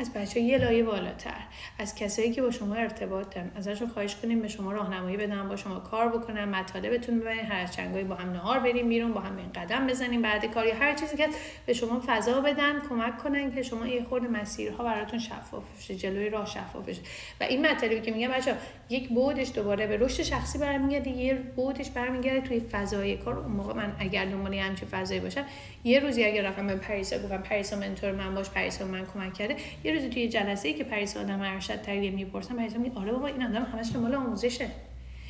از 0.00 0.12
بچه 0.12 0.40
یه 0.40 0.58
لایه 0.58 0.82
بالاتر 0.82 1.40
از 1.78 1.94
کسایی 1.94 2.32
که 2.32 2.42
با 2.42 2.50
شما 2.50 2.74
ارتباط 2.74 3.34
دارن 3.34 3.50
ازشون 3.56 3.88
خواهش 3.88 4.14
کنیم 4.14 4.40
به 4.40 4.48
شما 4.48 4.72
راهنمایی 4.72 5.16
بدن 5.16 5.48
با 5.48 5.56
شما 5.56 5.80
کار 5.80 6.08
بکنن 6.08 6.44
مطالبتون 6.44 7.20
ببرین 7.20 7.44
هر 7.44 7.66
چنگایی 7.66 8.04
با 8.04 8.14
هم 8.14 8.32
نهار 8.32 8.58
بریم 8.58 8.88
بیرون 8.88 9.12
با 9.12 9.20
هم 9.20 9.36
این 9.36 9.52
قدم 9.52 9.86
بزنیم 9.86 10.22
بعد 10.22 10.44
کاری 10.44 10.70
هر 10.70 10.94
چیزی 10.94 11.16
که 11.16 11.28
به 11.66 11.72
شما 11.72 12.02
فضا 12.06 12.40
بدن 12.40 12.80
کمک 12.88 13.18
کنن 13.18 13.54
که 13.54 13.62
شما 13.62 13.86
یه 13.86 14.04
خورده 14.04 14.28
مسیرها 14.28 14.84
براتون 14.84 15.18
شفاف 15.18 15.62
بشه 15.78 15.94
جلوی 15.94 16.30
راه 16.30 16.46
شفاف 16.46 16.88
بشه. 16.88 17.00
و 17.40 17.44
این 17.44 17.66
مطالبی 17.66 18.00
که 18.00 18.12
میگم 18.12 18.28
بچا 18.28 18.52
یک 18.88 19.08
بودش 19.08 19.52
دوباره 19.54 19.86
به 19.86 19.96
رشد 19.96 20.22
شخصی 20.22 20.58
برمیگرده 20.58 21.10
یه 21.10 21.34
بودش 21.34 21.90
برمیگرده 21.90 22.48
توی 22.48 22.60
فضای 22.60 23.16
کار. 23.16 23.38
اون 23.38 23.52
موقع 23.52 23.74
من 23.74 23.92
اگر 23.98 24.24
دنبال 24.24 24.54
همچین 24.54 24.88
فضایی 24.88 25.20
باشم 25.20 25.44
یه 25.84 26.00
روزی 26.00 26.24
اگر 26.24 26.42
رفتم 26.42 26.66
به 26.66 26.74
پریسا 26.74 27.18
گفتم 27.18 27.42
پریسا 27.42 27.76
منتور 27.76 28.12
من 28.12 28.34
باش 28.34 28.50
پریسا 28.50 28.84
من 28.84 29.06
کمک 29.14 29.34
کرده 29.34 29.56
یه 29.90 29.96
روزی 29.96 30.08
توی 30.08 30.28
جلسه 30.28 30.68
ای 30.68 30.74
که 30.74 30.84
پریسا 30.84 31.20
آدم 31.20 31.40
ارشد 31.40 31.82
تربیه 31.82 32.10
می‌پرسم 32.10 32.56
پریسا 32.56 32.78
میگه 32.78 32.96
آره 32.96 33.12
بابا 33.12 33.26
این 33.26 33.42
آدم 33.42 33.62
همش 33.62 33.90
دنبال 33.94 34.14
آموزشه. 34.14 34.70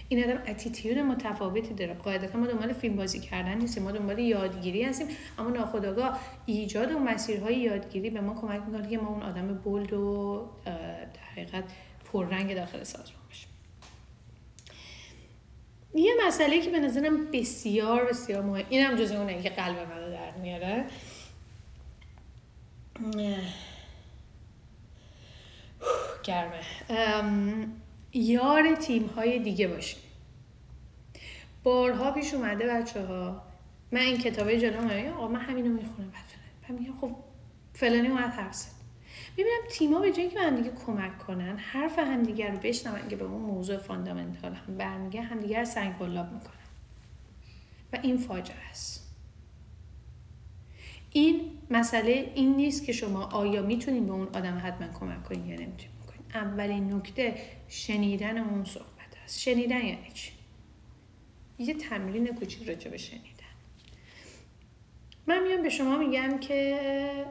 این 0.08 0.24
آدم 0.24 0.42
اتیتیود 0.46 0.98
متفاوتی 0.98 1.74
داره. 1.74 1.94
قاعدتا 1.94 2.38
ما 2.38 2.46
دنبال 2.46 2.72
فیلم 2.72 2.96
بازی 2.96 3.20
کردن 3.20 3.54
نیستیم 3.54 3.82
ما 3.82 3.92
دنبال 3.92 4.18
یادگیری 4.18 4.82
هستیم 4.82 5.06
اما 5.38 5.50
ناخودآگاه 5.50 6.20
ایجاد 6.46 6.92
اون 6.92 7.02
مسیرهای 7.02 7.56
یادگیری 7.56 8.10
به 8.10 8.20
ما 8.20 8.40
کمک 8.40 8.60
می‌کنه 8.66 8.90
که 8.90 8.98
ما 8.98 9.08
اون 9.08 9.22
آدم 9.22 9.46
بولد 9.54 9.92
و 9.92 10.48
در 10.64 11.22
حقیقت 11.32 11.64
پررنگ 12.12 12.54
داخل 12.54 12.82
سازمان 12.82 13.20
باشیم 13.28 13.48
یه 15.94 16.12
مسئله 16.26 16.60
که 16.60 16.70
به 16.70 16.78
نظرم 16.80 17.30
بسیار 17.30 18.04
بسیار 18.04 18.42
مهم 18.42 18.66
اینم 18.68 18.96
جز 18.96 19.12
اونه 19.12 19.42
که 19.42 19.50
قلب 19.50 19.76
منو 19.76 20.10
در 20.10 20.30
میاره. 20.42 20.84
گرمه. 26.22 26.60
یار 28.12 28.74
تیم 28.74 29.06
های 29.06 29.38
دیگه 29.38 29.68
باشیم 29.68 30.00
بارها 31.62 32.10
پیش 32.10 32.34
اومده 32.34 32.66
بچه 32.66 33.06
ها 33.06 33.42
من 33.92 34.00
این 34.00 34.18
کتابه 34.18 34.60
جلو 34.60 35.14
آقا 35.14 35.28
من 35.28 35.40
همینو 35.40 35.68
می‌خونم. 35.68 36.12
بعد 36.62 36.80
میگم 36.80 36.96
خب 37.00 37.16
فلانی 37.74 38.08
اومد 38.08 38.30
حرف 38.30 38.66
می‌بینم 39.36 39.56
تیما 39.70 40.00
به 40.00 40.12
جایی 40.12 40.28
که 40.28 40.40
هم 40.40 40.56
دیگه 40.56 40.72
کمک 40.86 41.18
کنن 41.18 41.56
حرف 41.58 41.98
همدیگه 41.98 42.50
رو 42.50 42.58
بشنون 42.58 43.08
که 43.08 43.16
به 43.16 43.24
اون 43.24 43.42
موضوع 43.42 43.76
فاندامنتال 43.76 44.54
هم 44.54 44.76
برمیگه 44.76 45.22
همدیگه 45.22 45.58
رو 45.58 45.64
سنگ 45.64 45.98
بلاب 45.98 46.32
می‌کنن. 46.32 46.54
و 47.92 47.98
این 48.02 48.18
فاجعه 48.18 48.70
است. 48.70 49.06
این 51.12 51.40
مسئله 51.70 52.32
این 52.34 52.56
نیست 52.56 52.84
که 52.84 52.92
شما 52.92 53.24
آیا 53.24 53.62
می‌تونید 53.62 54.06
به 54.06 54.12
اون 54.12 54.26
آدم 54.26 54.62
حتما 54.64 54.88
کمک 54.88 55.24
کنید 55.24 55.46
یا 55.46 55.54
نمی‌تونید 55.54 55.99
اولین 56.34 56.94
نکته 56.94 57.34
شنیدن 57.68 58.38
اون 58.38 58.64
صحبت 58.64 59.16
است 59.24 59.40
شنیدن 59.40 59.84
یعنی 59.84 60.10
چی؟ 60.14 60.32
یه 61.58 61.74
تمرین 61.74 62.34
کوچیک 62.34 62.68
راجع 62.68 62.90
به 62.90 62.96
شنیدن. 62.96 63.26
من 65.26 65.42
میام 65.42 65.62
به 65.62 65.68
شما 65.68 65.98
میگم 65.98 66.38
که 66.38 67.26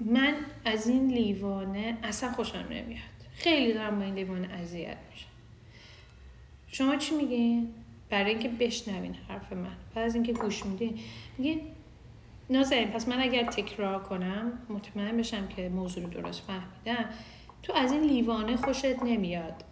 من 0.00 0.34
از 0.64 0.88
این 0.88 1.08
لیوانه 1.08 1.98
اصلا 2.02 2.32
خوشم 2.32 2.66
نمیاد. 2.70 3.02
خیلی 3.34 3.72
دارم 3.72 3.98
با 3.98 4.04
این 4.04 4.14
لیوانه 4.14 4.48
اذیت 4.48 4.96
میشم. 5.12 5.28
شما 6.66 6.96
چی 6.96 7.14
میگین؟ 7.14 7.74
برای 8.10 8.30
اینکه 8.30 8.48
بشنوین 8.48 9.14
حرف 9.14 9.52
من. 9.52 9.76
بعد 9.94 10.04
از 10.04 10.14
اینکه 10.14 10.32
گوش 10.32 10.66
میدین 10.66 10.98
میگین 11.38 11.60
نازنین 12.50 12.88
پس 12.88 13.08
من 13.08 13.20
اگر 13.20 13.44
تکرار 13.44 14.02
کنم 14.02 14.58
مطمئن 14.68 15.16
بشم 15.16 15.48
که 15.48 15.68
موضوع 15.68 16.04
رو 16.04 16.10
درست 16.10 16.42
فهمیدم. 16.42 17.10
تو 17.62 17.72
از 17.72 17.92
این 17.92 18.02
لیوانه 18.02 18.56
خوشت 18.56 19.02
نمیاد. 19.02 19.64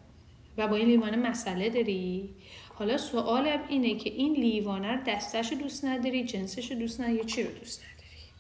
و 0.57 0.69
با 0.69 0.77
این 0.77 0.89
لیوانه 0.89 1.17
مسئله 1.17 1.71
داری؟ 1.71 2.35
حالا 2.75 2.99
سوالم 2.99 3.61
اینه 3.69 3.95
که 3.95 4.11
این 4.11 4.33
لیوانه 4.33 5.03
دستش 5.07 5.53
دوست 5.53 5.85
نداری 5.85 6.25
جنسش 6.25 6.73
دوست 6.73 7.01
نداری 7.01 7.25
چی 7.25 7.43
رو 7.43 7.51
دوست 7.51 7.83
نداری؟ 7.83 8.31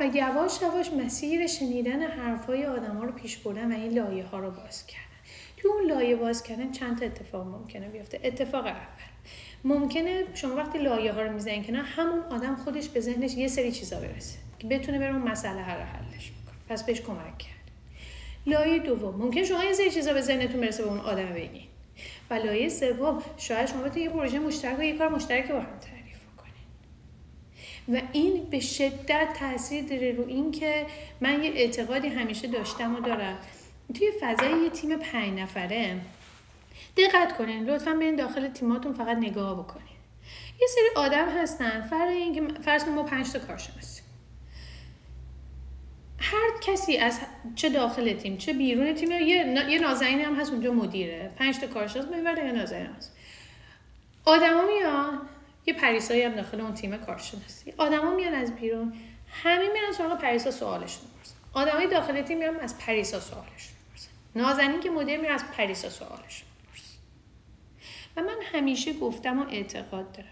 و 0.00 0.16
یواش 0.16 0.62
یواش 0.62 0.92
مسیر 0.92 1.46
شنیدن 1.46 2.02
حرفای 2.02 2.66
آدم 2.66 2.96
ها 2.96 3.04
رو 3.04 3.12
پیش 3.12 3.36
بردن 3.36 3.72
و 3.72 3.74
این 3.74 3.92
لایه 3.92 4.24
ها 4.24 4.38
رو 4.38 4.50
باز 4.50 4.86
کردن. 4.86 5.04
تو 5.56 5.68
اون 5.68 5.86
لایه 5.86 6.16
باز 6.16 6.42
کردن 6.42 6.72
چند 6.72 6.98
تا 6.98 7.06
اتفاق 7.06 7.46
ممکنه 7.46 7.88
بیفته؟ 7.88 8.20
اتفاق 8.24 8.66
اول. 8.66 9.13
ممکنه 9.64 10.24
شما 10.34 10.56
وقتی 10.56 10.78
لایه 10.78 11.12
ها 11.12 11.22
رو 11.22 11.32
می‌زنین 11.32 11.62
که 11.62 11.72
نه 11.72 11.82
همون 11.82 12.20
آدم 12.30 12.56
خودش 12.56 12.88
به 12.88 13.00
ذهنش 13.00 13.34
یه 13.34 13.48
سری 13.48 13.72
چیزا 13.72 14.00
برسه 14.00 14.38
که 14.58 14.66
بتونه 14.66 14.98
بره 14.98 15.14
اون 15.14 15.22
مسئله 15.22 15.60
هر 15.60 15.78
حلش 15.78 16.32
می‌کنه 16.38 16.54
پس 16.68 16.84
بهش 16.84 17.00
کمک 17.00 17.38
کرد. 17.38 17.54
لایه 18.46 18.78
دوم 18.78 19.14
ممکن 19.22 19.44
شما 19.44 19.64
یه 19.64 19.72
سری 19.72 19.90
چیزا 19.90 20.12
به 20.12 20.20
ذهنتون 20.20 20.60
برسه 20.60 20.82
به 20.82 20.88
اون 20.88 20.98
آدم 21.00 21.32
بگین. 21.32 21.62
و 22.30 22.34
لایه 22.34 22.68
سوم 22.68 23.22
شاید 23.36 23.68
شما 23.68 23.82
بتونید 23.82 24.04
یه 24.04 24.08
پروژه 24.10 24.38
مشترک 24.38 24.78
و 24.78 24.82
یه 24.82 24.98
کار 24.98 25.08
مشترک 25.08 25.48
با 25.48 25.60
هم 25.60 25.78
تعریف 25.80 26.18
کنین 26.36 27.98
و 27.98 28.02
این 28.12 28.44
به 28.50 28.60
شدت 28.60 29.28
تاثیر 29.40 29.84
داره 29.84 30.12
رو 30.12 30.26
این 30.26 30.52
که 30.52 30.86
من 31.20 31.44
یه 31.44 31.50
اعتقادی 31.50 32.08
همیشه 32.08 32.48
داشتم 32.48 32.94
و 32.96 33.00
دارم. 33.00 33.38
توی 33.94 34.08
فضای 34.20 34.62
یه 34.62 34.70
تیم 34.70 34.96
پنج 34.96 35.40
نفره 35.40 35.96
دقت 36.96 37.36
کنین 37.38 37.64
لطفا 37.64 37.92
برین 37.92 38.16
داخل 38.16 38.48
تیماتون 38.48 38.92
فقط 38.92 39.16
نگاه 39.16 39.62
بکنین. 39.62 39.86
یه 40.60 40.66
سری 40.66 40.84
آدم 40.96 41.28
هستن 41.28 41.80
فرض 41.80 42.10
اینکه 42.10 42.60
فرض 42.62 42.88
ما 42.88 43.02
پنج 43.02 43.32
تا 43.32 43.38
کارشناس 43.38 44.00
هر 46.18 46.50
کسی 46.62 46.96
از 46.96 47.20
چه 47.54 47.68
داخل 47.68 48.12
تیم 48.12 48.36
چه 48.36 48.52
بیرون 48.52 48.94
تیم 48.94 49.10
یه, 49.10 49.20
یه 49.68 49.78
نازنین 49.78 50.20
هم 50.20 50.34
هست 50.34 50.52
اونجا 50.52 50.72
مدیره. 50.72 51.32
پنج 51.36 51.58
تا 51.58 51.66
کارشناس 51.66 52.06
می‌بره 52.06 52.44
یه 52.44 52.52
نازنین 52.52 52.86
هست. 52.86 53.16
آدما 54.24 54.66
میان 54.66 55.20
یه 55.66 55.74
پریسایی 55.74 56.22
هم 56.22 56.32
داخل 56.32 56.60
اون 56.60 56.74
تیم 56.74 56.96
کارشناسی. 56.96 57.74
آدما 57.76 58.10
میان 58.14 58.34
از 58.34 58.56
بیرون 58.56 58.94
همین 59.42 59.72
میان 59.72 59.92
سراغ 59.92 60.18
پریسا 60.18 60.50
سوالشون 60.50 61.02
می‌پرسن. 61.04 61.34
آدمای 61.52 61.86
داخل 61.86 62.22
تیم 62.22 62.38
میان 62.38 62.56
از 62.56 62.78
پریسا 62.78 63.20
سوالشون 63.20 63.74
می‌پرسن. 63.84 64.10
نازنین 64.36 64.80
که 64.80 64.90
مدیر 64.90 65.20
میره 65.20 65.32
از 65.34 65.44
پریسا 65.56 65.90
سوالشون 65.90 66.48
و 68.16 68.22
من 68.22 68.36
همیشه 68.42 68.92
گفتم 68.92 69.40
و 69.40 69.44
اعتقاد 69.50 70.12
دارم. 70.12 70.28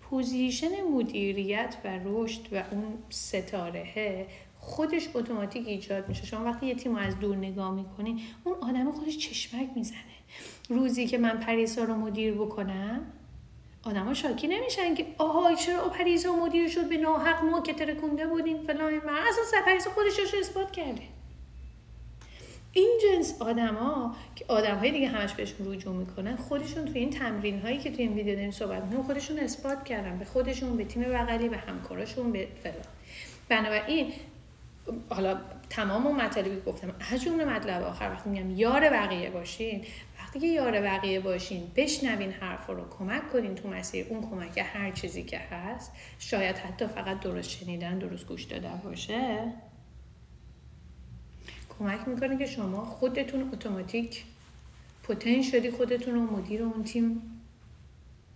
position 0.00 0.82
مدیریت 0.82 1.76
و 1.84 1.98
رشد 2.04 2.52
و 2.52 2.64
اون 2.70 2.98
ستاره 3.10 4.26
خودش 4.58 5.08
اتوماتیک 5.14 5.68
ایجاد 5.68 6.08
میشه. 6.08 6.26
شما 6.26 6.44
وقتی 6.44 6.66
یه 6.66 6.74
تیم 6.74 6.94
از 6.94 7.18
دور 7.18 7.36
نگاه 7.36 7.74
می‌کنین 7.74 8.20
اون 8.44 8.56
آدم 8.60 8.92
خودش 8.92 9.18
چشمک 9.18 9.68
می‌زنه. 9.76 10.00
روزی 10.68 11.06
که 11.06 11.18
من 11.18 11.40
پریسا 11.40 11.84
رو 11.84 11.94
مدیر 11.94 12.34
بکنم 12.34 13.12
آدما 13.84 14.14
شاکی 14.14 14.48
نمیشن 14.48 14.94
که 14.94 15.06
آها 15.18 15.54
چرا 15.54 15.88
پریسا 15.88 16.36
مدیر 16.36 16.68
شد؟ 16.68 16.88
به 16.88 16.96
ناحق 16.96 17.44
ما 17.44 17.60
که 17.60 17.72
ترکونده 17.72 18.26
بودیم 18.26 18.62
فلان 18.62 18.94
من 18.94 19.18
اصلا 19.28 19.62
پریسا 19.66 19.90
خودش 19.90 20.18
رو 20.18 20.38
اثبات 20.40 20.70
کرده. 20.70 21.02
این 22.76 22.98
جنس 23.02 23.42
آدما 23.42 24.16
که 24.34 24.44
آدم 24.48 24.78
های 24.78 24.90
دیگه 24.90 25.08
همش 25.08 25.32
بهشون 25.32 25.72
رجوع 25.74 25.94
می‌کنن 25.94 26.36
خودشون 26.36 26.84
توی 26.84 26.98
این 26.98 27.10
تمرین 27.10 27.60
هایی 27.60 27.78
که 27.78 27.90
توی 27.90 28.04
این 28.04 28.14
ویدیو 28.14 28.34
داریم 28.34 28.50
صحبت 28.50 28.82
می‌کنیم 28.82 29.02
خودشون 29.02 29.38
اثبات 29.38 29.84
کردن 29.84 30.18
به 30.18 30.24
خودشون 30.24 30.76
به 30.76 30.84
تیم 30.84 31.02
بغلی 31.02 31.48
به 31.48 31.56
همکاراشون 31.56 32.32
به 32.32 32.48
فلان. 32.62 32.76
بنابراین 33.48 34.12
حالا 35.08 35.38
تمام 35.70 36.06
اون 36.06 36.20
مطالبی 36.20 36.60
گفتم 36.66 36.94
از 37.12 37.22
جمله 37.22 37.44
مطلب 37.44 37.82
آخر 37.82 38.10
وقتی 38.10 38.30
میگم 38.30 38.50
یار 38.50 38.90
بقیه 38.90 39.30
باشین 39.30 39.84
وقتی 40.18 40.40
که 40.40 40.46
یار 40.46 40.80
بقیه 40.80 41.20
باشین 41.20 41.70
بشنوین 41.76 42.30
حرف 42.30 42.66
رو 42.66 42.88
کمک 42.98 43.32
کنین 43.32 43.54
تو 43.54 43.68
مسیر 43.68 44.06
اون 44.08 44.30
کمک 44.30 44.58
هر 44.58 44.90
چیزی 44.90 45.22
که 45.22 45.38
هست 45.38 45.92
شاید 46.18 46.56
حتی 46.56 46.86
فقط 46.86 47.20
درست 47.20 47.50
شنیدن 47.50 47.98
درست 47.98 48.26
گوش 48.26 48.44
دادن 48.44 48.80
باشه. 48.84 49.52
کمک 51.78 52.08
می‌کنه 52.08 52.38
که 52.38 52.46
شما 52.46 52.84
خودتون 52.84 53.50
اتوماتیک 53.52 54.24
پوتن 55.02 55.42
شدی 55.42 55.70
خودتون 55.70 56.14
رو 56.14 56.36
مدیر 56.36 56.62
اون 56.62 56.84
تیم 56.84 57.22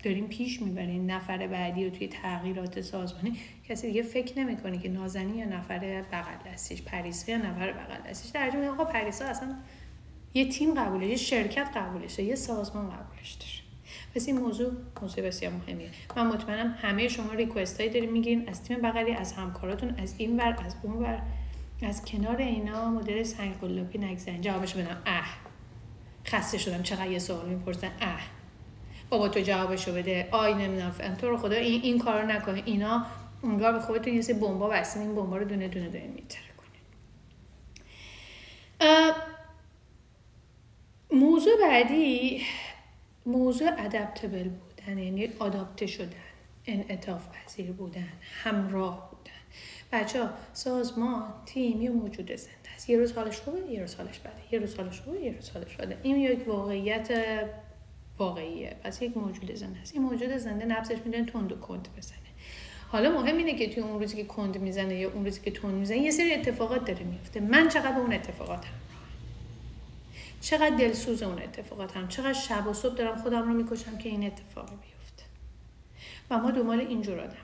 داریم 0.05 0.27
پیش 0.27 0.63
می‌برین. 0.63 1.11
نفر 1.11 1.47
بعدی 1.47 1.87
و 1.87 1.91
توی 1.91 2.09
تغییرات 2.09 2.81
سازمانی. 2.81 3.37
کسی 3.69 3.87
دیگه 3.87 4.03
فکر 4.03 4.39
نمی‌کنه 4.39 4.79
که 4.79 4.89
نازنی 4.89 5.39
یا 5.39 5.47
نفر 5.47 5.79
بغل 6.13 6.53
دستش 6.53 6.83
پریسا 6.83 7.33
یا 7.33 7.39
نفر 7.39 7.73
بغل 7.73 8.11
دستش 8.11 8.31
در 8.31 8.51
جمعه 8.51 8.69
آقا 8.69 8.85
پریسا 8.85 9.25
اصلا 9.25 9.55
یه 10.35 10.49
تیم 10.49 10.75
قبوله 10.75 11.07
یه 11.07 11.17
شرکت 11.17 11.71
قبولشه 11.77 12.23
یه 12.23 12.35
سازمان 12.35 12.91
قبولش 12.91 13.33
داره. 13.33 13.53
پس 14.15 14.27
این 14.27 14.39
موضوع 14.39 14.73
موضوع 15.03 15.25
بسیار 15.25 15.53
مهمیه. 15.53 15.91
من 16.17 16.27
مطمئنم 16.27 16.75
همه 16.83 17.09
شما 17.09 17.33
ریکوست 17.33 17.81
هایی 17.81 17.93
داریم 17.93 18.13
می‌گیرین 18.13 18.49
از 18.49 18.63
تیم 18.63 18.79
بغلی 18.79 19.13
از 19.13 19.33
همکاراتون 19.33 19.95
از 19.99 20.15
این 20.19 20.37
ور 20.37 20.57
از 20.65 20.75
اون 20.83 20.97
ور. 20.97 21.23
از 21.83 22.05
کنار 22.05 22.37
اینا 22.37 22.91
مدل 22.91 23.23
سنگ 23.23 23.61
قلابی 23.61 23.99
نگذارین 23.99 24.41
جوابش 24.41 24.75
بدم. 24.75 25.03
اه. 25.07 25.27
خسته 26.27 26.59
شدم. 26.59 26.83
چقدر 26.83 27.11
یه 27.11 27.19
سوال 27.19 27.49
می‌پرسن. 27.49 27.91
اه. 28.01 28.21
بابا 29.09 29.29
تو 29.29 29.41
جوابشو 29.41 29.95
بده. 29.95 30.29
آی 30.31 30.55
نمی‌دونم. 30.55 31.17
تو 31.21 31.29
رو 31.29 31.37
خدا 31.37 31.57
این, 31.57 31.83
این 31.83 31.99
کارو 31.99 32.27
نکنه 32.27 32.63
اینا 32.65 33.07
اونگاه 33.43 33.73
به 33.73 33.81
خودتون 33.81 34.15
یه 34.15 34.23
سری 34.23 34.35
بمبا 34.35 34.69
بستین. 34.69 35.03
این 35.03 35.15
بمبا 35.15 35.37
رو 35.37 35.45
دونه 35.45 35.69
دونه 35.69 35.89
دارین 35.89 36.11
میتره 36.11 36.51
موضوع 41.13 41.53
بعدی 41.63 42.43
موضوع 43.27 43.69
ادپتبل 43.79 44.49
بودن. 44.49 44.99
یعنی 44.99 45.29
آداپته 45.39 45.87
شدن. 45.87 46.13
انعطاف 46.67 47.29
پذیر 47.29 47.73
بودن. 47.73 48.09
همراه 48.43 49.11
بودن. 49.11 49.40
بچه 49.93 50.23
ها 50.23 50.31
سازمان 50.53 51.25
تیم 51.47 51.83
یه 51.83 51.91
موجود 51.91 52.27
زنده 52.27 52.71
است. 52.75 52.91
یه 52.91 52.99
روز 52.99 53.13
حالش 53.13 53.41
خوبه 53.41 53.59
یه 53.73 53.81
روز 53.81 53.95
حالش 53.95 54.19
بده. 54.19 54.33
یه 54.53 54.59
روز 54.59 54.75
حالش 54.75 55.01
خوبه 55.01 55.21
یه 55.21 55.33
روز 55.33 55.51
حالش 55.51 55.77
بده. 55.77 55.99
این 56.03 56.17
یک 56.17 56.49
واقعیت 56.49 57.11
واقعیه. 58.19 58.77
پس 58.85 59.03
یک 59.03 59.17
موجود 59.17 59.55
زنده 59.55 59.81
است. 59.81 59.95
این 59.95 60.03
موجود 60.03 60.37
زنده 60.37 60.65
نبضش 60.65 60.97
می‌دونه 61.05 61.25
تند 61.25 61.53
و 61.53 61.57
کند 61.57 61.89
بزنه. 61.99 62.19
حالا 62.89 63.11
مهم 63.11 63.37
اینه 63.37 63.55
که 63.59 63.75
توی 63.75 63.83
اون 63.83 64.01
روزی 64.01 64.17
که 64.17 64.25
کند 64.25 64.59
می‌زنه 64.59 64.95
یا 64.95 65.11
اون 65.11 65.25
روزی 65.25 65.41
که 65.41 65.51
تند 65.51 65.75
می‌زنه 65.75 65.99
یه 65.99 66.11
سری 66.11 66.33
اتفاقات 66.33 66.85
داره 66.85 67.05
میفته 67.05 67.41
من 67.41 67.69
چقدر 67.69 67.93
به 67.93 68.01
اون 68.01 68.13
اتفاقات 68.13 68.65
هم 68.65 68.73
چقدر 70.41 70.77
دلسوز 70.77 71.23
اون 71.23 71.43
اتفاقات 71.43 71.97
هم؟ 71.97 72.09
چقدر 72.09 72.33
شب 72.33 72.67
و 72.67 72.73
صبح 72.73 72.95
دارم 72.95 73.17
خودم 73.17 73.49
رو 73.49 73.55
می‌کشم 73.55 73.99
که 73.99 74.09
این 74.09 74.27
اتفاق 74.27 74.71
بیفته؟ 74.71 75.25
و 76.31 76.39
ما 76.39 76.51
دنبال 76.51 76.81
اینجور 76.81 77.21
آدم 77.21 77.37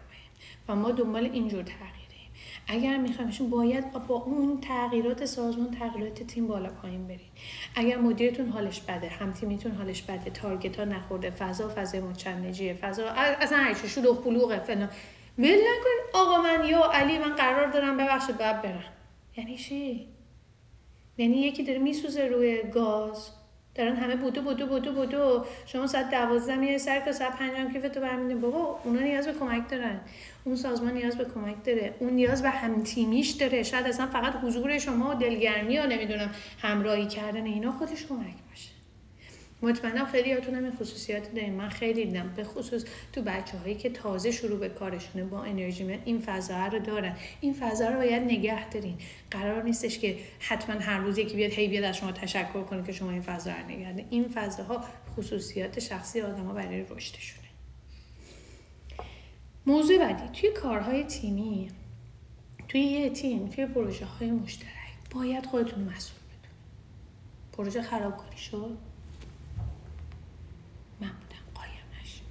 و 0.69 0.75
ما 0.75 0.91
دنبال 0.91 1.25
اینجور 1.25 1.63
تغییریم 1.63 1.96
اگر 2.69 2.97
می‌خوایم 2.97 3.51
باید 3.51 3.93
با 3.93 4.15
اون 4.15 4.61
تغییرات 4.61 5.25
سازمان 5.25 5.71
تغییرات 5.71 6.23
تیم 6.23 6.47
بالا 6.47 6.71
پایین 6.83 7.07
برید 7.07 7.31
اگر 7.75 7.97
مدیرتون 7.97 8.49
حالش 8.49 8.81
بده 8.81 9.09
هم 9.09 9.33
تیمیتون 9.33 9.73
حالش 9.73 10.03
بده 10.03 10.31
تارگت 10.31 10.79
ها 10.79 10.85
نخورده 10.85 11.31
فضا 11.31 11.69
فضا 11.77 12.01
مچنجیه 12.01 12.75
فضا 12.75 13.07
اصلا 13.09 13.59
هر 13.59 13.75
چی 13.75 13.89
شلوغ 13.89 14.25
پلوغه 14.25 14.59
فلان. 14.59 14.89
ول 15.39 15.55
نکن 15.55 16.19
آقا 16.19 16.43
من 16.43 16.69
یا 16.69 16.91
علی 16.93 17.19
من 17.19 17.33
قرار 17.33 17.71
دارم 17.71 17.97
ببخشید 17.97 18.39
بعد 18.39 18.63
برم. 18.63 18.85
یعنی 19.37 19.57
چی؟ 19.57 20.09
یعنی 21.19 21.37
یکی 21.37 21.63
داره 21.63 21.79
میسوزه 21.79 22.25
روی 22.25 22.63
گاز. 22.63 23.31
دارن 23.77 23.97
همه 23.97 24.17
بودو 24.17 24.43
بودو 24.43 24.67
بودو 24.67 24.93
بودو. 24.93 25.45
شما 25.67 25.87
ساعت 25.87 26.11
دوازده 26.11 26.57
میای 26.57 26.79
سر 26.79 27.01
که 27.01 27.13
ساعت 27.13 27.37
پنجم 27.37 27.73
کیفتو 27.73 28.01
برمیدین 28.01 28.41
بابا 28.41 28.81
اونا 28.85 29.01
نیاز 29.01 29.27
به 29.27 29.33
کمک 29.33 29.71
دارن. 29.71 30.01
اون 30.45 30.57
سازمان 30.57 30.93
نیاز 30.93 31.19
به 31.19 31.25
کمک 31.25 31.65
داره. 31.65 31.95
اون 31.99 32.13
نیاز 32.13 32.43
به 32.43 32.51
همتیمیش 32.51 33.31
داره. 33.31 33.63
شاید 33.63 33.87
اصلا 33.87 34.07
فقط 34.07 34.35
حضور 34.43 34.79
شما 34.79 35.11
و 35.11 35.15
دلگرمی 35.15 35.79
و 35.79 35.87
نمی‌دونم 35.87 36.31
همراهی 36.63 37.07
کردن 37.07 37.45
اینا 37.45 37.73
خودش 37.73 38.07
کمک 38.07 38.35
باشه 38.51 38.71
مطمئنم 39.63 40.07
خیلی 40.07 40.33
هاتون 40.33 40.55
هم 40.55 40.77
خصوصیات 40.77 41.35
داریم 41.35 41.53
من 41.53 41.69
خیلی 41.69 42.05
دیدم. 42.05 42.33
به 42.37 42.45
خصوص 42.45 42.85
تو 43.13 43.23
بچه 43.23 43.59
هایی 43.59 43.75
که 43.75 43.91
تازه 43.91 44.31
شروع 44.31 44.59
به 44.59 44.69
کارشونه 44.69 45.25
با 45.25 45.43
انرژی 45.43 45.99
این 46.05 46.19
فضا 46.19 46.67
رو 46.67 46.79
دارن. 46.79 47.17
این 47.41 47.55
فضا 47.55 47.89
رو 47.89 47.97
باید 47.97 48.23
نگه 48.23 48.69
دارین. 48.69 48.99
قرار 49.31 49.63
نیستش 49.63 49.99
که 49.99 50.17
حتما 50.39 50.81
هر 50.81 50.99
روز 50.99 51.19
یکی 51.19 51.37
بیاد 51.37 51.51
هی 51.51 51.69
بیاد 51.69 51.85
از 51.85 51.97
شما 51.97 52.13
تشکر 52.13 52.63
کنه 52.63 52.83
که 52.83 52.93
شما 52.93 53.11
این 53.11 53.23
فضا 53.23 53.51
رو 53.51 53.67
نگه 53.69 54.05
این 54.11 54.29
فضاها 54.29 54.85
خصوصیات 55.17 55.81
شخصی 55.81 56.21
آدما 56.21 56.53
برای 56.53 56.85
رشدشونه. 56.91 57.47
موضوع 59.67 59.99
بعدی. 59.99 60.41
توی 60.41 60.51
کارهای 60.51 61.05
تیمی 61.05 61.69
توی 62.69 62.81
یه 62.81 63.11
تیم 63.11 63.49
توی 63.49 63.67
پروژه 63.67 64.05
های 64.05 64.31
مشترک 64.31 64.71
باید 65.11 65.47
خودتون 65.47 65.85
مسئول 65.85 66.19
بدون 66.19 66.53
پروژه 67.53 67.83
خرابکاری 67.83 68.39
شد 68.39 68.79
من 71.01 71.09
بودم 71.09 71.45
قایم 71.55 72.03
نشیم 72.03 72.25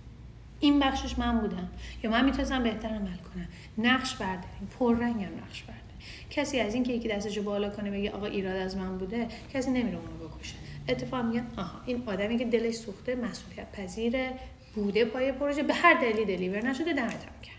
این 0.65 0.79
بخشش 0.79 1.19
من 1.19 1.39
بودم. 1.39 1.69
یا 2.03 2.11
من 2.11 2.25
می‌تونستم 2.25 2.63
بهتر 2.63 2.89
عمل 2.89 3.17
کنم. 3.17 3.47
نقش 3.77 4.15
برداریم. 4.15 4.69
پررنگم 4.79 5.37
نقش 5.43 5.61
برداریم. 5.61 5.85
کسی 6.29 6.59
از 6.59 6.73
این 6.73 6.83
که 6.83 6.93
یکی 6.93 7.07
دستشو 7.07 7.43
بالا 7.43 7.69
کنه 7.69 7.91
بگه 7.91 8.11
آقا 8.11 8.25
ایراد 8.25 8.55
از 8.55 8.77
من 8.77 8.97
بوده 8.97 9.27
کسی 9.53 9.71
نمیره 9.71 9.97
اونو 9.97 10.29
بکشه. 10.29 10.55
اتفاق 10.89 11.25
میگن 11.25 11.47
آها 11.57 11.81
این 11.85 12.03
آدمی 12.05 12.37
که 12.37 12.45
دلش 12.45 12.75
سوخته 12.75 13.15
مسئولیت 13.15 13.71
پذیره 13.71 14.31
بوده 14.75 15.05
پای 15.05 15.31
پروژه 15.31 15.63
به 15.63 15.73
هر 15.73 15.93
دلیلی 15.93 16.25
دلیور 16.25 16.65
نشده 16.65 16.93
دمتم 16.93 17.31
کرد 17.43 17.55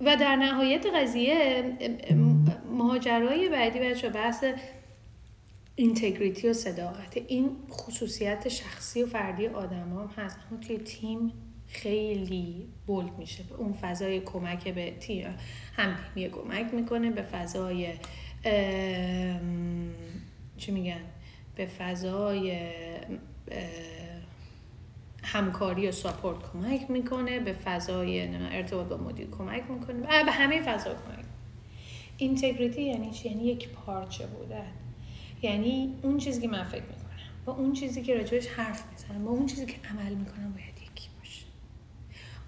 و 0.00 0.16
در 0.16 0.36
نهایت 0.36 0.86
قضیه 0.86 1.64
مهاجرای 2.72 3.48
بعدی 3.48 3.78
بچه 3.78 4.08
بحث 4.08 4.44
اینتگریتی 5.76 6.48
و 6.48 6.52
صداقت. 6.52 7.16
این 7.28 7.50
خصوصیت 7.70 8.48
شخصی 8.48 9.02
و 9.02 9.06
فردی 9.06 9.46
آدم 9.46 9.76
هم 9.76 10.10
هست. 10.16 10.38
اما 10.50 10.60
توی 10.60 10.78
تیم 10.78 11.32
خیلی 11.68 12.68
بولد 12.86 13.18
میشه. 13.18 13.42
به 13.42 13.54
اون 13.54 13.72
فضای 13.72 14.20
کمک 14.20 14.68
به 14.68 14.90
تیم 14.90 15.34
هم 15.76 15.96
تیمی 16.14 16.30
کمک 16.30 16.74
می‌کنه. 16.74 17.10
به 17.10 17.22
فضای 17.22 17.92
چی 20.56 20.72
میگن؟ 20.72 21.00
به 21.56 21.66
فضای 21.66 22.68
همکاری 25.22 25.88
و 25.88 25.92
ساپورت 25.92 26.38
کمک 26.52 26.90
می‌کنه. 26.90 27.40
به 27.40 27.52
فضای 27.52 28.36
ارتباط 28.36 28.86
با 28.86 28.96
مدیر 28.96 29.30
کمک 29.30 29.62
می‌کنه. 29.70 30.24
به 30.24 30.32
همه 30.32 30.62
فضا 30.62 30.90
کمک. 30.90 31.24
اینتگریتی 32.16 32.82
یعنی 32.82 33.10
چی؟ 33.10 33.28
یعنی 33.28 33.44
یک 33.44 33.68
پارچه 33.68 34.26
بودن. 34.26 34.72
یعنی 35.42 35.94
اون 36.02 36.18
چیزی 36.18 36.40
که 36.40 36.48
من 36.48 36.64
فکر 36.64 36.82
می‌کنم. 36.82 37.00
با 37.44 37.52
اون 37.52 37.72
چیزی 37.72 38.02
که 38.02 38.14
راجبش 38.14 38.46
حرف 38.46 38.84
می‌زنم 38.92 39.24
با 39.24 39.30
اون 39.30 39.46
چیزی 39.46 39.66
که 39.66 39.76
عمل 39.90 40.14
می‌کنم 40.14 40.52
باید 40.52 40.90
یکی 40.92 41.08
باشه. 41.18 41.44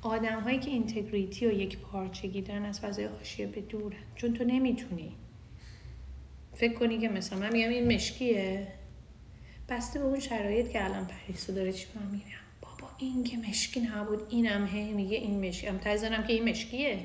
آدم 0.02 0.40
هایی 0.40 0.58
که 0.58 0.70
اینتگریتی 0.70 1.46
و 1.46 1.52
یک 1.52 1.78
پارچگی 1.78 2.42
دارن 2.42 2.64
از 2.64 2.80
فضای 2.80 3.04
حاشیه 3.04 3.46
به 3.46 3.60
دورن 3.60 3.96
چون 4.14 4.32
تو 4.32 4.44
نمی‌تونی. 4.44 5.12
فکر 6.54 6.72
کنی 6.72 6.98
که 6.98 7.08
مثلا 7.08 7.38
من 7.38 7.52
میگم 7.52 7.68
این 7.68 7.94
مشکیه. 7.94 8.68
بسته 9.68 9.98
به 9.98 10.04
اون 10.04 10.20
شرایط 10.20 10.68
که 10.68 10.84
الان 10.84 11.06
پریسو 11.06 11.52
داره 11.52 11.72
چی 11.72 11.86
من 11.94 12.06
میگم 12.06 12.24
بابا 12.62 12.92
این 12.98 13.24
که 13.24 13.36
مشکی 13.36 13.80
نبود 13.80 14.22
اینم 14.28 14.66
هی 14.66 14.92
میگه 14.92 15.16
این 15.16 15.48
مشکی. 15.48 15.66
هم 15.66 15.78
تایزنم 15.78 16.22
که 16.22 16.32
این 16.32 16.48
مشکیه. 16.48 16.98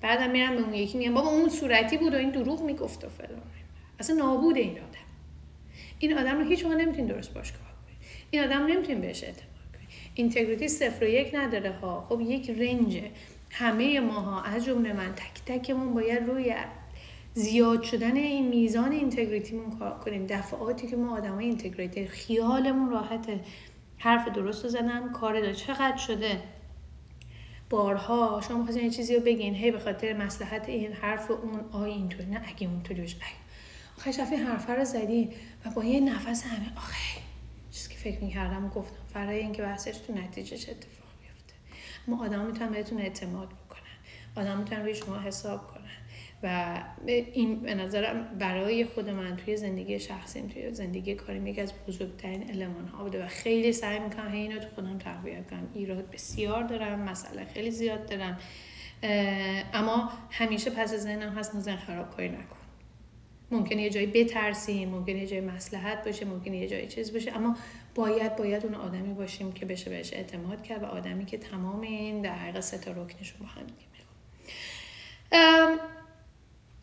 بعدم 0.00 0.30
میرم 0.30 0.56
به 0.56 0.62
اون 0.62 0.74
یکی 0.74 0.98
میگم 0.98 1.14
بابا 1.14 1.28
اون 1.28 1.48
صورتی 1.48 1.96
بود 1.96 2.14
و 2.14 2.16
این 2.16 2.30
دروغ 2.30 2.62
می‌گفت 2.62 3.04
و 3.04 3.08
فلان. 3.08 3.42
اصلا 4.00 4.16
نابود 4.16 4.56
این 4.56 4.70
آدم. 4.70 5.06
این 5.98 6.18
آدم 6.18 6.38
رو 6.38 6.44
هیچ 6.44 6.64
نمی‌تونین 6.66 7.06
درست 7.06 7.34
باش 7.34 7.52
کار 7.52 7.60
کنید 7.60 7.98
این 8.30 8.44
آدم 8.44 8.66
نمی‌تونین 8.66 9.00
بهش 9.00 9.24
اعتماد 9.24 9.46
کنید 9.72 9.88
اینتگریتی 10.14 10.68
صفر 10.68 11.04
و 11.04 11.08
یک 11.08 11.30
نداره 11.34 11.72
ها. 11.72 12.06
خب 12.08 12.20
یک 12.20 12.50
رنجه. 12.50 13.10
همه 13.50 14.00
ماها 14.00 14.42
از 14.42 14.64
جمله 14.64 14.92
من 14.92 15.14
تک 15.14 15.44
تکمون 15.46 15.94
باید 15.94 16.22
روی 16.22 16.54
زیاد 17.34 17.82
شدن 17.82 18.16
این 18.16 18.48
میزان 18.48 18.92
integrity 18.92 19.57
مون 19.57 19.78
کار 19.78 19.98
کنیم. 19.98 20.26
دفعاتی 20.26 20.86
که 20.86 20.96
ما 20.96 21.16
آدمای 21.16 21.44
integrity 21.44 22.06
خیالمون 22.06 22.90
راحته 22.90 23.40
حرف 23.98 24.28
درست 24.28 24.64
رو 24.64 24.70
زدم 24.70 25.12
کار 25.12 25.40
داره 25.40 25.54
چقدر 25.54 25.96
شده؟ 25.96 26.40
بارها 27.70 28.42
شما 28.48 28.64
خواستین 28.64 28.84
یه 28.84 28.90
چیزی 28.90 29.16
رو 29.16 29.20
بگین. 29.22 29.54
هی 29.54 29.70
به 29.70 29.78
خاطر 29.78 30.12
مصلحت 30.12 30.68
این 30.68 30.92
حرف 30.92 31.30
اون 31.30 31.60
آی 31.72 31.90
اینطوری. 31.90 32.26
نه 32.26 32.42
اگه 32.48 32.68
اونطوری 32.68 33.02
بشه 33.02 33.16
آخه 34.00 34.12
شفی 34.12 34.36
حرفه 34.36 34.72
رو 34.72 34.84
زدی 34.84 35.30
و 35.64 35.70
با 35.70 35.84
یه 35.84 36.00
نفس 36.00 36.44
همه 36.44 36.76
آخه 36.76 37.20
چیزی 37.70 37.88
که 37.88 37.96
فکر 37.96 38.20
می‌کردم 38.20 38.64
و 38.64 38.68
گفتم. 38.68 39.02
فرای 39.12 39.38
اینکه 39.38 39.62
بحثش 39.62 39.96
تو 39.96 40.12
نتیجهش 40.12 40.68
اتفاق 40.68 41.08
بیفته. 41.20 41.54
اما 42.08 42.24
آدم 42.24 42.44
می‌تونن 42.46 42.70
بهتون 42.70 43.00
اعتماد 43.00 43.48
بکنن. 43.48 43.80
آدم 44.36 44.58
می‌تونن 44.58 44.82
روی 44.82 44.94
شما 44.94 45.18
حساب 45.18 45.66
کنن. 45.66 45.80
و 46.42 46.78
این 47.06 47.60
به 47.60 47.74
نظرم 47.74 48.38
برای 48.38 48.84
خود 48.84 49.10
من 49.10 49.36
توی 49.36 49.56
زندگی 49.56 50.00
شخصیم 50.00 50.46
توی 50.46 50.74
زندگی 50.74 51.14
کاریم 51.14 51.46
یکی 51.46 51.60
از 51.60 51.72
بزرگترین 51.88 52.50
علمان 52.50 52.88
ها 52.88 53.04
بوده 53.04 53.24
و 53.24 53.28
خیلی 53.28 53.72
سعی 53.72 53.98
می‌کنم 53.98 54.32
اینو 54.32 54.58
تو 54.58 54.68
خودم 54.74 54.98
تقویت 54.98 55.50
کنم. 55.50 55.68
ایراد 55.74 56.10
بسیار 56.10 56.62
دارم 56.62 56.98
مسئله 56.98 57.44
خیلی 57.44 57.70
زیاد 57.70 58.06
دارم. 58.06 58.38
اما 59.74 60.12
همیشه 60.30 60.70
پس 60.70 60.94
ذهنم 60.94 61.38
هست 61.38 61.54
نزن 61.54 61.76
خراب 61.76 62.10
کاری 62.10 62.28
نکن 62.28 62.59
ممکنه 63.50 63.82
یه 63.82 63.90
جایی 63.90 64.06
بترسیم 64.06 64.88
ممکنه 64.88 65.18
یه 65.18 65.26
جایی 65.26 65.40
مسلحت 65.42 66.04
باشه 66.04 66.24
ممکنه 66.24 66.56
یه 66.56 66.68
جایی 66.68 66.86
چیز 66.86 67.12
باشه. 67.12 67.36
اما 67.36 67.56
باید 67.94 68.36
باید 68.36 68.66
اون 68.66 68.74
آدمی 68.74 69.14
باشیم 69.14 69.52
که 69.52 69.66
بشه 69.66 69.90
بهش 69.90 70.12
اعتماد 70.12 70.62
کرد 70.62 70.82
و 70.82 70.86
آدمی 70.86 71.24
که 71.24 71.38
تمام 71.38 71.80
این 71.80 72.22
در 72.22 72.34
حقیقت 72.34 72.60
سه 72.60 72.78
تا 72.78 72.90
رکنشون 72.90 73.40
با 73.40 73.46
هم 73.46 73.66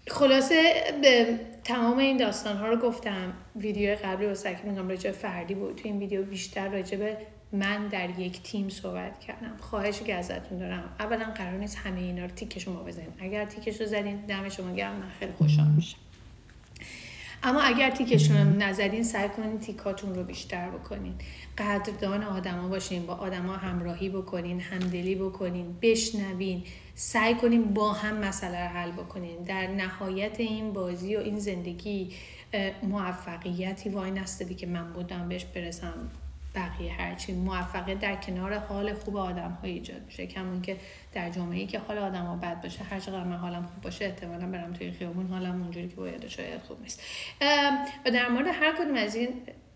خلاصه 0.07 0.73
به 1.01 1.39
تمام 1.63 1.97
این 1.97 2.17
داستان 2.17 2.57
ها 2.57 2.67
رو 2.67 2.77
گفتم. 2.77 3.33
ویدیو 3.55 3.95
قبلی 4.03 4.25
واسه 4.25 4.55
که 4.55 4.69
میگم 4.69 4.89
راجع 4.89 5.11
فردی 5.11 5.55
بود. 5.55 5.75
تو 5.75 5.81
این 5.87 5.99
ویدیو 5.99 6.23
بیشتر 6.23 6.69
راجع 6.69 7.13
من 7.51 7.87
در 7.87 8.19
یک 8.19 8.43
تیم 8.43 8.69
صحبت 8.69 9.19
کردم. 9.19 9.57
خواهشی 9.59 10.03
که 10.03 10.15
ازتون 10.15 10.57
دارم. 10.57 10.95
اولا 10.99 11.25
قرار 11.35 11.57
نیست 11.59 11.77
همه 11.77 11.99
اینا 11.99 12.25
رو 12.25 12.31
تیک 12.31 12.59
شما 12.59 12.83
بزنیم. 12.83 13.13
اگر 13.19 13.45
تیکش 13.45 13.81
رو 13.81 13.87
زدین 13.87 14.15
دم 14.15 14.49
شما 14.49 14.75
گرم. 14.75 14.95
من 14.95 15.09
خیلی 15.19 15.31
خوشحال 15.31 15.67
میشم. 15.67 15.97
اما 17.47 17.61
اگر 17.61 17.89
تیکشون 17.89 18.37
رو 18.37 18.43
نزدین 18.43 19.03
سعی 19.03 19.29
کنین 19.29 19.59
تیکاتون 19.59 20.15
رو 20.15 20.23
بیشتر 20.23 20.69
بکنین. 20.69 21.13
قدردان 21.57 22.23
آدما 22.23 22.67
باشین 22.67 23.05
با 23.05 23.13
آدما 23.13 23.53
همراهی 23.53 24.09
بکنین 24.09 24.59
همدلی 24.59 25.15
بکنین 25.15 25.75
بشنوین. 25.81 26.63
سعی 26.95 27.35
کنین 27.35 27.73
با 27.73 27.93
هم 27.93 28.17
مسئله 28.17 28.63
رو 28.63 28.69
حل 28.69 28.91
بکنین. 28.91 29.43
در 29.43 29.67
نهایت 29.67 30.39
این 30.39 30.73
بازی 30.73 31.15
و 31.15 31.19
این 31.19 31.39
زندگی 31.39 32.13
موفقیتی 32.83 33.89
وای 33.89 34.11
نستدی 34.11 34.55
که 34.55 34.67
من 34.67 34.93
بودم 34.93 35.29
بهش 35.29 35.45
برسم 35.45 35.93
بقیه 36.55 36.93
هرچی. 36.93 37.33
موفقیت 37.33 37.99
در 37.99 38.15
کنار 38.15 38.57
حال 38.57 38.93
خوب 38.93 39.17
آدم 39.17 39.57
ها 39.61 39.67
ایجاد 39.67 40.01
میشه. 40.05 40.27
کمون 40.27 40.61
که 40.61 40.77
در 41.17 41.29
جامعه 41.29 41.59
ای 41.59 41.65
که 41.65 41.79
حال 41.79 41.97
آدم 41.97 42.25
ها 42.25 42.35
بد 42.35 42.61
باشه 42.61 42.83
هر 42.83 42.99
چقدر 42.99 43.23
من 43.23 43.37
حالم 43.37 43.65
خوب 43.65 43.83
باشه 43.83 44.05
احتمالا 44.05 44.45
برم 44.45 44.73
توی 44.73 44.91
خیابون 44.91 45.27
حالم 45.27 45.61
اونجوری 45.61 45.87
که 45.87 45.95
باید 45.95 46.27
شاید 46.27 46.61
خوب 46.61 46.81
نیست. 46.81 47.01
و 48.05 48.11
در 48.11 48.29
مورد 48.29 48.47
هر 48.47 48.75
کدوم 48.75 48.95
از 48.95 49.15
این 49.15 49.29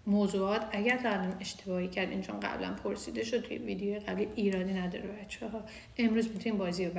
موضوعات 0.08 0.66
اگر 0.72 0.98
تا 0.98 1.10
الان 1.10 1.36
اشتباهی 1.40 1.88
کردین 1.88 2.22
چون 2.22 2.40
قبلا 2.40 2.74
پرسیده 2.74 3.24
شد 3.24 3.42
توی 3.42 3.58
ویدیو 3.58 4.00
قبلی 4.00 4.28
ایرادی 4.36 4.74
نداره 4.74 5.08
بچه 5.08 5.48
ها 5.48 5.62
امروز 5.98 6.28
می‌تونین 6.28 6.58
بازی 6.58 6.86
رو 6.86 6.94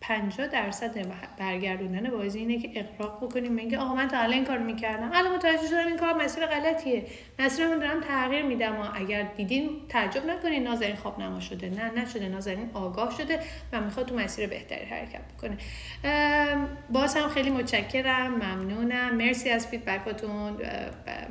50 0.00 0.46
درصد 0.46 1.06
برگردوندن 1.38 2.10
بازی 2.10 2.38
اینه 2.38 2.58
که 2.58 2.80
اقراق 2.80 3.24
بکنیم. 3.24 3.52
میگه 3.52 3.78
آقا 3.78 3.94
من 3.94 4.08
تا 4.08 4.18
الان 4.18 4.32
این 4.32 4.44
کار 4.44 4.58
می‌کردم. 4.58 5.10
الان 5.14 5.34
متوجه 5.34 5.66
شدم 5.66 5.86
این 5.86 5.96
کار 5.96 6.12
مسیر 6.12 6.46
غلطیه. 6.46 7.06
مسیر 7.38 7.76
دارم 7.76 8.00
تغییر 8.00 8.42
میدم 8.42 8.80
و 8.80 8.84
اگر 8.94 9.22
دیدین 9.22 9.70
تعجب 9.88 10.26
نکنین 10.26 10.62
نازنین 10.62 10.96
خواب 10.96 11.20
نما 11.20 11.40
شده. 11.40 11.70
نه 11.70 12.02
نشده. 12.02 12.28
نازنین 12.28 12.70
آگاه 12.74 13.16
شده 13.18 13.40
و 13.72 13.80
می‌خواد 13.80 14.06
تو 14.06 14.14
مسیر 14.14 14.46
بهتری 14.46 14.84
حرکت 14.84 15.20
بکنه. 15.36 15.58
باز 16.90 17.16
هم 17.16 17.28
خیلی 17.28 17.50
متشکرم. 17.50 18.34
ممنونم. 18.34 19.14
مرسی 19.14 19.50
از 19.50 19.66
فیدبکاتون 19.66 20.56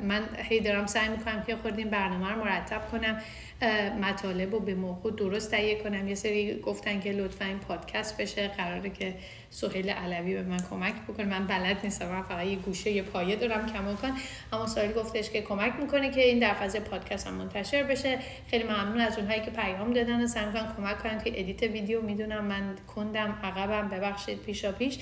من 0.02 0.22
هی 0.36 0.60
دارم 0.60 0.86
سعی 0.86 1.08
می‌کنم 1.08 1.42
که 1.46 1.56
خوردیم 1.56 1.90
برنامه 1.90 2.30
رو 2.30 2.44
مرتب 2.44 2.90
کنم. 2.90 3.22
مطالب 4.02 4.52
رو 4.52 4.60
به 4.60 4.74
موقع 4.74 5.10
درست 5.10 5.50
تهیه 5.50 5.82
کنم. 5.82 6.08
یه 6.08 6.14
سری 6.14 6.60
گفتن 6.60 7.00
که 7.00 7.12
لطفا 7.12 7.44
این 7.44 7.58
پادکست 7.58 8.20
بشه. 8.20 8.48
قراره 8.58 8.90
که 8.90 9.14
سهیل 9.50 9.90
علوی 9.90 10.34
به 10.34 10.42
من 10.42 10.60
کمک 10.70 10.94
بکنه. 11.08 11.26
من 11.26 11.46
بلد 11.46 11.76
نیستم. 11.84 12.08
من 12.08 12.22
فقط 12.22 12.46
یه 12.46 12.56
گوشی 12.56 12.90
یه 12.90 13.02
پایه 13.02 13.36
دارم 13.36 13.66
کماکان 13.66 14.12
اما 14.52 14.66
سهیل 14.66 14.92
گفتش 14.92 15.30
که 15.30 15.42
کمک 15.42 15.72
می‌کنه 15.80 16.10
که 16.10 16.20
این 16.20 16.38
در 16.38 16.54
فاز 16.54 16.76
پادکست 16.76 17.26
هم 17.26 17.34
منتشر 17.34 17.82
بشه. 17.82 18.18
خیلی 18.50 18.64
ممنون 18.64 19.00
از 19.00 19.18
اونهایی 19.18 19.40
که 19.40 19.50
پیام 19.50 19.92
دادن 19.92 20.24
و 20.24 20.26
سعی 20.26 20.44
کمک 20.76 20.98
کنن. 21.02 21.20
که 21.24 21.40
edit 21.40 21.62
ویدیو 21.62 22.02
می‌دونم 22.02 22.44
من 22.44 22.74
کندم 22.94 23.38
عقبم. 23.42 23.88
ببخشید 23.88 24.42
پیشا 24.42 24.72
پیش 24.72 24.98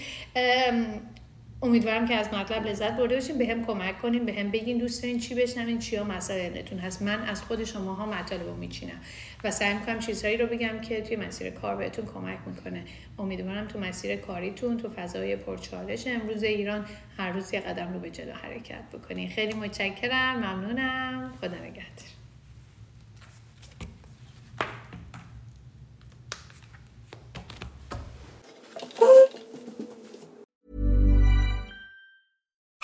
امیدوارم 1.63 2.09
که 2.09 2.15
از 2.15 2.35
مطلب 2.35 2.67
لذت 2.67 2.97
برده 2.97 3.15
باشین 3.15 3.39
به 3.39 3.47
هم 3.47 3.67
کمک 3.67 3.99
کنین 4.03 4.27
به 4.27 4.33
هم 4.33 4.51
بگین 4.51 4.79
دوست 4.79 5.03
دارین 5.03 5.19
چی 5.19 5.35
بشنوین 5.35 5.79
چیا 5.79 6.05
مسائلتون 6.05 6.79
هست. 6.79 7.03
من 7.03 7.23
از 7.23 7.43
خود 7.43 7.65
شماها 7.65 8.07
مطالب 8.07 8.43
رو 8.43 8.57
میچینم 8.57 9.01
و 9.45 9.51
سعی 9.51 9.75
می‌کنم 9.75 9.99
چیزهایی 9.99 10.37
رو 10.37 10.47
بگم 10.47 10.81
که 10.81 11.01
توی 11.01 11.17
مسیر 11.17 11.51
کار 11.51 11.77
بهتون 11.77 12.07
کمک 12.07 12.39
می‌کنه. 12.47 12.85
امیدوارم 13.19 13.67
تو 13.67 13.79
مسیر 13.79 14.17
کاریتون 14.17 14.77
تو 14.77 14.91
فضای 14.97 15.37
پرچالش 15.37 16.07
امروز 16.07 16.43
ایران 16.43 16.87
هر 17.17 17.33
روز 17.33 17.55
یه 17.55 17.61
قدم 17.61 17.93
رو 17.93 18.01
به 18.01 18.11
جلو 18.11 18.33
حرکت 18.33 18.91
بکنین. 18.93 19.29
خیلی 19.29 19.55
متشکرم 19.55 20.37
ممنونم. 20.37 21.33
خدا 21.41 21.57
نگهدار. 21.57 22.16